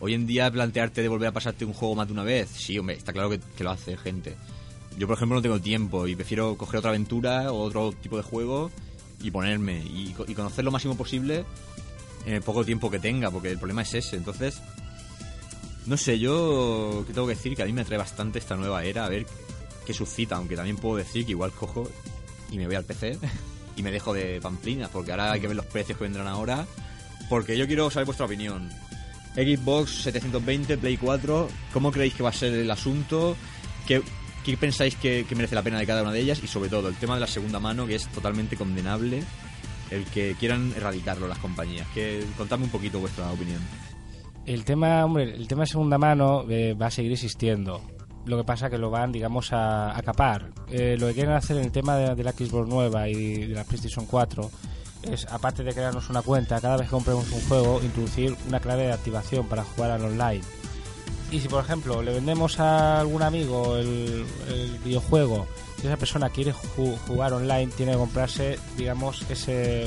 Hoy 0.00 0.14
en 0.14 0.26
día 0.26 0.50
plantearte 0.50 1.02
de 1.02 1.08
volver 1.08 1.28
a 1.28 1.32
pasarte 1.32 1.64
un 1.64 1.72
juego 1.72 1.94
más 1.94 2.06
de 2.08 2.12
una 2.12 2.24
vez, 2.24 2.48
sí, 2.50 2.78
hombre, 2.78 2.96
está 2.96 3.12
claro 3.12 3.30
que, 3.30 3.38
que 3.56 3.64
lo 3.64 3.70
hace 3.70 3.96
gente. 3.96 4.36
Yo, 4.98 5.06
por 5.06 5.16
ejemplo, 5.16 5.36
no 5.36 5.42
tengo 5.42 5.60
tiempo 5.60 6.06
y 6.06 6.14
prefiero 6.14 6.56
coger 6.56 6.78
otra 6.78 6.90
aventura 6.90 7.52
o 7.52 7.58
otro 7.62 7.92
tipo 7.92 8.16
de 8.16 8.22
juego 8.22 8.70
y 9.20 9.30
ponerme 9.30 9.82
y, 9.84 10.12
co- 10.16 10.24
y 10.28 10.34
conocer 10.34 10.64
lo 10.64 10.70
máximo 10.70 10.96
posible 10.96 11.44
en 12.26 12.34
el 12.34 12.42
poco 12.42 12.64
tiempo 12.64 12.90
que 12.90 12.98
tenga, 12.98 13.30
porque 13.30 13.50
el 13.50 13.58
problema 13.58 13.82
es 13.82 13.92
ese. 13.94 14.16
Entonces, 14.16 14.60
no 15.86 15.96
sé, 15.96 16.18
yo 16.18 17.04
que 17.06 17.12
tengo 17.12 17.26
que 17.26 17.34
decir 17.34 17.54
que 17.56 17.62
a 17.62 17.66
mí 17.66 17.72
me 17.72 17.82
atrae 17.82 17.98
bastante 17.98 18.38
esta 18.38 18.56
nueva 18.56 18.84
era, 18.84 19.04
a 19.04 19.08
ver 19.08 19.26
qué 19.84 19.92
suscita, 19.92 20.36
aunque 20.36 20.56
también 20.56 20.76
puedo 20.76 20.96
decir 20.96 21.24
que 21.26 21.32
igual 21.32 21.50
cojo 21.52 21.90
y 22.50 22.56
me 22.58 22.66
voy 22.66 22.76
al 22.76 22.84
PC 22.84 23.18
y 23.76 23.82
me 23.82 23.90
dejo 23.90 24.14
de 24.14 24.40
pamplinas, 24.40 24.88
porque 24.90 25.10
ahora 25.10 25.32
hay 25.32 25.40
que 25.40 25.48
ver 25.48 25.56
los 25.56 25.66
precios 25.66 25.98
que 25.98 26.04
vendrán 26.04 26.28
ahora, 26.28 26.66
porque 27.28 27.58
yo 27.58 27.66
quiero 27.66 27.90
saber 27.90 28.06
vuestra 28.06 28.26
opinión. 28.26 28.70
Xbox 29.34 30.02
720, 30.04 30.78
Play 30.78 30.96
4, 30.96 31.48
¿cómo 31.72 31.90
creéis 31.90 32.14
que 32.14 32.22
va 32.22 32.28
a 32.28 32.32
ser 32.32 32.54
el 32.54 32.70
asunto? 32.70 33.36
¿Qué, 33.86 34.00
qué 34.44 34.56
pensáis 34.56 34.94
que, 34.96 35.26
merece 35.34 35.54
la 35.54 35.62
pena 35.62 35.78
de 35.78 35.86
cada 35.86 36.02
una 36.02 36.12
de 36.12 36.20
ellas? 36.20 36.40
Y 36.42 36.46
sobre 36.46 36.68
todo, 36.68 36.88
el 36.88 36.96
tema 36.96 37.14
de 37.14 37.20
la 37.20 37.26
segunda 37.26 37.58
mano, 37.58 37.86
que 37.86 37.96
es 37.96 38.06
totalmente 38.08 38.56
condenable, 38.56 39.22
el 39.90 40.04
que 40.04 40.36
quieran 40.38 40.72
erradicarlo 40.76 41.26
las 41.26 41.38
compañías. 41.38 41.88
Que, 41.94 42.24
contadme 42.36 42.64
un 42.64 42.70
poquito 42.70 43.00
vuestra 43.00 43.30
opinión. 43.32 43.60
El 44.46 44.64
tema, 44.64 45.04
hombre, 45.04 45.34
el 45.34 45.48
tema 45.48 45.62
de 45.62 45.68
segunda 45.68 45.98
mano 45.98 46.44
eh, 46.48 46.74
va 46.74 46.86
a 46.86 46.90
seguir 46.90 47.12
existiendo. 47.12 47.80
Lo 48.26 48.36
que 48.36 48.44
pasa 48.44 48.70
que 48.70 48.78
lo 48.78 48.90
van, 48.90 49.10
digamos, 49.10 49.52
a, 49.52 49.96
a 49.96 50.02
capar. 50.02 50.50
Eh, 50.70 50.96
lo 50.98 51.08
que 51.08 51.14
quieren 51.14 51.32
hacer 51.32 51.56
en 51.56 51.64
el 51.64 51.72
tema 51.72 51.96
de, 51.96 52.14
de 52.14 52.24
la 52.24 52.32
Xbox 52.32 52.68
nueva 52.68 53.08
y 53.08 53.46
de 53.46 53.54
la 53.54 53.64
PlayStation 53.64 54.06
4 54.06 54.50
es, 55.10 55.26
aparte 55.30 55.62
de 55.62 55.72
crearnos 55.72 56.08
una 56.10 56.22
cuenta, 56.22 56.60
cada 56.60 56.76
vez 56.76 56.86
que 56.86 56.92
compremos 56.92 57.30
un 57.32 57.40
juego, 57.42 57.80
introducir 57.82 58.36
una 58.48 58.60
clave 58.60 58.84
de 58.84 58.92
activación 58.92 59.46
para 59.46 59.64
jugar 59.64 59.90
al 59.90 60.04
online. 60.04 60.42
Y 61.34 61.40
si, 61.40 61.48
por 61.48 61.64
ejemplo, 61.64 62.00
le 62.02 62.12
vendemos 62.12 62.60
a 62.60 63.00
algún 63.00 63.22
amigo 63.22 63.76
el, 63.76 64.24
el 64.48 64.78
videojuego, 64.84 65.46
si 65.80 65.86
esa 65.88 65.96
persona 65.96 66.30
quiere 66.30 66.52
ju- 66.54 66.96
jugar 67.08 67.32
online, 67.32 67.66
tiene 67.76 67.92
que 67.92 67.98
comprarse, 67.98 68.58
digamos, 68.76 69.22
ese 69.28 69.86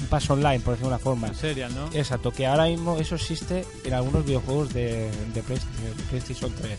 un 0.00 0.06
paso 0.06 0.32
online, 0.32 0.60
por 0.60 0.72
decirlo 0.74 0.88
de 0.90 0.94
una 0.96 0.98
forma. 1.04 1.34
Serial, 1.34 1.72
¿no? 1.74 1.86
Exacto, 1.92 2.32
que 2.32 2.46
ahora 2.46 2.64
mismo 2.64 2.96
eso 2.96 3.14
existe 3.16 3.64
en 3.84 3.92
algunos 3.94 4.24
videojuegos 4.24 4.72
de, 4.72 5.10
de, 5.34 5.42
Play- 5.42 5.58
de 5.58 6.02
PlayStation 6.08 6.52
3. 6.58 6.78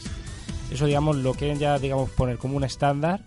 Eso, 0.72 0.86
digamos, 0.86 1.16
lo 1.18 1.34
quieren 1.34 1.60
ya, 1.60 1.78
digamos, 1.78 2.10
poner 2.10 2.38
como 2.40 2.58
un 2.58 2.64
estándar 2.64 3.22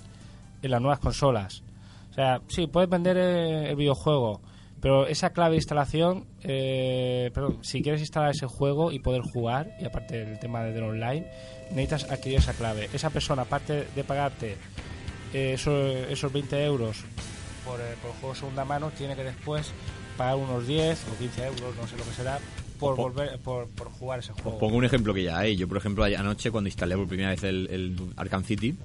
en 0.63 0.71
las 0.71 0.81
nuevas 0.81 0.99
consolas. 0.99 1.63
O 2.11 2.15
sea, 2.15 2.41
sí, 2.49 2.67
puedes 2.67 2.91
vender 2.91 3.17
eh, 3.19 3.71
el 3.71 3.77
videojuego, 3.77 4.41
pero 4.85 5.07
esa 5.07 5.31
clave 5.31 5.53
de 5.53 5.57
instalación, 5.57 6.27
eh, 6.43 7.31
perdón, 7.33 7.59
si 7.63 7.81
quieres 7.81 8.03
instalar 8.03 8.33
ese 8.33 8.45
juego 8.47 8.93
y 8.93 8.99
poder 8.99 9.23
jugar, 9.23 9.75
y 9.81 9.87
aparte 9.87 10.27
del 10.27 10.39
tema 10.39 10.63
del 10.63 10.83
online, 10.85 11.27
necesitas 11.71 12.05
adquirir 12.11 12.39
esa 12.41 12.53
clave. 12.53 12.91
Esa 12.93 13.09
persona, 13.09 13.43
aparte 13.43 13.87
de 13.97 14.05
pagarte 14.05 14.57
eh, 15.33 15.55
esos, 15.55 15.73
esos 16.11 16.31
20 16.31 16.63
euros 16.67 16.99
por, 17.65 17.81
eh, 17.81 17.95
por 18.03 18.11
el 18.11 18.17
juego 18.19 18.35
de 18.35 18.41
segunda 18.41 18.65
mano, 18.67 18.91
tiene 18.91 19.17
que 19.17 19.25
después 19.25 19.73
pagar 20.19 20.37
unos 20.37 20.67
10 20.67 21.03
o 21.15 21.19
15 21.19 21.45
euros, 21.47 21.77
no 21.81 21.89
sé 21.89 21.97
lo 21.97 22.05
que 22.05 22.13
será, 22.13 22.39
por, 22.79 22.95
Po- 22.95 23.03
volver, 23.05 23.39
por, 23.39 23.67
por 23.71 23.89
jugar 23.91 24.19
ese 24.19 24.33
Os 24.33 24.41
juego. 24.43 24.59
pongo 24.59 24.77
un 24.77 24.85
ejemplo 24.85 25.15
que 25.15 25.23
ya 25.23 25.39
hay. 25.39 25.57
Yo, 25.57 25.67
por 25.67 25.79
ejemplo, 25.79 26.05
anoche 26.05 26.51
cuando 26.51 26.69
instalé 26.69 26.95
por 26.95 27.09
primera 27.09 27.31
vez 27.31 27.43
el, 27.43 27.69
el 27.71 27.97
Arkham 28.17 28.45
City, 28.45 28.77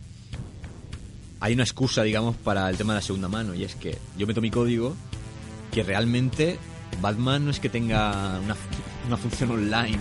hay 1.42 1.54
una 1.54 1.64
excusa, 1.64 2.04
digamos, 2.04 2.38
para 2.38 2.70
el 2.70 2.78
tema 2.78 2.94
de 2.94 3.00
la 3.00 3.02
segunda 3.06 3.28
mano. 3.28 3.54
Y 3.54 3.64
es 3.66 3.76
que 3.76 3.98
yo 4.18 4.26
meto 4.28 4.40
mi 4.42 4.50
código 4.50 4.96
que 5.72 5.84
realmente 5.84 6.58
Batman 7.02 7.46
no 7.46 7.52
es 7.52 7.60
que 7.60 7.70
tenga 7.70 8.40
una, 8.40 8.56
una 9.08 9.18
función 9.18 9.52
online. 9.52 10.00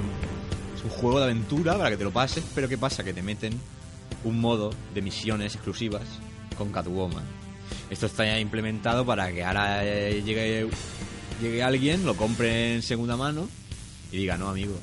Es 0.76 0.84
un 0.84 0.90
juego 0.90 1.18
de 1.18 1.24
aventura 1.24 1.76
para 1.76 1.90
que 1.90 1.96
te 1.96 2.04
lo 2.04 2.12
pases, 2.12 2.44
pero 2.54 2.68
¿qué 2.68 2.78
pasa? 2.78 3.04
Que 3.04 3.12
te 3.12 3.22
meten 3.22 3.58
un 4.24 4.40
modo 4.40 4.70
de 4.94 5.02
misiones 5.02 5.54
exclusivas 5.54 6.02
con 6.56 6.72
Catwoman. 6.72 7.24
Esto 7.90 8.06
está 8.06 8.24
ya 8.24 8.38
implementado 8.38 9.04
para 9.04 9.32
que 9.32 9.44
ahora 9.44 9.84
eh, 9.84 10.22
llegue, 10.24 10.68
llegue 11.40 11.62
alguien, 11.62 12.04
lo 12.04 12.16
compre 12.16 12.74
en 12.74 12.82
segunda 12.82 13.16
mano 13.16 13.48
y 14.10 14.18
diga, 14.18 14.36
no, 14.36 14.48
amigo, 14.48 14.74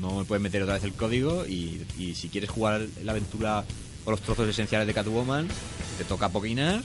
no 0.00 0.18
me 0.18 0.24
puedes 0.24 0.42
meter 0.42 0.62
otra 0.62 0.74
vez 0.74 0.84
el 0.84 0.94
código 0.94 1.46
y, 1.46 1.84
y 1.98 2.14
si 2.14 2.28
quieres 2.28 2.50
jugar 2.50 2.86
la 3.02 3.12
aventura 3.12 3.64
o 4.04 4.10
los 4.10 4.20
trozos 4.20 4.48
esenciales 4.48 4.86
de 4.86 4.94
Catwoman, 4.94 5.48
te 5.98 6.04
toca 6.04 6.28
poquinar 6.28 6.82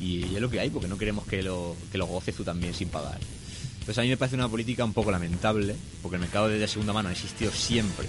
y, 0.00 0.22
es 0.34 0.40
lo 0.40 0.48
que 0.50 0.60
hay, 0.60 0.70
porque 0.70 0.88
no 0.88 0.96
queremos 0.98 1.26
que 1.26 1.42
lo, 1.42 1.76
que 1.92 1.98
lo 1.98 2.06
goces 2.06 2.34
tú 2.34 2.44
también 2.44 2.74
sin 2.74 2.88
pagar. 2.88 3.18
Entonces 3.80 3.98
a 3.98 4.02
mí 4.02 4.08
me 4.08 4.16
parece 4.16 4.36
una 4.36 4.48
política 4.48 4.84
un 4.84 4.92
poco 4.92 5.10
lamentable, 5.10 5.74
porque 6.02 6.16
el 6.16 6.20
mercado 6.20 6.48
de 6.48 6.68
segunda 6.68 6.92
mano 6.92 7.08
ha 7.08 7.12
existido 7.12 7.50
siempre 7.52 8.06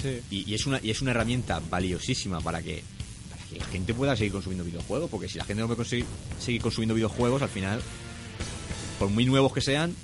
Sí. 0.00 0.20
y, 0.30 0.50
y 0.50 0.54
es 0.54 0.66
una 0.66 0.78
y 0.82 0.90
es 0.90 1.00
una 1.00 1.12
herramienta 1.12 1.58
valiosísima 1.70 2.40
para 2.42 2.60
que 2.62 2.82
para 3.30 3.42
que 3.44 3.58
la 3.58 3.64
gente 3.64 3.94
pueda 3.94 4.14
seguir 4.14 4.30
consumiendo 4.32 4.62
videojuegos 4.62 5.08
porque 5.10 5.26
si 5.26 5.38
la 5.38 5.44
gente 5.46 5.62
no 5.62 5.68
puede 5.68 5.78
conseguir- 5.82 6.04
seguir 6.38 6.60
consumiendo 6.60 6.94
videojuegos 6.94 7.40
al 7.40 7.48
final 7.48 7.80
por 8.98 9.08
muy 9.08 9.24
nuevos 9.24 9.54
que 9.54 9.62
sean 9.62 9.94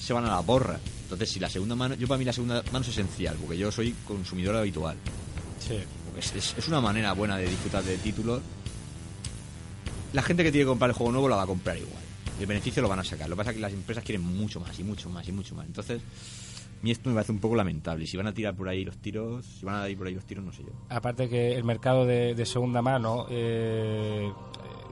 se 0.00 0.12
van 0.12 0.24
a 0.26 0.28
la 0.36 0.42
porra 0.42 0.78
entonces 1.02 1.28
si 1.30 1.40
la 1.40 1.50
segunda 1.50 1.74
mano 1.74 1.96
yo 1.96 2.06
para 2.06 2.18
mí 2.18 2.24
la 2.24 2.32
segunda 2.32 2.62
mano 2.72 2.84
es 2.84 2.88
esencial 2.92 3.36
porque 3.40 3.58
yo 3.58 3.72
soy 3.72 3.94
consumidor 4.06 4.54
habitual 4.56 4.96
Sí. 5.58 5.74
es, 6.18 6.32
es- 6.36 6.54
es 6.56 6.68
una 6.68 6.80
manera 6.80 7.12
buena 7.12 7.36
de 7.36 7.48
disfrutar 7.48 7.82
de 7.82 7.98
títulos 7.98 8.40
la 10.12 10.22
gente 10.22 10.42
que 10.44 10.50
tiene 10.52 10.64
que 10.64 10.68
comprar 10.68 10.90
el 10.90 10.96
juego 10.96 11.12
nuevo 11.12 11.28
lo 11.28 11.36
va 11.36 11.42
a 11.42 11.46
comprar 11.46 11.76
igual 11.76 12.02
y 12.38 12.42
el 12.42 12.46
beneficio 12.46 12.82
lo 12.82 12.88
van 12.88 12.98
a 12.98 13.04
sacar 13.04 13.28
lo 13.28 13.34
que 13.36 13.38
pasa 13.38 13.50
es 13.50 13.56
que 13.56 13.62
las 13.62 13.72
empresas 13.72 14.04
quieren 14.04 14.22
mucho 14.24 14.60
más 14.60 14.78
y 14.78 14.84
mucho 14.84 15.08
más 15.10 15.26
y 15.28 15.32
mucho 15.32 15.54
más 15.54 15.66
entonces 15.66 16.00
a 16.00 16.84
mí 16.84 16.90
esto 16.90 17.08
me 17.10 17.14
parece 17.14 17.30
un 17.30 17.38
poco 17.38 17.54
lamentable. 17.54 18.02
Y 18.02 18.06
si 18.08 18.16
van 18.16 18.26
a 18.26 18.34
tirar 18.34 18.56
por 18.56 18.68
ahí 18.68 18.84
los 18.84 18.96
tiros, 18.98 19.46
si 19.46 19.64
van 19.64 19.76
a 19.76 19.88
ir 19.88 19.96
por 19.96 20.08
ahí 20.08 20.14
los 20.14 20.24
tiros, 20.24 20.44
no 20.44 20.52
sé 20.52 20.64
yo. 20.64 20.70
Aparte 20.88 21.28
que 21.28 21.52
el 21.54 21.62
mercado 21.62 22.04
de, 22.04 22.34
de 22.34 22.44
segunda 22.44 22.82
mano, 22.82 23.26
eh, 23.30 24.32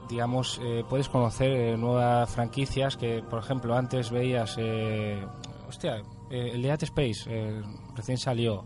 digamos, 0.09 0.57
eh, 0.63 0.85
puedes 0.89 1.09
conocer 1.09 1.51
eh, 1.51 1.75
nuevas 1.75 2.29
franquicias 2.33 2.95
que, 2.95 3.21
por 3.29 3.39
ejemplo, 3.39 3.75
antes 3.75 4.09
veías, 4.09 4.55
eh, 4.57 5.21
hostia, 5.67 5.97
eh, 6.29 6.51
el 6.53 6.61
Dead 6.61 6.81
Space 6.81 7.23
eh, 7.27 7.61
recién 7.93 8.17
salió. 8.17 8.63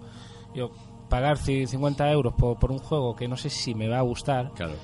Yo 0.54 0.70
pagar 1.10 1.40
ci- 1.40 1.66
50 1.66 2.12
euros 2.12 2.36
por, 2.36 2.60
por 2.60 2.72
un 2.72 2.78
juego 2.78 3.16
que 3.16 3.28
no 3.28 3.38
sé 3.38 3.50
si 3.50 3.74
me 3.74 3.88
va 3.88 3.98
a 3.98 4.04
gustar, 4.04 4.52
Claro. 4.54 4.76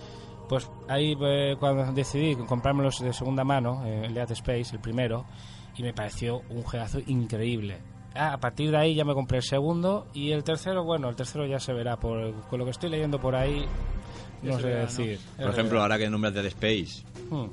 Pues 0.52 0.70
ahí 0.90 1.16
eh, 1.22 1.56
cuando 1.58 1.94
decidí 1.94 2.36
comprármelos 2.36 3.00
de 3.00 3.14
segunda 3.14 3.46
mano, 3.46 3.84
eh, 3.86 4.02
el 4.08 4.14
Dead 4.14 4.30
Space, 4.32 4.76
el 4.76 4.82
primero, 4.82 5.24
y 5.78 5.82
me 5.82 5.94
pareció 5.94 6.42
un 6.50 6.62
juegazo 6.62 7.00
increíble. 7.08 7.78
Ah, 8.14 8.34
a 8.34 8.38
partir 8.38 8.70
de 8.70 8.76
ahí 8.76 8.94
ya 8.94 9.06
me 9.06 9.14
compré 9.14 9.38
el 9.38 9.44
segundo 9.46 10.08
y 10.14 10.32
el 10.32 10.44
tercero, 10.44 10.84
bueno, 10.84 11.08
el 11.08 11.16
tercero 11.16 11.46
ya 11.46 11.58
se 11.62 11.72
verá. 11.72 11.96
Por, 11.98 12.34
con 12.50 12.60
lo 12.60 12.66
que 12.66 12.72
estoy 12.72 12.90
leyendo 12.90 13.18
por 13.18 13.34
ahí, 13.34 13.66
no 14.44 14.60
sé 14.60 14.68
decir. 14.68 15.20
Por 15.38 15.52
ejemplo, 15.52 15.82
ahora 15.82 15.98
que 15.98 16.10
nombras 16.10 16.34
Dead 16.34 16.48
Space, 16.48 17.06
Hmm. 17.30 17.46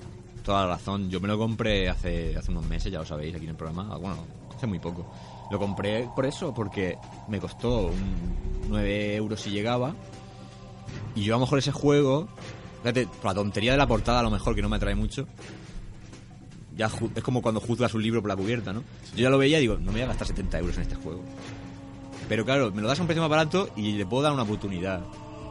toda 0.42 0.62
la 0.62 0.74
razón. 0.74 1.08
Yo 1.08 1.20
me 1.20 1.28
lo 1.28 1.38
compré 1.38 1.88
hace, 1.88 2.36
hace 2.36 2.50
unos 2.50 2.66
meses, 2.66 2.90
ya 2.90 2.98
lo 2.98 3.04
sabéis, 3.06 3.32
aquí 3.36 3.44
en 3.44 3.50
el 3.50 3.56
programa. 3.56 3.90
Ah, 3.92 3.96
Bueno, 3.96 4.16
hace 4.56 4.66
muy 4.66 4.80
poco. 4.80 5.06
Lo 5.52 5.58
compré 5.60 6.08
por 6.16 6.26
eso, 6.26 6.52
porque 6.52 6.98
me 7.28 7.38
costó 7.38 7.86
un 7.86 8.34
9 8.68 9.14
euros 9.14 9.40
si 9.40 9.50
llegaba. 9.50 9.94
Y 11.14 11.22
yo 11.22 11.34
a 11.34 11.38
lo 11.38 11.44
mejor 11.44 11.60
ese 11.60 11.70
juego, 11.70 12.26
fíjate, 12.82 13.08
la 13.24 13.34
tontería 13.34 13.72
de 13.72 13.78
la 13.78 13.86
portada 13.86 14.20
a 14.20 14.22
lo 14.22 14.30
mejor, 14.30 14.54
que 14.54 14.62
no 14.62 14.68
me 14.68 14.76
atrae 14.76 14.94
mucho. 14.94 15.26
Ya 16.76 16.90
es 17.16 17.22
como 17.24 17.42
cuando 17.42 17.60
juzgas 17.60 17.92
un 17.94 18.02
libro 18.02 18.20
por 18.20 18.28
la 18.28 18.36
cubierta, 18.36 18.72
¿no? 18.72 18.84
Yo 19.16 19.22
ya 19.24 19.30
lo 19.30 19.38
veía 19.38 19.58
y 19.58 19.62
digo, 19.62 19.74
no 19.78 19.86
me 19.86 19.92
voy 19.92 20.02
a 20.02 20.06
gastar 20.06 20.28
70 20.28 20.58
euros 20.60 20.76
en 20.76 20.82
este 20.82 20.94
juego. 20.94 21.22
Pero 22.28 22.44
claro, 22.44 22.70
me 22.72 22.82
lo 22.82 22.88
das 22.88 22.98
a 22.98 23.02
un 23.02 23.08
precio 23.08 23.22
más 23.22 23.30
barato 23.30 23.70
y 23.74 23.92
le 23.92 24.06
puedo 24.06 24.22
dar 24.22 24.32
una 24.32 24.42
oportunidad 24.42 25.00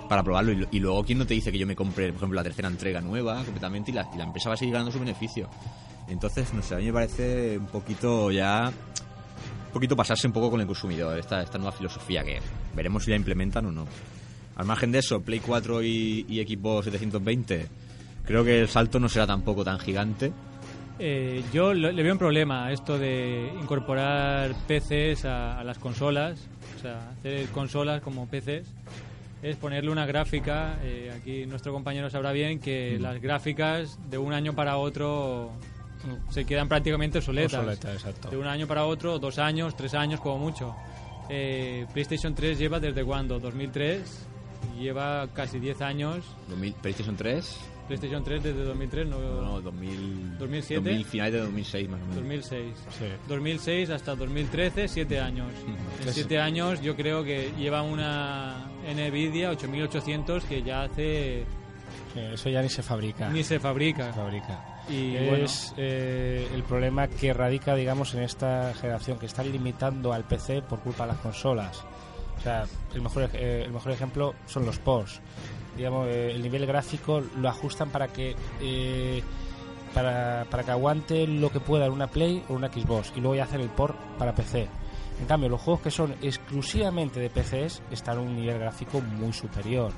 para 0.08 0.24
probarlo. 0.24 0.54
Y, 0.54 0.56
lo- 0.56 0.68
y 0.72 0.80
luego, 0.80 1.04
¿quién 1.04 1.18
no 1.18 1.28
te 1.28 1.34
dice 1.34 1.52
que 1.52 1.58
yo 1.58 1.68
me 1.68 1.76
compre, 1.76 2.08
por 2.08 2.18
ejemplo, 2.18 2.36
la 2.38 2.44
tercera 2.44 2.70
entrega 2.70 3.02
nueva 3.02 3.44
completamente 3.44 3.92
y 3.92 3.94
la, 3.96 4.08
y 4.14 4.18
la 4.18 4.24
empresa 4.24 4.48
va 4.50 4.56
a 4.56 4.58
seguir 4.58 4.74
ganando 4.74 4.92
su 4.92 5.00
beneficio? 5.00 5.50
Entonces, 6.08 6.54
no 6.54 6.62
sé, 6.62 6.76
a 6.76 6.78
mí 6.78 6.86
me 6.86 6.94
parece 6.94 7.58
un 7.58 7.66
poquito 7.68 8.32
ya. 8.32 8.72
Un 9.68 9.74
poquito 9.74 9.98
pasarse 9.98 10.28
un 10.28 10.34
poco 10.34 10.50
con 10.50 10.62
el 10.62 10.66
consumidor, 10.68 11.18
esta, 11.20 11.42
esta 11.44 11.58
nueva 11.58 11.74
filosofía 11.74 12.24
que 12.24 12.40
veremos 12.74 13.04
si 13.04 13.10
la 13.10 13.18
implementan 13.18 13.66
o 13.66 13.72
no. 13.72 13.86
Al 14.58 14.66
margen 14.66 14.92
de 14.92 15.00
eso, 15.00 15.22
Play 15.22 15.40
4 15.40 15.84
y, 15.84 16.26
y 16.28 16.44
Xbox 16.44 16.86
720, 16.86 17.68
creo 18.26 18.44
que 18.44 18.60
el 18.62 18.68
salto 18.68 19.00
no 19.00 19.08
será 19.08 19.26
tampoco 19.28 19.64
tan 19.64 19.80
gigante. 19.80 20.32
Eh, 21.00 21.44
yo 21.54 21.74
lo- 21.76 21.92
le 21.92 22.04
veo 22.04 22.12
un 22.14 22.18
problema 22.20 22.66
a 22.66 22.72
esto 22.72 22.98
de 22.98 23.52
incorporar 23.62 24.56
PCs 24.68 25.26
a, 25.26 25.60
a 25.60 25.64
las 25.64 25.78
consolas, 25.78 26.40
o 26.78 26.82
sea, 26.82 27.12
hacer 27.12 27.46
consolas 27.50 28.02
como 28.02 28.28
PCs, 28.28 28.68
es 29.44 29.56
ponerle 29.58 29.92
una 29.92 30.08
gráfica. 30.08 30.80
eh, 30.82 31.14
aquí 31.16 31.46
nuestro 31.46 31.72
compañero 31.72 32.10
sabrá 32.10 32.32
bien 32.32 32.60
que 32.60 32.98
las 33.00 33.22
gráficas 33.22 34.00
de 34.10 34.18
un 34.18 34.34
año 34.34 34.54
para 34.56 34.78
otro 34.78 35.52
se 36.32 36.46
quedan 36.46 36.68
prácticamente 36.68 37.20
obsoletas. 37.20 37.54
Obsoleta. 37.60 37.92
De 38.32 38.38
un 38.38 38.48
año 38.48 38.66
para 38.66 38.86
otro, 38.86 39.20
dos 39.20 39.38
años, 39.38 39.76
tres 39.78 39.94
años 39.94 40.20
como 40.20 40.40
mucho. 40.40 40.76
Eh, 41.30 41.86
PlayStation 41.94 42.34
3 42.34 42.58
lleva 42.58 42.80
desde 42.80 43.04
cuándo? 43.04 43.40
2003. 43.40 44.26
Lleva 44.80 45.28
casi 45.34 45.60
10 45.60 45.82
años. 45.82 46.26
2000, 46.50 46.74
PlayStation 46.76 47.16
3, 47.16 47.60
PlayStation 47.88 48.24
3 48.24 48.44
desde 48.44 48.64
2003, 48.64 49.08
no, 49.08 49.20
no, 49.20 49.42
no, 49.42 49.62
2000, 49.62 50.38
2007. 50.38 50.90
2000, 50.90 51.06
finales 51.06 51.34
de 51.34 51.40
2006 51.40 51.90
más 51.90 52.00
o 52.00 52.04
menos. 52.04 52.16
2006. 52.16 52.76
Sí. 53.00 53.06
2006 53.28 53.90
hasta 53.90 54.16
2013, 54.16 54.88
7 54.88 55.20
años. 55.20 55.48
En 56.06 56.14
7 56.14 56.40
años 56.40 56.82
yo 56.82 56.96
creo 56.96 57.24
que 57.24 57.52
lleva 57.58 57.82
una 57.82 58.70
Nvidia 58.86 59.50
8800 59.52 60.44
que 60.44 60.64
ya 60.64 60.84
hace 60.84 61.46
eso 62.34 62.50
ya 62.50 62.62
ni 62.62 62.70
se 62.70 62.82
fabrica. 62.82 63.30
ni 63.30 63.44
se 63.44 63.60
fabrica. 63.60 64.08
se 64.08 64.14
fabrica. 64.14 64.60
Y 64.90 65.18
bueno, 65.18 65.46
es 65.46 65.74
eh, 65.78 66.48
el 66.54 66.64
problema 66.64 67.08
que 67.08 67.34
radica, 67.34 67.76
digamos, 67.76 68.14
en 68.16 68.24
esta 68.24 68.74
generación, 68.74 69.20
que 69.20 69.26
están 69.26 69.52
limitando 69.52 70.14
al 70.14 70.24
PC 70.24 70.62
por 70.62 70.80
culpa 70.80 71.06
de 71.06 71.14
las 71.14 71.22
consolas. 71.22 71.84
Sea, 72.48 72.66
el 72.96 73.02
mejor, 73.02 73.24
ej- 73.24 73.32
eh, 73.36 73.64
el 73.66 73.74
mejor 73.74 73.92
ejemplo 73.92 74.34
son 74.46 74.66
los 74.66 74.80
ports. 74.80 75.20
Digamos, 75.76 76.08
eh, 76.08 76.32
el 76.34 76.42
nivel 76.42 76.66
gráfico 76.66 77.22
lo 77.42 77.50
ajustan 77.50 77.90
para 77.90 78.08
que 78.08 78.36
eh, 78.62 79.22
para, 79.94 80.46
para 80.50 80.64
que 80.64 80.72
aguante 80.72 81.28
lo 81.28 81.52
que 81.52 81.60
pueda 81.60 81.86
en 81.88 81.92
una 81.92 82.08
Play 82.08 82.44
o 82.48 82.54
una 82.54 82.70
Xbox 82.72 83.12
y 83.16 83.20
luego 83.20 83.36
ya 83.36 83.44
hacer 83.44 83.60
el 83.60 83.70
port 83.70 83.98
para 84.18 84.34
PC. 84.34 84.68
En 85.20 85.26
cambio, 85.28 85.50
los 85.50 85.60
juegos 85.60 85.82
que 85.82 85.92
son 85.92 86.16
exclusivamente 86.22 87.20
de 87.20 87.30
PCs 87.30 87.82
están 87.92 88.18
a 88.18 88.22
un 88.22 88.36
nivel 88.36 88.60
gráfico 88.60 89.02
muy 89.02 89.34
superior. 89.34 89.92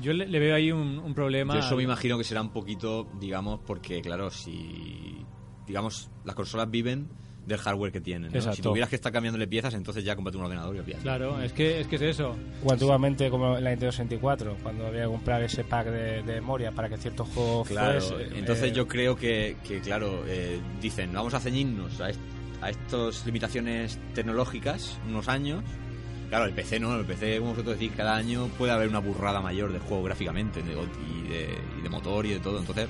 yo 0.00 0.12
le, 0.12 0.26
le 0.26 0.38
veo 0.40 0.56
ahí 0.56 0.72
un, 0.72 0.98
un 0.98 1.14
problema. 1.14 1.54
Yo 1.54 1.60
eso 1.60 1.76
me 1.76 1.82
imagino 1.84 2.18
que 2.18 2.24
será 2.24 2.40
un 2.42 2.50
poquito, 2.50 3.06
digamos, 3.20 3.60
porque 3.66 4.00
claro, 4.02 4.30
si 4.30 5.24
digamos 5.66 6.10
las 6.24 6.34
consolas 6.34 6.70
viven 6.70 7.08
del 7.48 7.58
hardware 7.58 7.90
que 7.90 8.00
tienen. 8.00 8.30
¿no? 8.32 8.52
Si 8.54 8.62
tuvieras 8.62 8.88
que 8.90 8.96
estar 8.96 9.10
cambiándole 9.12 9.46
piezas, 9.48 9.74
entonces 9.74 10.04
ya 10.04 10.14
cómprate 10.14 10.36
un 10.38 10.44
ordenador 10.44 10.76
y 10.76 10.78
olvídate. 10.78 11.02
Claro, 11.02 11.40
es 11.42 11.52
que, 11.52 11.80
es 11.80 11.86
que 11.88 11.96
es 11.96 12.02
eso. 12.02 12.36
O 12.64 12.70
antiguamente 12.72 13.30
como 13.30 13.56
en 13.58 13.64
la 13.64 13.70
Nintendo 13.70 13.90
64, 13.92 14.56
cuando 14.62 14.86
había 14.86 15.02
que 15.02 15.08
comprar 15.08 15.42
ese 15.42 15.64
pack 15.64 15.86
de, 15.88 16.22
de 16.22 16.34
memoria 16.34 16.70
para 16.72 16.88
que 16.88 16.96
cierto 16.98 17.24
juego 17.24 17.64
Claro, 17.64 18.00
fuese, 18.00 18.38
entonces 18.38 18.70
eh, 18.70 18.72
yo 18.72 18.86
creo 18.86 19.16
que, 19.16 19.56
que, 19.66 19.80
claro, 19.80 20.22
eh, 20.28 20.60
dicen, 20.80 21.12
vamos 21.12 21.34
a 21.34 21.40
ceñirnos 21.40 22.00
a, 22.00 22.10
est- 22.10 22.20
a 22.60 22.70
estas 22.70 23.24
limitaciones 23.26 23.98
tecnológicas 24.14 24.98
unos 25.08 25.28
años. 25.28 25.62
Claro, 26.28 26.44
el 26.44 26.52
PC 26.52 26.78
no, 26.78 26.94
el 26.94 27.06
PC, 27.06 27.38
como 27.38 27.52
vosotros 27.52 27.78
decís, 27.78 27.92
cada 27.96 28.14
año 28.14 28.48
puede 28.58 28.72
haber 28.72 28.88
una 28.88 28.98
burrada 28.98 29.40
mayor 29.40 29.72
de 29.72 29.78
juego 29.78 30.02
gráficamente 30.02 30.62
de- 30.62 30.72
y, 30.74 31.28
de, 31.28 31.48
y 31.78 31.82
de 31.82 31.88
motor 31.88 32.26
y 32.26 32.30
de 32.34 32.38
todo. 32.40 32.58
Entonces, 32.58 32.86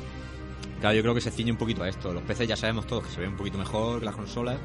claro, 0.80 0.94
yo 0.96 1.02
creo 1.02 1.14
que 1.14 1.20
se 1.20 1.30
ciñe 1.30 1.50
un 1.52 1.58
poquito 1.58 1.82
a 1.82 1.88
esto. 1.88 2.12
Los 2.12 2.22
PC 2.22 2.46
ya 2.46 2.56
sabemos 2.56 2.86
todos 2.86 3.04
que 3.04 3.10
se 3.10 3.20
ven 3.20 3.30
un 3.30 3.36
poquito 3.36 3.58
mejor 3.58 4.00
que 4.00 4.04
las 4.06 4.16
consolas. 4.16 4.56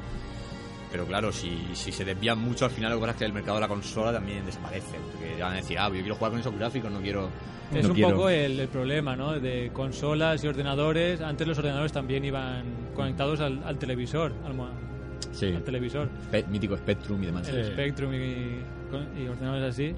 Pero 0.90 1.06
claro, 1.06 1.32
si, 1.32 1.70
si 1.72 1.90
se 1.90 2.04
desvían 2.04 2.38
mucho, 2.38 2.66
al 2.66 2.70
final 2.70 2.90
lo 2.92 2.96
que 2.98 3.00
pasa 3.00 3.10
es 3.12 3.16
que 3.18 3.24
el 3.24 3.32
mercado 3.32 3.56
de 3.56 3.62
la 3.62 3.68
consola 3.68 4.12
también 4.12 4.46
desaparece. 4.46 4.96
Porque 5.12 5.34
ya 5.38 5.46
van 5.46 5.54
a 5.54 5.56
decir, 5.56 5.76
ah, 5.78 5.88
yo 5.88 5.94
quiero 5.94 6.14
jugar 6.14 6.30
con 6.30 6.40
esos 6.40 6.54
gráficos, 6.56 6.90
no 6.92 7.00
quiero... 7.00 7.28
Es 7.74 7.82
no 7.82 7.88
un 7.88 7.94
quiero- 7.96 8.10
poco 8.16 8.28
el, 8.28 8.60
el 8.60 8.68
problema, 8.68 9.16
¿no? 9.16 9.32
De 9.40 9.70
consolas 9.72 10.44
y 10.44 10.46
ordenadores. 10.46 11.20
Antes 11.20 11.48
los 11.48 11.58
ordenadores 11.58 11.90
también 11.92 12.24
iban 12.24 12.64
conectados 12.94 13.40
al, 13.40 13.64
al 13.64 13.76
televisor, 13.78 14.32
al, 14.44 14.54
mo- 14.54 14.68
Sí, 15.32 15.46
al 15.46 15.64
televisor. 15.64 16.08
Spe- 16.30 16.44
mítico 16.48 16.76
Spectrum 16.76 17.20
y 17.22 17.26
demás. 17.26 17.48
el 17.48 17.64
Spectrum 17.72 18.14
y, 18.14 18.60
y 19.20 19.26
ordenadores 19.26 19.70
así. 19.74 19.94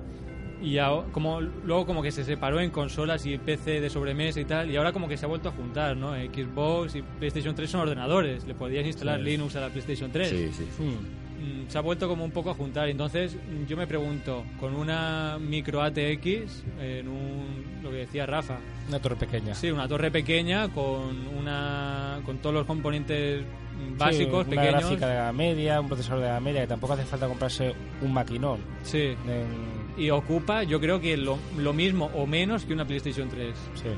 Y 0.62 0.72
ya, 0.72 0.90
como, 1.12 1.40
luego 1.40 1.84
como 1.86 2.02
que 2.02 2.10
se 2.10 2.24
separó 2.24 2.60
en 2.60 2.70
consolas 2.70 3.26
y 3.26 3.36
PC 3.36 3.80
de 3.80 3.90
sobremesa 3.90 4.40
y 4.40 4.44
tal, 4.46 4.70
y 4.70 4.76
ahora 4.76 4.92
como 4.92 5.06
que 5.06 5.16
se 5.16 5.26
ha 5.26 5.28
vuelto 5.28 5.50
a 5.50 5.52
juntar, 5.52 5.96
¿no? 5.96 6.14
Xbox 6.14 6.94
y 6.96 7.02
PlayStation 7.02 7.54
3 7.54 7.70
son 7.70 7.80
ordenadores, 7.82 8.46
le 8.46 8.54
podías 8.54 8.86
instalar 8.86 9.20
Linux 9.20 9.54
a 9.56 9.60
la 9.60 9.68
PlayStation 9.68 10.10
3. 10.10 10.28
Sí, 10.28 10.50
sí. 10.52 10.64
Mm, 10.82 11.68
Se 11.68 11.76
ha 11.76 11.82
vuelto 11.82 12.08
como 12.08 12.24
un 12.24 12.30
poco 12.30 12.50
a 12.50 12.54
juntar, 12.54 12.88
entonces 12.88 13.34
mm, 13.36 13.66
yo 13.66 13.76
me 13.76 13.86
pregunto, 13.86 14.44
con 14.58 14.74
una 14.74 15.36
micro 15.38 15.82
ATX, 15.82 16.64
en 16.80 17.06
un, 17.08 17.64
lo 17.82 17.90
que 17.90 17.96
decía 17.98 18.24
Rafa, 18.24 18.56
una 18.88 18.98
torre 18.98 19.16
pequeña. 19.16 19.54
sí, 19.54 19.70
una 19.70 19.86
torre 19.86 20.10
pequeña 20.10 20.68
con 20.70 21.28
una 21.38 22.20
con 22.24 22.38
todos 22.38 22.54
los 22.54 22.64
componentes 22.66 23.42
mm, 23.42 23.98
básicos, 23.98 24.46
Sí, 24.46 24.52
una 24.52 24.62
pequeños. 24.62 24.80
gráfica 24.84 25.06
de 25.08 25.14
la 25.18 25.32
media, 25.34 25.80
un 25.82 25.88
procesador 25.88 26.22
de 26.22 26.28
la 26.30 26.40
media, 26.40 26.62
que 26.62 26.68
tampoco 26.68 26.94
hace 26.94 27.04
falta 27.04 27.28
comprarse 27.28 27.74
un 28.00 28.12
maquinón. 28.14 28.60
Sí. 28.82 29.14
En- 29.28 29.75
y 29.96 30.10
ocupa 30.10 30.62
yo 30.62 30.80
creo 30.80 31.00
que 31.00 31.16
lo, 31.16 31.38
lo 31.58 31.72
mismo 31.72 32.10
o 32.14 32.26
menos 32.26 32.64
que 32.64 32.72
una 32.72 32.84
PlayStation 32.84 33.28
3 33.28 33.54
sí. 33.74 33.88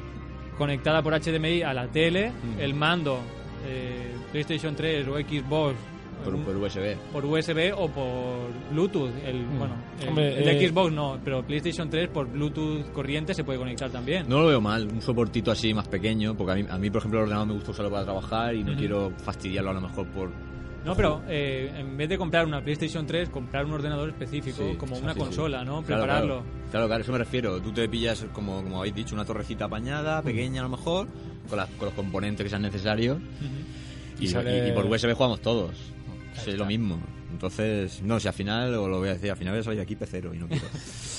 conectada 0.57 1.03
por 1.03 1.13
HDMI 1.21 1.63
a 1.63 1.73
la 1.75 1.87
tele 1.89 2.31
Mm. 2.31 2.61
el 2.61 2.75
mando 2.75 3.19
eh, 3.67 4.13
PlayStation 4.33 4.75
3 4.77 5.07
o 5.09 5.17
Xbox 5.19 5.75
Por, 6.25 6.35
USB. 6.35 6.97
por 7.13 7.25
USB 7.25 7.73
o 7.77 7.89
por 7.89 8.51
Bluetooth 8.73 9.11
el 9.25 9.45
bueno 9.59 9.75
el, 10.01 10.07
Mm. 10.07 10.09
Hombre, 10.09 10.39
el 10.39 10.49
eh, 10.49 10.69
Xbox 10.69 10.93
no 10.93 11.19
pero 11.25 11.43
PlayStation 11.45 11.89
3 11.89 12.09
por 12.09 12.27
Bluetooth 12.29 12.93
corriente 12.93 13.35
se 13.35 13.45
puede 13.45 13.59
conectar 13.59 13.89
también 13.91 14.29
No 14.29 14.41
lo 14.41 14.47
veo 14.49 14.61
mal, 14.61 14.87
un 14.89 15.01
soportito 15.01 15.51
así 15.53 15.73
más 15.75 15.87
pequeño, 15.89 16.37
porque 16.37 16.53
a 16.53 16.55
mí, 16.57 16.65
a 16.69 16.79
mí 16.79 16.91
por 16.91 16.99
ejemplo, 16.99 17.21
el 17.21 17.25
ordenador 17.25 17.47
me 17.49 17.55
gusta 17.55 17.71
usarlo 17.71 17.91
para 17.91 18.05
trabajar 18.05 18.55
y 18.55 18.65
no 18.65 18.77
quiero 18.77 19.13
fastidiarlo 19.19 19.71
a 19.71 19.75
lo 19.75 19.81
mejor 19.81 20.07
por... 20.09 20.31
no 20.85 20.95
pero 20.95 21.23
eh, 21.29 21.73
en 21.77 21.97
vez 21.97 22.09
de 22.09 22.17
comprar 22.19 22.47
una 22.47 22.63
PlayStation 22.63 23.07
3 23.07 23.29
comprar 23.29 23.65
un 23.67 23.73
ordenador 23.73 24.09
específico 24.09 24.63
Sí, 24.71 24.77
como 24.77 24.97
una 24.99 25.13
sí, 25.15 25.19
consola 25.19 25.61
sí. 25.61 25.67
no 25.67 25.83
Claro, 25.83 26.03
prepararlo 26.03 26.35
Claro, 26.43 26.71
claro, 26.71 26.87
claro, 26.87 27.03
eso 27.03 27.13
me 27.13 27.19
refiero. 27.19 27.61
Tú 27.63 27.73
te 27.73 27.89
pillas, 27.89 28.27
como, 28.33 28.63
como 28.63 28.79
habéis 28.81 28.95
dicho, 28.95 29.15
una 29.15 29.25
torrecita 29.25 29.65
apañada, 29.67 30.21
pequeña 30.23 30.61
a 30.61 30.65
lo 30.65 30.71
mejor, 30.71 31.09
con, 31.49 31.57
las- 31.57 31.71
con 31.71 31.87
los 31.87 31.95
componentes 31.95 32.45
que 32.45 32.51
sean 32.51 32.61
necesarios. 32.63 33.19
Y, 34.21 34.25
Y 34.25 34.29
sale- 34.29 34.67
y- 34.67 34.71
y 34.71 34.73
por 34.73 34.85
USB 34.85 35.13
jugamos 35.15 35.41
todos. 35.41 35.75
Es 36.47 36.55
lo 36.57 36.67
mismo. 36.67 36.99
Entonces, 37.33 38.03
no, 38.03 38.21
si 38.21 38.29
al 38.29 38.35
final, 38.35 38.75
o 38.75 38.87
lo 38.89 38.99
voy 38.99 39.09
a 39.09 39.15
decir, 39.15 39.31
al 39.31 39.37
final 39.37 39.55
voy 39.55 39.61
a 39.61 39.65
salir 39.65 39.81
aquí 39.81 39.97
pecero 39.97 40.35
y 40.35 40.39
no 40.39 40.47
quiero. 40.49 40.67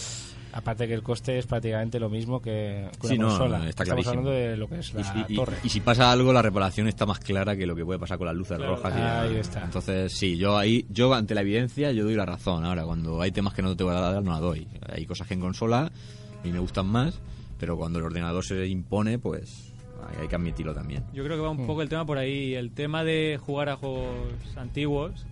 Aparte 0.52 0.88
que 0.88 0.94
el 0.96 1.04
coste 1.04 1.38
es 1.38 1.46
prácticamente 1.46 2.00
lo 2.00 2.10
mismo 2.10 2.42
que 2.42 2.88
una 3.02 3.10
Sí, 3.10 3.18
no, 3.18 3.28
consola. 3.28 3.70
está 3.70 3.84
Estamos 3.84 4.08
hablando 4.08 4.32
de 4.32 4.58
lo 4.58 4.68
que 4.68 4.80
es 4.80 4.94
la 4.94 5.26
Y- 5.30 5.36
torre. 5.36 5.58
y 5.64 5.70
si 5.70 5.80
pasa 5.80 6.12
algo, 6.12 6.34
la 6.34 6.42
reparación 6.42 6.88
está 6.88 7.06
más 7.06 7.20
clara 7.20 7.56
que 7.56 7.68
lo 7.68 7.76
que 7.76 7.86
puede 7.86 8.00
pasar 8.00 8.18
con 8.18 8.28
las 8.28 8.36
luces 8.36 8.58
Claro. 8.58 8.76
rojas. 8.76 8.94
y 8.98 9.02
Ahí 9.02 9.36
está. 9.38 9.64
Entonces, 9.64 10.12
sí, 10.12 10.38
yo 10.38 10.58
ahí, 10.58 10.86
yo 10.90 11.14
ante 11.14 11.36
la 11.36 11.42
evidencia, 11.42 11.92
yo 11.92 12.04
doy 12.04 12.16
la 12.16 12.26
razón. 12.26 12.66
Ahora, 12.66 12.84
cuando 12.84 13.22
hay 13.22 13.32
temas 13.32 13.54
que 13.54 13.62
no 13.62 13.76
te 13.76 13.84
voy 13.84 13.96
a 13.96 14.00
dar, 14.00 14.24
no 14.24 14.32
la 14.32 14.40
doy. 14.40 14.68
Hay 14.92 15.06
cosas 15.06 15.28
que 15.28 15.36
en 15.36 15.40
consola 15.42 15.92
y 16.44 16.50
me 16.50 16.60
gustan 16.60 16.88
más, 16.88 17.20
pero 17.60 17.78
cuando 17.78 18.00
el 18.00 18.06
ordenador 18.06 18.44
se 18.44 18.66
impone, 18.68 19.20
pues 19.20 19.72
hay, 20.10 20.22
hay 20.24 20.28
que 20.28 20.36
admitirlo 20.36 20.74
también. 20.74 21.04
Yo 21.14 21.24
creo 21.24 21.38
que 21.38 21.44
va 21.44 21.50
un 21.52 21.68
poco 21.68 21.82
el 21.84 21.90
tema 21.90 22.06
por 22.06 22.18
ahí. 22.18 22.56
El 22.56 22.72
tema 22.72 23.04
de 23.04 23.38
jugar 23.40 23.70
a 23.70 23.76
juegos 23.76 24.08
antiguos. 24.56 25.26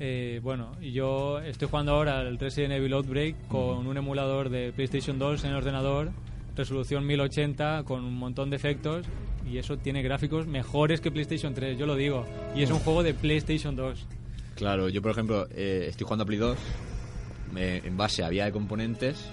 Eh, 0.00 0.40
bueno, 0.42 0.72
yo 0.80 1.38
estoy 1.40 1.68
jugando 1.68 1.92
ahora 1.92 2.22
el 2.22 2.38
Resident 2.38 2.72
Evil 2.72 2.92
Outbreak 2.94 3.46
con 3.48 3.86
un 3.86 3.96
emulador 3.96 4.48
de 4.48 4.72
PlayStation 4.72 5.18
2 5.18 5.44
en 5.44 5.50
el 5.50 5.56
ordenador 5.56 6.10
resolución 6.56 7.06
1080 7.06 7.84
con 7.84 8.04
un 8.04 8.14
montón 8.16 8.50
de 8.50 8.56
efectos 8.56 9.06
y 9.50 9.56
eso 9.58 9.78
tiene 9.78 10.02
gráficos 10.02 10.46
mejores 10.46 11.00
que 11.00 11.10
PlayStation 11.10 11.54
3, 11.54 11.78
yo 11.78 11.86
lo 11.86 11.94
digo. 11.94 12.26
Y 12.54 12.62
es 12.62 12.70
un 12.70 12.80
juego 12.80 13.02
de 13.02 13.14
PlayStation 13.14 13.76
2. 13.76 14.06
Claro, 14.56 14.88
yo 14.90 15.00
por 15.00 15.12
ejemplo 15.12 15.46
eh, 15.54 15.86
estoy 15.88 16.04
jugando 16.04 16.24
a 16.24 16.26
Play 16.26 16.38
2 16.38 16.58
me- 17.54 17.78
en 17.78 17.96
base 17.96 18.22
a 18.24 18.28
vía 18.28 18.44
de 18.46 18.52
componentes 18.52 19.24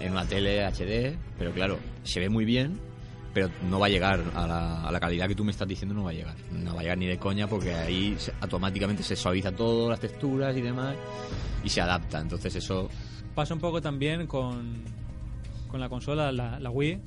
en 0.00 0.12
una 0.12 0.26
tele 0.26 0.64
HD, 0.64 1.16
pero 1.38 1.50
claro, 1.52 1.78
se 2.04 2.20
ve 2.20 2.28
muy 2.28 2.44
bien, 2.44 2.78
pero 3.32 3.48
no 3.68 3.78
va 3.78 3.86
a 3.86 3.88
llegar 3.88 4.22
a 4.34 4.46
la, 4.46 4.82
a 4.88 4.90
la 4.92 5.00
calidad 5.00 5.28
que 5.28 5.34
tú 5.34 5.44
me 5.44 5.50
estás 5.52 5.66
diciendo, 5.68 5.94
no 5.94 6.04
va 6.04 6.10
a 6.10 6.14
llegar. 6.14 6.34
No 6.52 6.74
va 6.74 6.80
a 6.80 6.82
llegar 6.82 6.98
ni 6.98 7.06
de 7.06 7.18
coña 7.18 7.46
porque 7.46 7.74
ahí 7.74 8.14
se- 8.18 8.32
automáticamente 8.40 9.02
se 9.02 9.14
suaviza 9.16 9.52
todo, 9.52 9.88
las 9.88 10.00
texturas 10.00 10.56
y 10.56 10.60
demás, 10.60 10.96
y 11.64 11.68
se 11.68 11.80
adapta. 11.80 12.20
Entonces 12.20 12.54
eso, 12.56 12.88
Pasa 13.34 13.54
un 13.54 13.60
poco 13.60 13.80
también 13.80 14.26
con, 14.26 14.82
con 15.68 15.78
la 15.80 15.88
consola, 15.88 16.32
la, 16.32 16.58
la 16.58 16.70
Wii. 16.70 16.98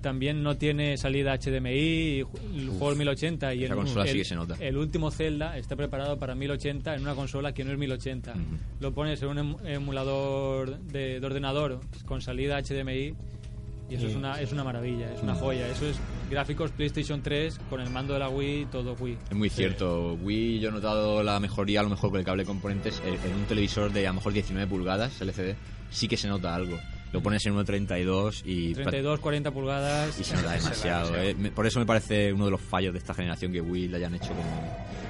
También 0.00 0.42
no 0.42 0.56
tiene 0.56 0.96
salida 0.96 1.36
HDMI, 1.36 2.20
el 2.20 2.68
juego 2.70 2.92
es 2.92 2.96
1080 2.96 3.52
y 3.54 3.64
esa 3.64 3.74
el, 3.74 3.78
consola 3.80 4.04
sí 4.06 4.12
el- 4.12 4.16
que 4.16 4.24
se 4.24 4.34
nota. 4.34 4.56
el 4.58 4.78
último 4.78 5.10
Zelda 5.10 5.58
está 5.58 5.76
preparado 5.76 6.18
para 6.18 6.34
1080 6.34 6.94
en 6.94 7.02
una 7.02 7.14
consola 7.14 7.52
que 7.52 7.64
no 7.64 7.72
es 7.72 7.76
1080. 7.76 8.30
Ujú. 8.32 8.40
Lo 8.80 8.94
pones 8.94 9.20
en 9.20 9.28
un 9.28 9.38
em- 9.38 9.56
emulador 9.66 10.78
de, 10.78 11.20
de 11.20 11.26
ordenador 11.26 11.80
con 12.06 12.22
salida 12.22 12.58
HDMI 12.62 13.14
y 13.90 13.94
eso 13.96 14.04
Sí. 14.06 14.10
es, 14.12 14.16
una, 14.16 14.40
es 14.40 14.52
una 14.52 14.64
maravilla, 14.64 15.12
es 15.12 15.22
una 15.22 15.34
Mm. 15.34 15.38
joya. 15.38 15.68
Eso 15.68 15.86
es 15.86 15.96
gráficos 16.30 16.70
PlayStation 16.70 17.20
3 17.22 17.58
con 17.68 17.80
el 17.80 17.90
mando 17.90 18.14
de 18.14 18.20
la 18.20 18.28
Wii, 18.28 18.66
todo 18.66 18.94
Wii. 18.98 19.18
es 19.30 19.36
muy 19.36 19.50
cierto. 19.50 20.14
Wii 20.22 20.60
yo 20.60 20.68
he 20.68 20.72
notado 20.72 21.22
la 21.22 21.38
mejoría 21.40 21.80
a 21.80 21.82
lo 21.82 21.90
mejor 21.90 22.10
con 22.10 22.20
el 22.20 22.24
cable 22.24 22.44
de 22.44 22.46
componentes 22.46 23.02
en, 23.04 23.14
en 23.30 23.36
un 23.36 23.44
televisor 23.44 23.92
de 23.92 24.06
a 24.06 24.10
lo 24.10 24.14
mejor 24.14 24.32
19 24.32 24.66
pulgadas 24.68 25.20
LCD, 25.20 25.56
sí 25.90 26.06
que 26.08 26.16
se 26.16 26.28
nota 26.28 26.54
algo. 26.54 26.78
Lo 27.12 27.20
pones 27.20 27.44
en 27.44 27.56
1.32 27.56 28.42
y... 28.44 28.72
32, 28.72 29.18
40 29.18 29.50
pulgadas. 29.50 30.20
Y 30.20 30.22
se 30.22 30.36
nota 30.36 30.52
demasiado. 30.56 31.16
¿eh? 31.16 31.34
Por 31.52 31.66
eso 31.66 31.80
me 31.80 31.86
parece 31.86 32.32
uno 32.32 32.44
de 32.44 32.52
los 32.52 32.60
fallos 32.60 32.92
de 32.92 33.00
esta 33.00 33.14
generación 33.14 33.50
que 33.50 33.60
Wii 33.60 33.88
le 33.88 33.96
hayan 33.96 34.14
hecho 34.14 34.28
con, 34.28 34.36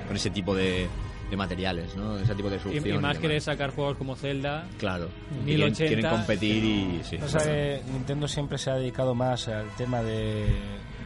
con 0.08 0.16
ese 0.16 0.30
tipo 0.30 0.54
de, 0.54 0.88
de 1.30 1.36
materiales, 1.36 1.96
¿no? 1.96 2.18
Ese 2.18 2.34
tipo 2.34 2.48
de 2.50 2.56
Y, 2.56 2.58
resolución. 2.58 2.96
y 2.96 2.98
más 2.98 3.18
querés 3.18 3.44
sacar 3.44 3.70
juegos 3.70 3.96
como 3.96 4.16
Zelda. 4.16 4.66
Claro. 4.78 5.08
Y 5.46 5.54
1080. 5.54 5.76
Quieren, 5.76 5.94
quieren 6.00 6.10
competir 6.10 6.64
y... 6.64 7.00
Sí. 7.04 7.16
O 7.16 7.28
sea 7.28 7.42
que 7.42 7.82
Nintendo 7.92 8.28
siempre 8.28 8.58
se 8.58 8.70
ha 8.70 8.74
dedicado 8.74 9.14
más 9.14 9.48
al 9.48 9.68
tema 9.76 10.02
de, 10.02 10.46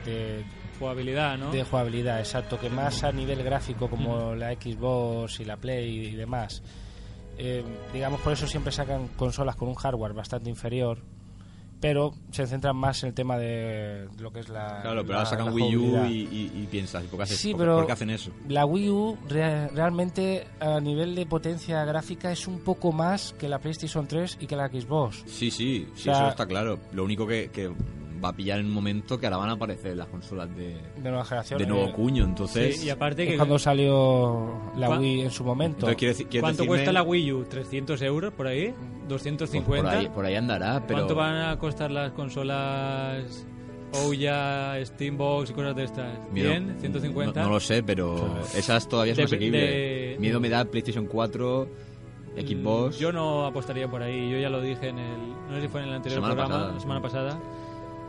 de, 0.04 0.44
Jugabilidad, 0.78 1.38
¿no? 1.38 1.52
de 1.52 1.62
jugabilidad, 1.62 2.18
exacto, 2.18 2.58
que 2.58 2.68
más 2.68 3.04
a 3.04 3.12
nivel 3.12 3.42
gráfico 3.44 3.88
como 3.88 4.34
la 4.34 4.52
Xbox 4.54 5.38
y 5.38 5.44
la 5.44 5.56
Play 5.56 6.08
y 6.08 6.16
demás. 6.16 6.62
Eh, 7.38 7.64
digamos, 7.92 8.20
por 8.20 8.32
eso 8.32 8.46
siempre 8.46 8.72
sacan 8.72 9.08
consolas 9.08 9.54
con 9.56 9.68
un 9.68 9.74
hardware 9.74 10.12
bastante 10.12 10.50
inferior, 10.50 10.98
pero 11.84 12.14
se 12.30 12.46
centran 12.46 12.74
más 12.76 13.02
en 13.02 13.08
el 13.08 13.14
tema 13.14 13.36
de 13.36 14.08
lo 14.18 14.32
que 14.32 14.40
es 14.40 14.48
la. 14.48 14.80
Claro, 14.80 15.02
pero 15.02 15.12
la- 15.12 15.18
ahora 15.18 15.26
sacan 15.28 15.52
Wii 15.52 15.76
U 15.76 16.06
y, 16.06 16.12
y- 16.12 16.52
y 16.62 16.66
piensas, 16.70 17.04
¿y 17.04 17.08
por 17.08 17.18
qué, 17.18 17.24
haces- 17.24 17.36
Sí, 17.38 17.50
por- 17.50 17.60
pero 17.60 17.76
por 17.76 17.86
qué 17.86 17.92
hacen 17.92 18.08
eso? 18.08 18.30
La 18.48 18.64
Wii 18.64 18.88
U 18.88 19.18
rea- 19.28 19.68
realmente 19.68 20.46
a 20.60 20.80
nivel 20.80 21.14
de 21.14 21.26
potencia 21.26 21.84
gráfica 21.84 22.32
es 22.32 22.46
un 22.48 22.60
poco 22.60 22.90
más 22.90 23.34
que 23.38 23.50
la 23.50 23.58
PlayStation 23.58 24.06
3 24.08 24.38
y 24.40 24.46
que 24.46 24.56
la 24.56 24.68
Xbox. 24.68 25.24
Sí, 25.26 25.50
sí, 25.50 25.86
sí, 25.94 26.04
sea- 26.04 26.14
eso 26.14 26.28
está 26.28 26.46
claro. 26.46 26.78
Lo 26.94 27.04
único 27.04 27.26
que, 27.26 27.50
que 27.50 27.70
va 28.22 28.28
a 28.28 28.32
pillar 28.36 28.58
en 28.60 28.66
un 28.66 28.72
momento 28.72 29.18
que 29.18 29.26
ahora 29.26 29.38
van 29.38 29.50
a 29.50 29.52
aparecer 29.52 29.96
las 29.96 30.08
consolas 30.08 30.48
de, 30.56 30.76
De 30.96 31.10
nueva 31.10 31.24
generación. 31.24 31.58
de 31.58 31.66
nuevo 31.66 31.86
eh, 31.88 31.92
cuño, 31.92 32.24
entonces... 32.24 32.78
Sí, 32.80 32.86
y 32.86 32.90
aparte 32.90 33.26
que... 33.26 33.36
cuando 33.36 33.58
salió 33.58 34.60
la 34.76 34.86
¿Cuán- 34.88 35.00
Wii 35.00 35.20
en 35.22 35.30
su 35.30 35.44
momento. 35.44 35.88
entonces 35.88 35.96
quiere 35.96 36.14
quiere 36.30 36.40
¿Cuánto 36.40 36.62
decirme- 36.62 36.68
cuesta 36.68 36.92
la 36.92 37.02
Wii 37.02 37.32
U? 37.32 37.44
¿300 37.44 38.02
euros 38.02 38.32
por 38.34 38.46
ahí? 38.46 38.74
pues 39.08 39.24
¿250? 39.26 39.64
por, 39.64 39.86
ahí, 39.86 40.08
por 40.08 40.24
ahí 40.24 40.34
andará, 40.34 40.82
pero... 40.86 41.00
¿Cuánto 41.00 41.14
van 41.14 41.36
a 41.36 41.58
costar 41.58 41.90
las 41.90 42.12
consolas 42.12 43.46
Ouya, 44.04 44.74
Steambox 44.84 45.50
y 45.50 45.52
cosas 45.52 45.76
de 45.76 45.84
estas? 45.84 46.18
Miedo- 46.32 46.50
¿Bien? 46.50 46.78
¿150? 46.80 47.34
No, 47.36 47.42
no 47.44 47.50
lo 47.50 47.60
sé, 47.60 47.82
pero 47.82 48.38
esas 48.54 48.88
todavía 48.88 49.14
son 49.14 49.22
De- 49.22 49.26
asequibles. 49.26 49.60
de- 49.62 50.16
Miedo 50.18 50.40
me 50.40 50.48
da 50.48 50.64
PlayStation 50.64 51.06
4, 51.06 51.68
Xbox. 52.36 52.98
Yo 52.98 53.12
no 53.12 53.46
apostaría 53.46 53.88
por 53.88 54.02
ahí. 54.02 54.28
Yo 54.30 54.38
ya 54.38 54.48
lo 54.48 54.60
dije 54.60 54.88
en 54.88 54.98
el. 54.98 55.28
No 55.48 55.54
sé 55.54 55.62
si 55.62 55.68
fue 55.68 55.82
en 55.82 55.88
el 55.88 55.94
anterior 55.94 56.16
Semana 56.20 56.34
programa, 56.34 56.54
pasada. 56.58 56.74
la 56.74 56.80
semana 56.80 57.00
pasada. 57.02 57.40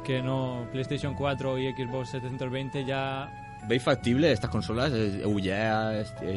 Que 0.06 0.22
no. 0.22 0.68
PlayStation 0.72 1.14
4 1.16 1.58
y 1.60 1.74
Xbox 1.74 2.10
720 2.10 2.86
ya. 2.86 3.32
¿Veis 3.68 3.82
factible 3.82 4.32
estas 4.32 4.52
consolas? 4.52 4.92
Eh, 4.94 5.24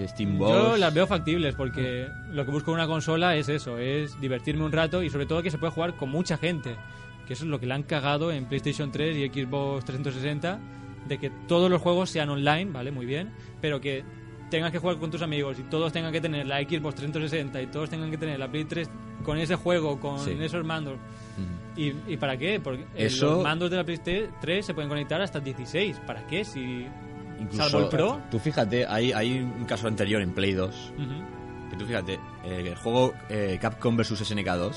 Steambox. 0.09 0.51
Yo 0.53 0.77
las 0.79 0.95
veo 0.95 1.07
factibles 1.07 1.55
porque 1.55 2.07
lo 2.31 2.45
que 2.45 2.51
busco 2.51 2.71
en 2.71 2.77
una 2.77 2.87
consola 2.87 3.37
es 3.37 3.49
eso: 3.49 3.79
es 3.79 4.19
divertirme 4.21 4.65
un 4.65 4.73
rato 4.73 5.03
y 5.03 5.11
sobre 5.11 5.27
todo 5.27 5.43
que 5.43 5.51
se 5.51 5.59
puede 5.59 5.73
jugar 5.73 5.95
con 5.97 6.09
mucha 6.11 6.39
gente. 6.39 6.77
Que 7.27 7.35
eso 7.35 7.45
es 7.45 7.51
lo 7.51 7.61
que 7.61 7.67
le 7.67 7.75
han 7.75 7.83
cagado 7.83 8.33
en 8.33 8.47
PlayStation 8.47 8.91
3 8.91 9.17
y 9.17 9.29
Xbox 9.29 9.85
360. 9.85 10.59
De 11.07 11.19
que 11.19 11.31
todos 11.47 11.71
los 11.71 11.81
juegos 11.83 12.11
sean 12.11 12.31
online, 12.31 12.71
¿vale? 12.73 12.91
Muy 12.91 13.05
bien. 13.07 13.31
Pero 13.61 13.81
que 13.81 14.05
tengas 14.51 14.73
que 14.73 14.79
jugar 14.79 14.97
con 14.97 15.11
tus 15.11 15.21
amigos 15.21 15.59
y 15.59 15.63
todos 15.65 15.93
tengan 15.93 16.11
que 16.13 16.21
tener 16.23 16.47
la 16.47 16.59
Xbox 16.61 16.95
360 16.95 17.61
y 17.61 17.67
todos 17.67 17.91
tengan 17.91 18.11
que 18.11 18.17
tener 18.17 18.39
la 18.39 18.49
Play 18.49 18.65
3 18.65 18.89
con 19.25 19.37
ese 19.39 19.57
juego, 19.57 20.01
con 20.01 20.19
Sí. 20.21 20.37
esos 20.41 20.65
mandos. 20.65 20.97
¿Y, 21.79 21.95
y 22.13 22.17
para 22.17 22.37
qué? 22.37 22.61
Porque 22.61 22.83
eh, 22.95 23.07
Eso- 23.07 23.31
los 23.37 23.43
mandos 23.45 23.71
de 23.71 23.77
la 23.77 23.85
Play 23.85 23.99
3 24.41 24.67
se 24.67 24.75
pueden 24.75 24.89
conectar 24.91 25.21
hasta 25.23 25.41
16. 25.41 26.01
¿Para 26.07 26.27
qué? 26.27 26.45
Si... 26.45 26.87
Incluso, 27.41 27.63
Salvo 27.69 27.85
el 27.85 27.89
Pro. 27.89 28.21
Tú 28.33 28.39
fíjate, 28.41 28.85
hay, 28.87 29.13
hay 29.13 29.39
un 29.39 29.65
caso 29.65 29.87
anterior 29.87 30.21
en 30.21 30.33
Play 30.33 30.53
2. 30.55 30.93
Ujú, 30.97 31.71
Que 31.71 31.77
tú 31.77 31.87
fíjate, 31.87 32.15
eh, 32.45 32.65
el 32.67 32.75
juego 32.75 33.15
eh, 33.31 33.57
Capcom 33.61 33.97
vs 33.97 34.11
SNK2. 34.29 34.67
ujú. 34.67 34.77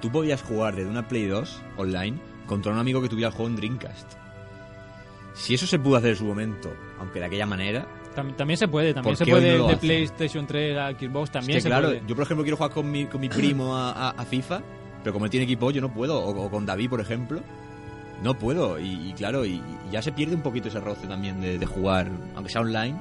Tú 0.00 0.10
podías 0.12 0.40
jugar 0.40 0.76
desde 0.76 0.88
una 0.88 1.08
Play 1.08 1.26
2 1.26 1.60
online 1.76 2.16
contra 2.46 2.70
un 2.72 2.78
amigo 2.78 3.02
que 3.02 3.08
tuviera 3.08 3.28
el 3.30 3.34
juego 3.34 3.50
en 3.50 3.56
Dreamcast. 3.56 4.12
Si 5.34 5.54
eso 5.54 5.66
se 5.66 5.78
pudo 5.78 5.96
hacer 5.96 6.10
en 6.10 6.16
su 6.16 6.24
momento, 6.24 6.72
aunque 6.98 7.18
de 7.20 7.26
aquella 7.26 7.46
manera. 7.46 7.86
Tam- 8.14 8.34
También 8.36 8.56
se 8.56 8.68
puede, 8.68 8.92
también 8.92 9.16
¿Por 9.16 9.24
se 9.24 9.30
puede 9.30 9.56
no 9.58 9.68
de? 9.68 9.76
PlayStation 9.76 10.46
3 10.46 10.76
a 10.76 10.90
Xbox, 10.92 11.30
también 11.30 11.58
es 11.58 11.62
se 11.62 11.68
que, 11.68 11.72
claro, 11.72 11.88
puede. 11.88 12.02
yo 12.06 12.14
por 12.16 12.24
ejemplo 12.24 12.42
quiero 12.44 12.56
jugar 12.56 12.72
con 12.72 12.90
mi, 12.90 13.06
con 13.06 13.20
mi 13.20 13.28
primo 13.28 13.76
a, 13.76 13.92
a- 13.92 14.10
a 14.10 14.24
FIFA, 14.24 14.60
pero 15.02 15.12
como 15.12 15.24
él 15.24 15.30
tiene 15.30 15.44
equipo 15.44 15.70
yo 15.70 15.80
no 15.80 15.92
puedo, 15.92 16.18
o, 16.22 16.44
o 16.46 16.50
con 16.50 16.66
David 16.66 16.90
por 16.90 17.00
ejemplo, 17.00 17.40
no 18.22 18.34
puedo. 18.34 18.78
Y, 18.78 19.10
y 19.10 19.12
claro, 19.14 19.44
y, 19.44 19.54
y 19.54 19.92
ya 19.92 20.02
se 20.02 20.12
pierde 20.12 20.34
un 20.34 20.42
poquito 20.42 20.68
ese 20.68 20.80
roce 20.80 21.06
también 21.06 21.40
de, 21.40 21.58
de 21.58 21.66
jugar, 21.66 22.08
aunque 22.34 22.50
sea 22.52 22.60
online. 22.62 22.96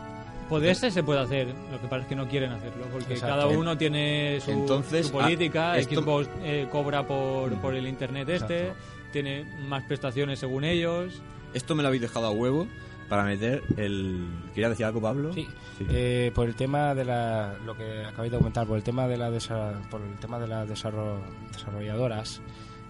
Poderse 0.50 0.90
se 0.90 1.04
puede 1.04 1.20
hacer, 1.20 1.48
lo 1.72 1.80
que 1.80 1.88
pasa 1.88 2.02
es 2.02 2.08
que 2.08 2.16
no 2.16 2.28
quieren 2.28 2.52
hacerlo, 2.52 2.86
porque 2.92 3.14
Exacto. 3.14 3.36
cada 3.36 3.48
uno 3.48 3.78
tiene 3.78 4.40
su, 4.44 4.50
Entonces, 4.50 5.06
su 5.06 5.12
política, 5.12 5.74
ah, 5.74 5.78
esto- 5.78 6.02
Xbox 6.02 6.28
eh, 6.44 6.68
cobra 6.72 7.06
por, 7.06 7.54
por 7.62 7.76
el 7.76 7.88
internet 7.88 8.28
este, 8.30 8.62
Exacto. 8.70 8.84
tiene 9.14 9.44
más 9.68 9.84
prestaciones 9.84 10.40
según 10.40 10.64
ellos. 10.64 11.22
Esto 11.54 11.76
me 11.76 11.84
lo 11.84 11.90
habéis 11.90 12.02
dejado 12.02 12.26
a 12.26 12.32
huevo 12.32 12.68
para 13.10 13.24
meter 13.24 13.64
el... 13.78 14.28
¿Quería 14.54 14.70
decir 14.70 14.86
algo 14.86 15.02
Pablo? 15.02 15.34
Sí, 15.34 15.48
Sí. 15.78 15.86
Eh, 15.90 16.32
por 16.36 16.48
el 16.48 16.56
tema 16.56 16.94
de 16.94 17.06
la, 17.06 17.56
lo 17.66 17.74
que 17.76 18.04
acabáis 18.06 18.32
de 18.32 18.38
comentar, 18.38 18.68
por 18.68 18.76
el 18.78 18.84
tema 18.84 19.08
de 19.08 19.16
la 19.18 19.30
desa- 19.32 19.80
por 19.90 20.02
el 20.02 20.16
tema 20.20 20.38
de 20.38 20.48
las 20.48 20.68
desarro- 20.70 21.22
desarrolladoras, 21.54 22.42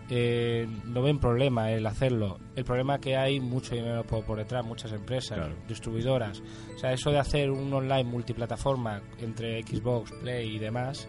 eh, 0.09 0.67
no 0.85 1.03
ven 1.03 1.19
problema 1.19 1.71
el 1.71 1.85
hacerlo. 1.85 2.39
El 2.55 2.63
problema 2.65 2.97
que 2.99 3.15
hay 3.15 3.39
mucho 3.39 3.75
dinero 3.75 4.03
por, 4.03 4.23
por 4.25 4.39
detrás, 4.39 4.65
muchas 4.65 4.91
empresas, 4.91 5.37
Claro. 5.37 5.53
distribuidoras. 5.67 6.41
O 6.75 6.79
sea, 6.79 6.91
eso 6.93 7.11
de 7.11 7.19
hacer 7.19 7.51
un 7.51 7.71
online 7.71 8.05
multiplataforma 8.05 9.01
entre 9.19 9.61
Xbox, 9.61 10.11
Play 10.21 10.55
y 10.55 10.59
demás, 10.59 11.07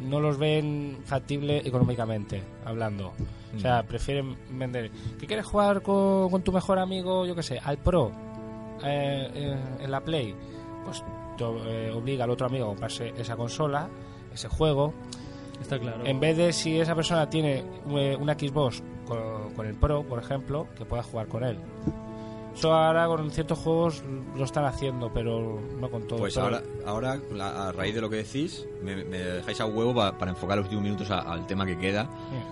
no 0.00 0.20
los 0.20 0.38
ven 0.38 0.98
factible 1.04 1.58
económicamente 1.58 2.42
hablando. 2.64 3.12
O 3.54 3.58
sea, 3.58 3.82
prefieren 3.82 4.36
vender. 4.50 4.90
¿Qué 5.18 5.26
quieres 5.26 5.44
jugar 5.46 5.82
con, 5.82 6.30
con 6.30 6.42
tu 6.42 6.52
mejor 6.52 6.78
amigo, 6.78 7.26
yo 7.26 7.34
qué 7.34 7.42
sé, 7.42 7.58
al 7.62 7.78
Pro 7.78 8.12
en 8.82 9.90
la 9.90 10.00
Play? 10.00 10.34
Pues 10.84 11.02
te 11.36 11.44
eh, 11.44 11.90
obliga 11.92 12.24
al 12.24 12.30
otro 12.30 12.46
amigo 12.46 12.64
a 12.66 12.68
comprarse 12.68 13.12
esa 13.16 13.36
consola, 13.36 13.88
ese 14.32 14.48
juego. 14.48 14.92
Está 15.60 15.78
claro. 15.78 16.04
En 16.06 16.20
vez 16.20 16.36
de 16.36 16.52
si 16.52 16.78
esa 16.80 16.94
persona 16.94 17.28
tiene 17.28 17.64
eh, 17.90 18.16
una 18.18 18.34
Xbox 18.34 18.82
con, 19.06 19.52
con 19.54 19.66
el 19.66 19.74
Pro, 19.74 20.02
por 20.04 20.18
ejemplo, 20.20 20.66
que 20.76 20.84
pueda 20.84 21.02
jugar 21.02 21.26
con 21.28 21.42
él. 21.44 21.58
Eso 22.54 22.72
ahora 22.74 23.06
con 23.06 23.30
ciertos 23.30 23.58
juegos 23.60 24.02
lo 24.36 24.44
están 24.44 24.64
haciendo, 24.64 25.12
pero 25.12 25.60
no 25.80 25.88
con 25.90 26.08
todo. 26.08 26.18
Pues 26.18 26.36
ahora, 26.36 26.60
ahora 26.84 27.20
a 27.40 27.70
raíz 27.72 27.94
de 27.94 28.00
lo 28.00 28.10
que 28.10 28.16
decís, 28.16 28.66
me, 28.82 28.96
me 29.04 29.18
dejáis 29.18 29.60
a 29.60 29.66
huevo 29.66 29.94
pa- 29.94 30.18
para 30.18 30.32
enfocar 30.32 30.56
los 30.56 30.64
últimos 30.66 30.82
minutos 30.82 31.08
a- 31.12 31.20
al 31.20 31.46
tema 31.46 31.64
que 31.66 31.78
queda, 31.78 32.08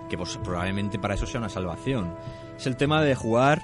que 0.09 0.17
pues, 0.17 0.37
probablemente 0.41 0.97
para 0.97 1.15
eso 1.15 1.25
sea 1.25 1.39
una 1.41 1.49
salvación. 1.49 2.13
Es 2.57 2.65
el 2.67 2.77
tema 2.77 3.01
de 3.01 3.15
jugar 3.15 3.61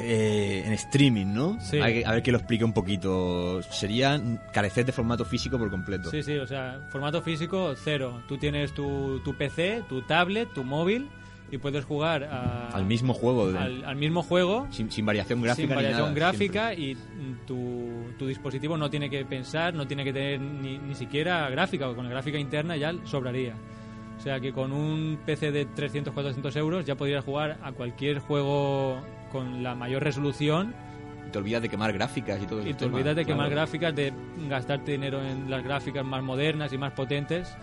eh, 0.00 0.62
en 0.66 0.72
streaming, 0.74 1.26
¿no? 1.34 1.58
Sí. 1.60 1.78
Hay 1.80 2.00
que- 2.00 2.06
a 2.06 2.12
ver 2.12 2.22
que 2.22 2.32
lo 2.32 2.38
explique 2.38 2.64
un 2.64 2.72
poquito. 2.72 3.62
Sería 3.62 4.20
carecer 4.52 4.84
de 4.86 4.92
formato 4.92 5.24
físico 5.24 5.58
por 5.58 5.70
completo. 5.70 6.10
Sí, 6.10 6.22
sí, 6.22 6.36
o 6.36 6.46
sea, 6.46 6.80
formato 6.90 7.22
físico 7.22 7.74
cero. 7.76 8.22
Tú 8.28 8.38
tienes 8.38 8.72
tu, 8.72 9.20
tu 9.20 9.34
PC, 9.36 9.82
tu 9.88 10.02
tablet, 10.02 10.48
tu 10.54 10.64
móvil 10.64 11.08
y 11.50 11.58
puedes 11.58 11.84
jugar 11.84 12.24
a- 12.24 12.68
Al 12.68 12.84
mismo 12.84 13.14
juego, 13.14 13.50
de- 13.50 13.58
al, 13.58 13.84
al 13.84 13.96
mismo 13.96 14.22
juego 14.22 14.66
sin, 14.70 14.90
sin 14.90 15.06
variación 15.06 15.40
gráfica. 15.42 15.62
sin 15.62 15.70
ni 15.70 15.74
variación 15.76 16.02
nada, 16.08 16.14
gráfica 16.14 16.74
y 16.74 16.94
tu, 17.46 18.12
tu 18.18 18.26
dispositivo 18.26 18.76
no 18.76 18.90
tiene 18.90 19.08
que 19.08 19.24
pensar, 19.24 19.72
no 19.74 19.86
tiene 19.86 20.04
que 20.04 20.12
tener 20.12 20.40
ni, 20.40 20.76
ni 20.78 20.94
siquiera 20.94 21.48
gráfica, 21.50 21.88
o 21.88 21.94
con 21.94 22.04
la 22.04 22.10
gráfica 22.10 22.38
interna 22.38 22.76
ya 22.76 22.92
sobraría. 23.04 23.54
O 24.18 24.20
sea 24.20 24.40
que 24.40 24.52
con 24.52 24.72
un 24.72 25.18
PC 25.24 25.52
de 25.52 25.66
300-400 25.68 26.54
euros 26.56 26.84
ya 26.84 26.96
podrías 26.96 27.24
jugar 27.24 27.56
a 27.62 27.70
cualquier 27.72 28.18
juego 28.18 29.00
con 29.28 29.62
la 29.62 29.74
mayor 29.74 30.02
resolución 30.02 30.74
Y 31.26 31.30
te 31.30 31.38
olvidas 31.38 31.62
de 31.62 31.68
quemar 31.68 31.92
gráficas 31.92 32.42
y 32.42 32.46
todo 32.46 32.60
y 32.60 32.70
ese 32.70 32.74
te 32.74 32.84
olvidas 32.86 33.14
de 33.16 33.24
quemar 33.24 33.50
gráficas, 33.50 33.94
de 33.94 34.12
gastarte 34.48 34.92
dinero 34.92 35.22
en 35.22 35.50
las 35.50 35.62
gráficas 35.62 36.04
más 36.04 36.22
modernas 36.22 36.72
y 36.72 36.78
más 36.78 36.92
potentes. 36.92 37.54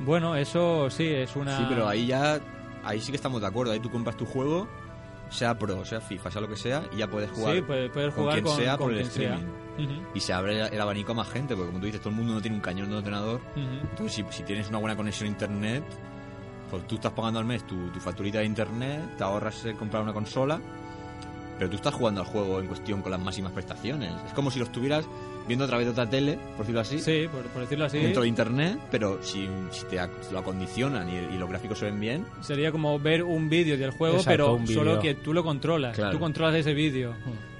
Bueno, 0.00 0.34
eso 0.36 0.88
sí, 0.90 1.06
es 1.06 1.36
una... 1.36 1.56
Sí, 1.58 1.64
pero 1.68 1.86
ahí 1.88 2.06
ya, 2.06 2.40
ahí 2.84 3.00
sí 3.00 3.12
que 3.12 3.16
estamos 3.16 3.40
de 3.40 3.46
acuerdo. 3.46 3.72
Ahí 3.72 3.80
tú 3.80 3.90
compras 3.90 4.16
tu 4.16 4.24
juego, 4.24 4.66
sea 5.28 5.58
Pro, 5.58 5.84
sea 5.84 6.00
FIFA, 6.00 6.30
sea 6.30 6.40
lo 6.40 6.48
que 6.48 6.56
sea, 6.56 6.82
y 6.92 6.96
ya 6.98 7.06
puedes 7.06 7.30
jugar, 7.30 7.56
Sí, 7.56 7.62
puedes, 7.62 7.90
puedes 7.90 8.14
con 8.14 8.24
jugar 8.24 8.34
quien 8.36 8.44
con, 8.46 8.56
sea 8.56 8.76
con 8.76 8.86
por 8.86 8.94
el 8.94 9.00
streaming. 9.00 9.44
Y 10.14 10.20
se 10.20 10.32
abre 10.32 10.68
el 10.68 10.80
abanico 10.80 11.12
a 11.12 11.14
más 11.14 11.28
gente, 11.30 11.54
porque 11.54 11.68
como 11.68 11.80
tú 11.80 11.86
dices, 11.86 12.00
todo 12.00 12.10
el 12.10 12.16
mundo 12.16 12.34
no 12.34 12.40
tiene 12.42 12.56
un 12.56 12.62
cañón 12.62 12.90
de 12.90 12.96
ordenador. 12.96 13.40
ujú. 13.56 13.88
Entonces, 13.90 14.12
si, 14.12 14.24
si 14.36 14.42
tienes 14.42 14.68
una 14.68 14.78
buena 14.78 14.96
conexión 14.96 15.28
a 15.28 15.30
internet, 15.30 15.84
pues 16.70 16.86
tú 16.86 16.94
estás 16.96 17.12
pagando 17.12 17.38
al 17.40 17.44
mes 17.46 17.66
tu, 17.66 17.88
tu 17.90 18.00
facturita 18.00 18.38
de 18.38 18.44
internet, 18.46 19.16
te 19.18 19.24
ahorras 19.24 19.64
eh, 19.64 19.74
comprar 19.78 20.02
una 20.02 20.12
consola, 20.12 20.60
pero 21.60 21.68
tú 21.68 21.76
estás 21.76 21.92
jugando 21.92 22.22
al 22.22 22.26
juego 22.26 22.58
en 22.58 22.68
cuestión 22.68 23.02
con 23.02 23.10
las 23.12 23.20
máximas 23.20 23.52
prestaciones. 23.52 24.10
Es 24.26 24.32
como 24.32 24.50
si 24.50 24.58
lo 24.58 24.64
estuvieras 24.64 25.06
viendo 25.46 25.66
a 25.66 25.68
través 25.68 25.84
de 25.86 25.92
otra 25.92 26.08
tele, 26.08 26.38
por 26.56 26.60
decirlo 26.60 26.80
así, 26.80 27.00
Sí, 27.00 27.28
por, 27.30 27.42
por 27.48 27.60
decirlo 27.60 27.84
así. 27.84 27.98
dentro 27.98 28.22
de 28.22 28.28
internet, 28.28 28.78
pero 28.90 29.22
si, 29.22 29.46
si 29.70 29.84
te, 29.84 30.00
lo 30.32 30.38
acondicionan 30.38 31.10
y, 31.10 31.34
y 31.34 31.36
los 31.36 31.50
gráficos 31.50 31.78
se 31.80 31.84
ven 31.84 32.00
bien, 32.00 32.24
Sería 32.40 32.72
como 32.72 32.98
ver 32.98 33.22
un 33.22 33.50
vídeo 33.50 33.76
del 33.76 33.90
juego, 33.90 34.16
Exacto, 34.16 34.56
pero 34.58 34.66
solo 34.72 35.00
que 35.00 35.16
tú 35.16 35.34
lo 35.34 35.44
controlas. 35.44 35.94
Claro. 35.94 36.12
Tú 36.12 36.18
controlas 36.18 36.54
ese 36.54 36.72
vídeo. 36.72 37.14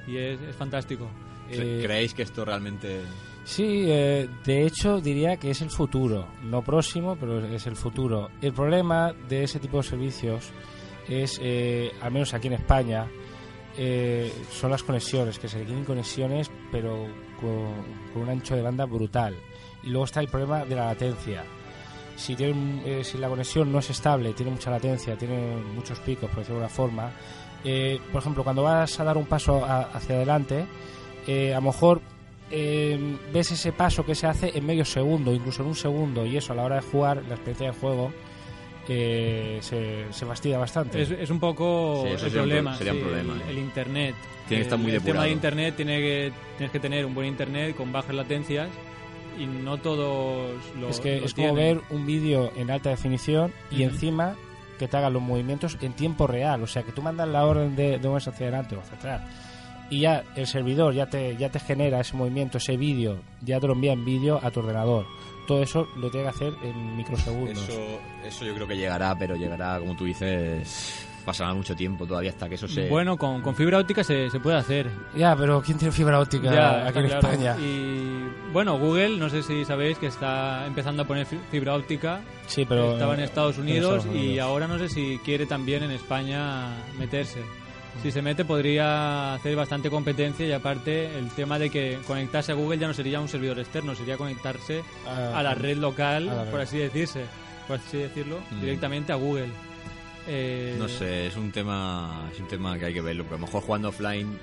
Y 0.06 0.16
es, 0.16 0.40
es 0.40 0.56
fantástico. 0.56 1.06
Eh, 1.50 1.80
¿creéis 1.82 2.14
que 2.14 2.22
esto 2.22 2.42
realmente... 2.46 3.02
Sí, 3.44 3.84
eh, 3.86 4.30
de 4.46 4.64
hecho 4.64 4.98
diría 5.02 5.36
que 5.36 5.50
es 5.50 5.60
el 5.60 5.68
futuro, 5.68 6.26
no 6.42 6.62
próximo, 6.62 7.16
pero 7.20 7.44
es 7.44 7.66
el 7.66 7.76
futuro. 7.76 8.30
El 8.40 8.54
problema 8.54 9.12
de 9.28 9.42
ese 9.42 9.58
tipo 9.58 9.76
de 9.76 9.82
servicios 9.82 10.52
es, 11.06 11.38
eh, 11.42 11.90
al 12.00 12.12
menos 12.12 12.32
aquí 12.32 12.46
en 12.46 12.54
España, 12.54 13.06
eh, 13.82 14.30
son 14.52 14.70
las 14.70 14.82
conexiones, 14.82 15.38
que 15.38 15.48
se 15.48 15.58
requieren 15.58 15.86
conexiones, 15.86 16.50
pero 16.70 17.06
con, 17.40 18.22
un 18.22 18.28
ancho 18.28 18.54
de 18.54 18.60
banda 18.60 18.84
brutal. 18.84 19.34
Y 19.82 19.88
luego 19.88 20.04
está 20.04 20.20
el 20.20 20.28
problema 20.28 20.66
de 20.66 20.76
la 20.76 20.84
latencia. 20.86 21.44
Si, 22.14 22.36
tiene, 22.36 22.82
eh, 22.84 23.02
si 23.04 23.16
la 23.16 23.30
conexión 23.30 23.72
no 23.72 23.78
es 23.78 23.88
estable, 23.88 24.34
tiene 24.34 24.52
mucha 24.52 24.70
latencia, 24.70 25.16
tiene 25.16 25.56
muchos 25.74 25.98
picos, 26.00 26.28
por 26.28 26.40
decirlo 26.40 26.58
de 26.60 26.66
alguna 26.66 26.68
forma, 26.76 27.10
eh, 27.64 27.98
por 28.12 28.20
ejemplo, 28.20 28.44
cuando 28.44 28.62
vas 28.64 29.00
a 29.00 29.04
dar 29.04 29.16
un 29.16 29.24
paso 29.24 29.64
a- 29.64 29.84
hacia 29.94 30.16
adelante, 30.16 30.66
eh, 31.26 31.52
a 31.54 31.56
lo 31.60 31.62
mejor 31.68 32.02
eh, 32.50 33.16
ves 33.32 33.52
ese 33.52 33.72
paso 33.72 34.04
que 34.04 34.14
se 34.14 34.26
hace 34.26 34.50
en 34.58 34.66
medio 34.66 34.84
segundo, 34.84 35.32
incluso 35.32 35.62
en 35.62 35.68
un 35.68 35.74
segundo, 35.74 36.26
y 36.26 36.36
eso 36.36 36.52
a 36.52 36.56
la 36.56 36.64
hora 36.64 36.74
de 36.76 36.82
jugar, 36.82 37.22
la 37.28 37.36
experiencia 37.36 37.68
de 37.68 37.78
juego, 37.78 38.12
eh, 38.88 39.58
se, 39.62 40.06
se 40.12 40.26
fastidia 40.26 40.58
bastante. 40.58 41.02
Es, 41.02 41.10
es 41.10 41.30
un 41.30 41.38
poco 41.40 42.02
Sí, 42.06 42.12
eso 42.14 42.26
el 42.26 42.32
sería 42.32 42.42
un 42.42 42.48
pro- 42.48 42.56
problema. 42.56 42.76
sería 42.76 42.92
un 42.92 42.98
sí, 42.98 43.04
problema, 43.04 43.34
el, 43.34 43.40
eh. 43.40 43.44
el 43.50 43.58
internet. 43.58 44.14
Tiene 44.48 44.62
que 44.62 44.62
estar 44.62 44.78
El- 44.78 44.82
muy 44.82 44.90
El 44.92 44.96
tema 44.98 45.04
depurado. 45.04 45.26
de 45.26 45.32
internet 45.32 45.74
tiene 45.76 45.98
que, 46.00 46.32
tienes 46.56 46.72
que 46.72 46.80
tener 46.80 47.06
un 47.06 47.14
buen 47.14 47.26
internet 47.28 47.76
con 47.76 47.92
bajas 47.92 48.14
latencias 48.14 48.68
y 49.38 49.46
no 49.46 49.78
todos 49.78 50.50
lo 50.78 50.88
es 50.88 51.00
que 51.00 51.20
lo 51.20 51.26
es 51.26 51.34
como 51.34 51.54
tienen. 51.54 51.76
ver 51.76 51.84
un 51.90 52.04
vídeo 52.06 52.52
en 52.56 52.70
alta 52.70 52.90
definición 52.90 53.52
y 53.70 53.84
encima 53.84 54.34
que 54.78 54.88
te 54.88 54.96
hagan 54.96 55.12
los 55.12 55.22
movimientos 55.22 55.76
en 55.82 55.92
tiempo 55.92 56.26
real. 56.26 56.62
O 56.62 56.66
sea, 56.66 56.82
que 56.82 56.92
tú 56.92 57.02
mandas 57.02 57.28
la 57.28 57.44
orden 57.44 57.76
de, 57.76 57.98
de 57.98 58.08
moverse 58.08 58.30
hacia 58.30 58.46
adelante 58.48 58.76
o 58.76 58.80
hacia 58.80 58.96
atrás. 58.96 59.22
Y 59.90 60.00
ya 60.00 60.22
el 60.36 60.46
servidor 60.46 60.94
ya 60.94 61.06
te, 61.06 61.36
ya 61.36 61.48
te 61.50 61.58
genera 61.60 62.00
ese 62.00 62.16
movimiento, 62.16 62.58
ese 62.58 62.76
vídeo, 62.76 63.18
ya 63.42 63.58
te 63.60 63.66
lo 63.66 63.72
envía 63.74 63.92
en 63.92 64.04
vídeo 64.04 64.38
a 64.42 64.50
tu 64.50 64.60
ordenador. 64.60 65.04
Todo 65.50 65.62
eso 65.64 65.88
lo 65.96 66.08
tiene 66.10 66.24
que 66.26 66.30
hacer 66.30 66.54
en 66.62 66.96
microsegundos. 66.96 67.68
Eso, 67.68 68.00
eso 68.24 68.44
yo 68.44 68.54
creo 68.54 68.68
que 68.68 68.76
llegará, 68.76 69.16
pero 69.18 69.34
llegará, 69.34 69.80
como 69.80 69.96
tú 69.96 70.04
dices, 70.04 71.04
pasará 71.24 71.52
mucho 71.54 71.74
tiempo 71.74 72.06
todavía 72.06 72.30
hasta 72.30 72.48
que 72.48 72.54
eso 72.54 72.68
se... 72.68 72.88
Bueno, 72.88 73.16
con, 73.16 73.42
con 73.42 73.56
fibra 73.56 73.78
óptica 73.78 74.04
se, 74.04 74.30
se 74.30 74.38
puede 74.38 74.58
hacer. 74.58 74.88
Ya, 75.16 75.34
pero 75.34 75.60
¿quién 75.60 75.76
tiene 75.76 75.90
fibra 75.90 76.20
óptica 76.20 76.52
Ya, 76.54 76.86
aquí 76.86 77.00
en 77.00 77.06
claro. 77.06 77.28
España? 77.28 77.56
Y 77.58 78.28
bueno, 78.52 78.78
Google, 78.78 79.18
no 79.18 79.28
sé 79.28 79.42
si 79.42 79.64
sabéis 79.64 79.98
que 79.98 80.06
está 80.06 80.64
empezando 80.66 81.02
a 81.02 81.06
poner 81.06 81.26
fi- 81.26 81.40
fibra 81.50 81.74
óptica. 81.74 82.20
Sí, 82.46 82.64
pero 82.64 82.92
Estaba 82.92 83.14
en 83.14 83.20
Estados 83.20 83.56
en 83.56 83.62
Unidos 83.62 83.96
Estados 84.04 84.16
y 84.16 84.26
Unidos. 84.28 84.46
ahora 84.46 84.68
no 84.68 84.78
sé 84.78 84.88
si 84.88 85.18
quiere 85.24 85.46
también 85.46 85.82
en 85.82 85.90
España 85.90 86.68
meterse. 86.96 87.40
Si 88.02 88.10
se 88.10 88.22
mete 88.22 88.46
podría 88.46 89.34
hacer 89.34 89.54
bastante 89.54 89.90
competencia 89.90 90.46
y 90.46 90.52
aparte 90.52 91.18
el 91.18 91.28
tema 91.30 91.58
de 91.58 91.68
que 91.68 91.98
conectarse 92.06 92.52
a 92.52 92.54
Google 92.54 92.78
ya 92.78 92.86
no 92.88 92.94
sería 92.94 93.20
un 93.20 93.28
servidor 93.28 93.58
externo, 93.58 93.94
sería 93.94 94.16
conectarse 94.16 94.82
Ah, 95.06 95.32
a 95.38 95.42
la 95.42 95.54
red 95.54 95.76
local, 95.76 96.28
a 96.30 96.34
la 96.34 96.44
red. 96.44 96.50
por 96.50 96.60
así 96.60 96.78
decirse, 96.78 97.24
por 97.68 97.76
así 97.78 97.98
decirlo, 97.98 98.38
Mm. 98.50 98.60
directamente 98.62 99.12
a 99.12 99.16
Google. 99.16 99.48
Eh, 100.26 100.76
No 100.78 100.88
sé, 100.88 101.26
es 101.26 101.36
un 101.36 101.50
tema 101.52 102.28
es 102.32 102.40
un 102.40 102.46
tema 102.48 102.78
que 102.78 102.86
hay 102.86 102.94
que 102.94 103.02
verlo, 103.02 103.24
porque 103.24 103.36
a 103.36 103.40
lo 103.40 103.46
mejor 103.46 103.62
jugando 103.62 103.88
offline 103.90 104.38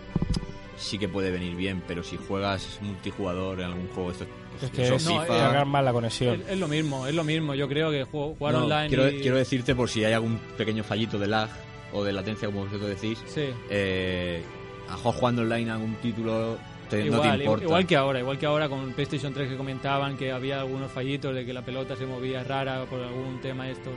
sí 0.78 0.99
que 0.99 1.08
puede 1.10 1.32
venir 1.32 1.55
bien, 1.55 1.82
pero 1.88 2.03
si 2.03 2.16
juegas 2.18 2.78
multijugador 2.82 3.60
en 3.62 3.66
algún 3.68 3.88
juego, 3.88 4.12
esto 4.12 4.26
Es 4.62 4.70
que 4.70 4.84
es 4.84 5.05
no, 5.05 5.22
FIFA, 5.22 5.66
la 5.82 5.93
conexión. 5.93 6.41
Es, 6.41 6.49
es 6.53 6.60
lo 6.60 6.68
mismo, 6.68 7.08
es 7.08 7.16
lo 7.16 7.24
mismo. 7.24 7.55
Yo 7.55 7.68
creo 7.68 7.89
que 7.89 8.03
jugar 8.03 8.53
No, 8.53 8.66
online 8.66 8.88
quiero, 8.89 9.10
y- 9.10 9.22
quiero 9.22 9.38
decirte 9.38 9.74
por 9.74 9.89
si 9.89 10.03
hay 10.03 10.14
algún 10.14 10.38
pequeño 10.58 10.84
fallito 10.84 11.18
de 11.18 11.26
lag 11.28 11.49
o 11.94 12.04
de 12.04 12.14
latencia, 12.14 12.48
como 12.48 12.66
vosotros 12.66 12.90
decís, 12.90 13.22
Sí. 13.28 13.46
eh, 13.70 14.42
a 14.90 14.94
mejor 14.98 15.14
jugando 15.16 15.42
online 15.42 15.72
algún 15.72 15.96
título 15.96 16.58
te, 16.90 16.98
no 17.06 17.20
te 17.22 17.28
Igual, 17.28 17.42
importa. 17.42 17.66
igual 17.66 17.86
que 17.88 17.96
ahora, 17.98 18.20
igual 18.20 18.38
que 18.40 18.46
ahora 18.46 18.70
con 18.70 18.94
PlayStation 18.94 19.34
3 19.34 19.50
que 19.50 19.58
comentaban 19.58 20.16
que 20.18 20.32
había 20.32 20.60
algunos 20.62 20.90
fallitos 20.92 21.36
de 21.36 21.46
que 21.46 21.54
la 21.54 21.62
pelota 21.64 21.96
se 21.98 22.06
movía 22.06 22.44
rara 22.44 22.86
por 22.86 23.02
algún 23.02 23.40
tema 23.42 23.70
estos. 23.70 23.94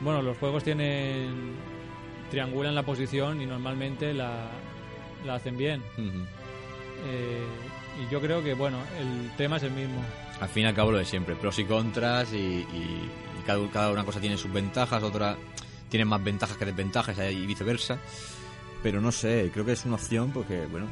Bueno, 0.00 0.20
los 0.22 0.36
juegos 0.38 0.64
tienen 0.64 1.52
triangulan 2.30 2.74
la 2.74 2.82
posición 2.82 3.40
y 3.40 3.46
normalmente 3.46 4.12
la, 4.14 4.48
la 5.24 5.34
hacen 5.36 5.56
bien. 5.56 5.80
Eh, 7.06 7.42
y 8.04 8.10
yo 8.12 8.20
creo 8.20 8.42
que 8.42 8.54
bueno, 8.54 8.78
el 8.98 9.30
tema 9.36 9.58
es 9.58 9.62
el 9.64 9.72
mismo. 9.72 10.02
Al 10.40 10.48
fin 10.48 10.64
y 10.64 10.66
al 10.66 10.74
cabo 10.74 10.90
lo 10.92 10.98
de 10.98 11.04
siempre, 11.04 11.36
pros 11.36 11.58
y 11.58 11.64
contras 11.64 12.32
y, 12.32 12.36
y- 12.36 13.10
y 13.38 13.42
cada, 13.46 13.64
cada 13.70 13.90
una 13.92 14.04
cosa 14.04 14.18
tiene 14.20 14.36
sus 14.36 14.52
ventajas, 14.52 15.02
otra 15.02 15.36
tiene 15.92 16.04
más 16.06 16.24
ventajas 16.24 16.56
que 16.56 16.64
desventajas 16.64 17.16
y 17.30 17.46
viceversa. 17.46 17.98
Pero 18.82 19.00
no 19.00 19.12
sé, 19.12 19.50
creo 19.52 19.64
que 19.64 19.72
es 19.72 19.84
una 19.84 19.94
opción 19.94 20.32
porque, 20.32 20.66
bueno, 20.66 20.86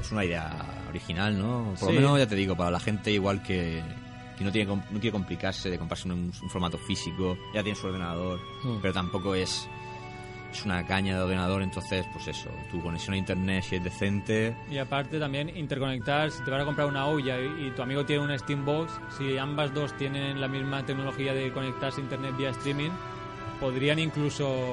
es 0.00 0.12
una 0.12 0.24
idea 0.24 0.52
original, 0.88 1.36
¿no? 1.36 1.70
Por 1.70 1.78
Sí. 1.78 1.86
lo 1.86 1.92
menos, 1.92 2.18
ya 2.18 2.26
te 2.28 2.36
digo, 2.36 2.54
para 2.56 2.70
la 2.70 2.78
gente 2.78 3.10
igual 3.10 3.42
que, 3.42 3.82
que 4.38 4.44
no, 4.44 4.52
tiene, 4.52 4.76
no 4.76 5.00
quiere 5.00 5.10
complicarse 5.12 5.68
de 5.70 5.78
comprarse 5.78 6.06
un, 6.08 6.30
un 6.42 6.50
formato 6.50 6.78
físico, 6.78 7.36
ya 7.52 7.62
tiene 7.62 7.74
su 7.76 7.86
ordenador, 7.88 8.38
Mm. 8.62 8.76
pero 8.82 8.94
tampoco 8.94 9.34
es, 9.34 9.66
es 10.52 10.64
una 10.64 10.86
caña 10.86 11.16
de 11.16 11.22
ordenador, 11.24 11.62
entonces, 11.62 12.06
pues 12.12 12.28
eso, 12.28 12.48
tu 12.70 12.80
conexión 12.80 13.14
a 13.14 13.16
internet 13.16 13.64
si 13.68 13.76
es 13.76 13.82
decente, 13.82 14.54
Y 14.70 14.78
aparte 14.78 15.18
también 15.18 15.48
interconectar, 15.56 16.30
si 16.30 16.40
te 16.44 16.50
vas 16.52 16.62
a 16.62 16.64
comprar 16.64 16.86
una 16.86 17.06
olla 17.06 17.40
y, 17.40 17.66
y 17.66 17.70
tu 17.72 17.82
amigo 17.82 18.04
tiene 18.06 18.22
una 18.22 18.38
Steambox, 18.38 18.92
si 19.18 19.36
ambas 19.38 19.74
dos 19.74 19.96
tienen 19.96 20.40
la 20.40 20.46
misma 20.46 20.86
tecnología 20.86 21.34
de 21.34 21.50
conectarse 21.52 22.00
a 22.00 22.04
internet 22.04 22.36
vía 22.36 22.50
streaming, 22.50 22.90
podrían 23.60 23.98
incluso 23.98 24.64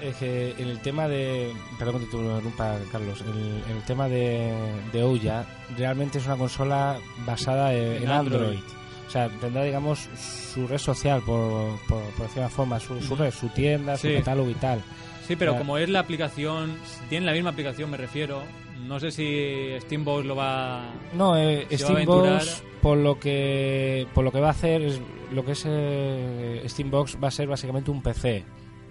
Es 0.00 0.16
que 0.16 0.54
en 0.58 0.68
el 0.68 0.80
tema 0.80 1.08
de. 1.08 1.52
Perdón 1.78 2.00
que 2.00 2.06
te 2.06 2.16
interrumpa, 2.16 2.78
Carlos. 2.90 3.20
El, 3.20 3.62
en 3.70 3.76
el 3.76 3.82
tema 3.84 4.08
de, 4.08 4.52
de 4.92 5.02
Ouya, 5.02 5.46
realmente 5.76 6.18
es 6.18 6.26
una 6.26 6.36
consola 6.36 6.98
basada 7.26 7.72
en, 7.74 8.08
Android. 8.08 8.40
Android. 8.40 8.60
O 9.06 9.10
sea, 9.10 9.28
tendrá, 9.28 9.62
digamos, 9.62 10.08
su 10.16 10.66
red 10.66 10.78
social, 10.78 11.22
por, 11.22 11.78
por, 11.86 12.02
por 12.14 12.26
decir 12.26 12.38
una 12.38 12.48
forma, 12.48 12.80
su, 12.80 13.00
su 13.02 13.14
red, 13.14 13.30
su 13.30 13.48
tienda, 13.50 13.96
su 13.96 14.08
catálogo 14.12 14.48
y 14.48 14.54
tal. 14.54 14.82
Sí, 15.26 15.36
pero 15.36 15.56
como 15.56 15.78
es 15.78 15.88
la 15.88 16.00
aplicación, 16.00 16.76
tienen 17.08 17.26
la 17.26 17.32
misma 17.32 17.50
aplicación 17.50 17.90
me 17.90 17.96
refiero, 17.96 18.42
no 18.80 18.98
sé 19.00 19.10
si 19.10 19.68
Steambox 19.80 20.24
lo 20.26 20.36
va... 20.36 20.82
No, 21.14 21.36
eh, 21.36 21.66
aventurar. 21.92 22.42
por 22.82 22.98
lo 22.98 23.18
que 23.18 24.06
por 24.14 24.24
lo 24.24 24.32
que 24.32 24.40
va 24.40 24.48
a 24.48 24.50
hacer, 24.52 24.82
es 24.82 25.00
lo 25.32 25.44
que 25.44 25.52
es 25.52 25.64
eh, 25.66 26.62
Steambox 26.66 27.18
va 27.22 27.28
a 27.28 27.30
ser 27.30 27.48
básicamente 27.48 27.90
un 27.90 28.02
PC. 28.02 28.44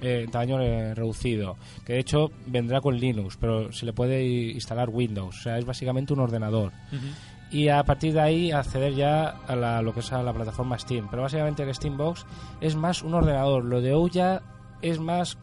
eh, 0.03 0.21
en 0.23 0.31
tamaño 0.31 0.59
eh, 0.61 0.95
reducido, 0.95 1.57
que 1.85 1.93
de 1.93 1.99
hecho 1.99 2.31
vendrá 2.47 2.81
con 2.81 2.97
Linux, 2.99 3.37
pero 3.39 3.71
se 3.71 3.85
le 3.85 3.93
puede 3.93 4.23
instalar 4.25 4.89
Windows, 4.89 5.37
o 5.37 5.41
sea, 5.43 5.59
es 5.59 5.65
básicamente 5.65 6.11
un 6.13 6.19
ordenador. 6.21 6.71
y 7.51 7.67
a 7.67 7.83
partir 7.83 8.13
de 8.13 8.21
ahí 8.21 8.51
acceder 8.51 8.95
ya 8.95 9.27
a 9.45 9.55
la- 9.55 9.81
lo 9.83 9.93
que 9.93 9.99
es 9.99 10.11
a 10.13 10.23
la 10.23 10.31
plataforma 10.33 10.79
Steam. 10.79 11.07
Pero 11.11 11.21
básicamente 11.23 11.61
el 11.63 11.75
Steambox 11.75 12.25
es 12.61 12.75
más 12.77 13.03
un 13.03 13.13
ordenador, 13.13 13.63
lo 13.65 13.79
de 13.81 13.93
Ouya 13.93 14.41
es 14.81 14.99
más 14.99 15.37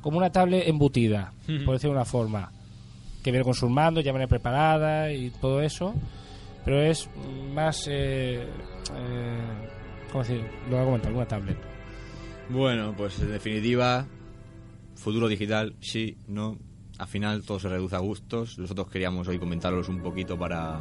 como 0.00 0.16
una 0.18 0.30
tablet 0.32 0.68
embutida, 0.68 1.32
por 1.66 1.74
decirlo 1.74 1.94
de 1.94 1.98
una 1.98 2.04
forma, 2.04 2.52
que 3.22 3.30
viene 3.30 3.44
con 3.44 3.54
sus 3.54 3.70
mandos, 3.70 4.04
ya 4.04 4.12
viene 4.12 4.28
preparada 4.28 5.12
y 5.12 5.30
todo 5.30 5.60
eso, 5.60 5.94
pero 6.64 6.80
es 6.82 7.08
más, 7.54 7.86
eh, 7.88 8.42
eh, 8.42 9.38
¿cómo 10.12 10.22
decir? 10.24 10.42
Lo 10.68 10.76
voy 10.76 10.80
a 10.80 10.84
comentar, 10.84 11.12
una 11.12 11.26
tablet. 11.26 11.56
Bueno, 12.48 12.94
pues 12.96 13.18
en 13.20 13.30
definitiva, 13.32 14.06
futuro 14.94 15.28
digital, 15.28 15.74
sí, 15.80 16.16
no. 16.28 16.56
Al 16.98 17.06
final 17.06 17.44
todo 17.44 17.60
se 17.60 17.68
reduce 17.68 17.94
a 17.94 18.00
gustos. 18.00 18.58
Nosotros 18.58 18.88
queríamos 18.90 19.28
hoy 19.28 19.38
comentarlos 19.38 19.88
un 19.88 20.00
poquito 20.00 20.36
para 20.36 20.80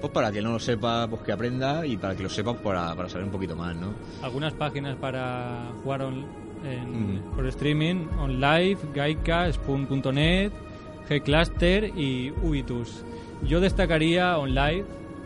pues 0.00 0.12
para 0.12 0.32
que 0.32 0.40
no 0.40 0.52
lo 0.52 0.58
sepa, 0.58 1.06
pues 1.08 1.22
que 1.22 1.32
aprenda 1.32 1.84
y 1.86 1.96
para 1.98 2.14
que 2.16 2.22
lo 2.22 2.28
sepa 2.30 2.54
para, 2.54 2.94
para 2.94 3.08
saber 3.08 3.26
un 3.26 3.30
poquito 3.32 3.54
más, 3.54 3.76
¿no? 3.76 3.92
Algunas 4.22 4.52
páginas 4.54 4.96
para 4.96 5.72
jugar 5.82 6.02
on- 6.02 6.24
en- 6.64 7.22
por 7.34 7.46
streaming, 7.46 8.06
OnLive, 8.18 8.78
Gaika, 8.94 9.50
Spoon.net, 9.52 10.52
Gcluster 11.08 11.92
y 11.96 12.32
Ubitus. 12.42 13.04
Yo 13.46 13.60
destacaría 13.60 14.38
OnLive, 14.38 14.84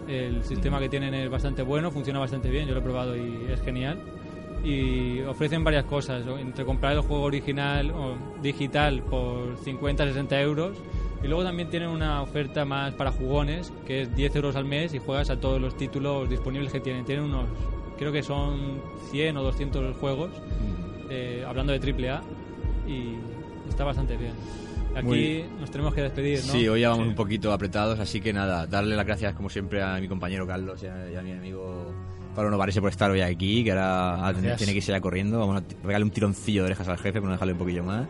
el 0.09 0.45
sistema 0.45 0.79
que 0.81 0.89
tienen 0.89 1.14
es 1.14 1.31
bastante 1.31 1.62
bueno, 1.62 1.91
funciona 1.91 2.18
bastante 2.18 2.51
bien, 2.51 2.66
yo 2.66 2.75
lo 2.75 2.81
he 2.81 2.83
probado 2.83 3.16
y 3.16 3.47
es 3.51 3.61
genial. 3.62 3.99
Y 4.64 5.20
ofrecen 5.22 5.62
varias 5.62 5.85
cosas, 5.85 6.25
entre 6.39 6.64
comprar 6.64 6.95
el 6.95 7.01
juego 7.01 7.25
original 7.25 7.91
o 7.91 8.16
digital 8.43 9.03
por 9.03 9.57
50-60 9.59 10.41
euros 10.41 10.79
y 11.25 11.27
luego 11.27 11.43
también 11.43 11.70
tienen 11.70 11.89
una 11.89 12.20
oferta 12.20 12.66
más 12.66 12.93
para 12.93 13.11
jugones, 13.11 13.72
que 13.87 14.03
es 14.03 14.14
10 14.14 14.37
euros 14.37 14.57
al 14.57 14.66
mes 14.66 14.93
y 14.93 14.99
juegas 14.99 15.31
a 15.31 15.41
todos 15.41 15.59
los 15.59 15.75
títulos 15.75 16.29
disponibles 16.29 16.70
que 16.70 16.81
tienen. 16.81 17.07
Tienen 17.07 17.25
unos, 17.25 17.47
creo 17.97 18.12
que 18.12 18.22
son 18.22 18.83
100 19.11 19.39
o 19.39 19.43
200 19.43 19.97
juegos, 19.97 20.31
eh, 21.09 21.43
hablando 21.49 21.72
de 21.72 21.79
AAA, 21.79 22.20
y 22.87 23.14
está 23.70 23.85
bastante 23.85 24.18
bien. 24.18 24.33
Aquí 24.95 25.07
Muy- 25.07 25.45
nos 25.61 25.70
tenemos 25.70 25.95
que 25.95 26.03
despedir, 26.03 26.40
¿no? 26.47 26.53
Sí, 26.53 26.68
hoy 26.68 26.82
ya 26.82 26.90
vamos 26.90 27.09
un 27.09 27.14
poquito 27.14 27.53
apretados, 27.53 27.99
así 27.99 28.20
que 28.20 28.32
nada, 28.32 28.66
darle 28.66 28.95
las 28.97 29.05
gracias 29.07 29.34
como 29.34 29.51
siempre 29.51 29.82
a 29.82 29.99
mi 30.01 30.07
compañero 30.09 30.47
Carlos 30.47 30.82
y 30.82 30.86
a, 30.86 31.11
y 31.11 31.16
a 31.16 31.22
mi 31.22 31.32
amigo 31.32 31.92
Pablo 32.34 32.51
Novarese 32.51 32.80
por 32.80 32.90
estar 32.90 33.11
hoy 33.11 33.20
aquí, 33.20 33.64
que 33.64 33.72
ahora 33.72 34.14
ah, 34.14 34.32
tiene, 34.32 34.49
Gracias. 34.49 34.59
tiene 34.59 34.72
que 34.72 34.78
irse 34.78 34.92
ya 34.92 35.01
corriendo. 35.01 35.38
Vamos 35.38 35.62
a 35.62 35.64
pegarle 35.86 36.05
un 36.05 36.11
tironcillo 36.11 36.62
de 36.62 36.66
orejas 36.66 36.88
al 36.88 36.99
jefe 36.99 37.20
por 37.20 37.24
no 37.28 37.32
dejarle 37.32 37.53
un 37.53 37.59
poquillo 37.59 37.84
más, 37.84 38.07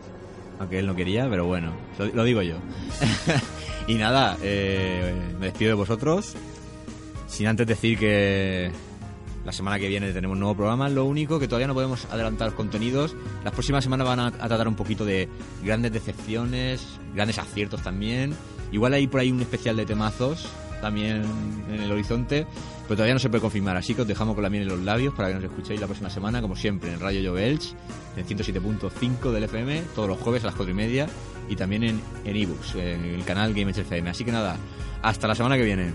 aunque 0.59 0.79
él 0.79 0.87
no 0.87 0.95
quería, 0.95 1.27
pero 1.29 1.45
bueno, 1.45 1.73
lo, 1.99 2.05
lo 2.07 2.23
digo 2.23 2.41
yo. 2.41 2.55
y 3.87 3.95
nada, 3.95 4.37
eh, 4.41 5.13
me 5.39 5.47
despido 5.47 5.69
de 5.69 5.75
vosotros, 5.75 6.35
sin 7.27 7.47
antes 7.47 7.67
decir 7.67 7.97
que 7.99 8.71
la 9.45 9.51
semana 9.51 9.79
que 9.79 9.87
viene 9.87 10.11
tenemos 10.11 10.37
nuevo 10.37 10.55
programa. 10.55 10.89
Lo 10.89 11.05
único 11.05 11.39
que 11.39 11.47
todavía 11.47 11.67
no 11.67 11.73
podemos 11.73 12.05
adelantar 12.05 12.47
los 12.47 12.55
contenidos. 12.55 13.15
Las 13.43 13.53
próximas 13.53 13.83
semanas 13.83 14.07
van 14.07 14.19
a, 14.19 14.27
a 14.27 14.47
tratar 14.47 14.67
un 14.67 14.75
poquito 14.75 15.05
de 15.05 15.29
grandes 15.63 15.93
decepciones, 15.93 16.85
grandes 17.13 17.37
aciertos 17.37 17.81
también. 17.81 18.33
Igual 18.71 18.93
hay 18.93 19.07
por 19.07 19.21
ahí 19.21 19.31
un 19.31 19.41
especial 19.41 19.77
de 19.77 19.85
temazos 19.85 20.49
también 20.81 21.23
en 21.69 21.81
el 21.81 21.91
horizonte, 21.91 22.45
pero 22.83 22.95
todavía 22.95 23.13
no 23.13 23.19
se 23.19 23.29
puede 23.29 23.41
confirmar. 23.41 23.77
Así 23.77 23.95
que 23.95 24.01
os 24.01 24.07
dejamos 24.07 24.35
con 24.35 24.43
la 24.43 24.49
miel 24.49 24.63
en 24.63 24.69
los 24.69 24.79
labios 24.79 25.13
para 25.13 25.29
que 25.29 25.35
nos 25.35 25.43
escuchéis 25.43 25.79
la 25.79 25.87
próxima 25.87 26.09
semana, 26.09 26.41
como 26.41 26.55
siempre, 26.55 26.93
en 26.93 26.99
Radio 26.99 27.31
Jovels, 27.31 27.75
en 28.15 28.25
107.5 28.25 29.31
del 29.31 29.43
FM, 29.45 29.81
todos 29.95 30.07
los 30.07 30.19
jueves 30.19 30.43
a 30.43 30.47
las 30.47 30.55
4 30.55 30.71
y 30.71 30.75
media, 30.75 31.07
y 31.49 31.55
también 31.55 31.83
en 31.83 32.01
en 32.23 32.35
ebooks, 32.35 32.75
en 32.75 33.05
el 33.05 33.23
canal 33.25 33.53
Game 33.53 33.71
Edge 33.71 33.81
FM. 33.81 34.09
Así 34.09 34.23
que 34.23 34.31
nada, 34.31 34.57
hasta 35.01 35.27
la 35.27 35.35
semana 35.35 35.57
que 35.57 35.63
viene. 35.63 35.93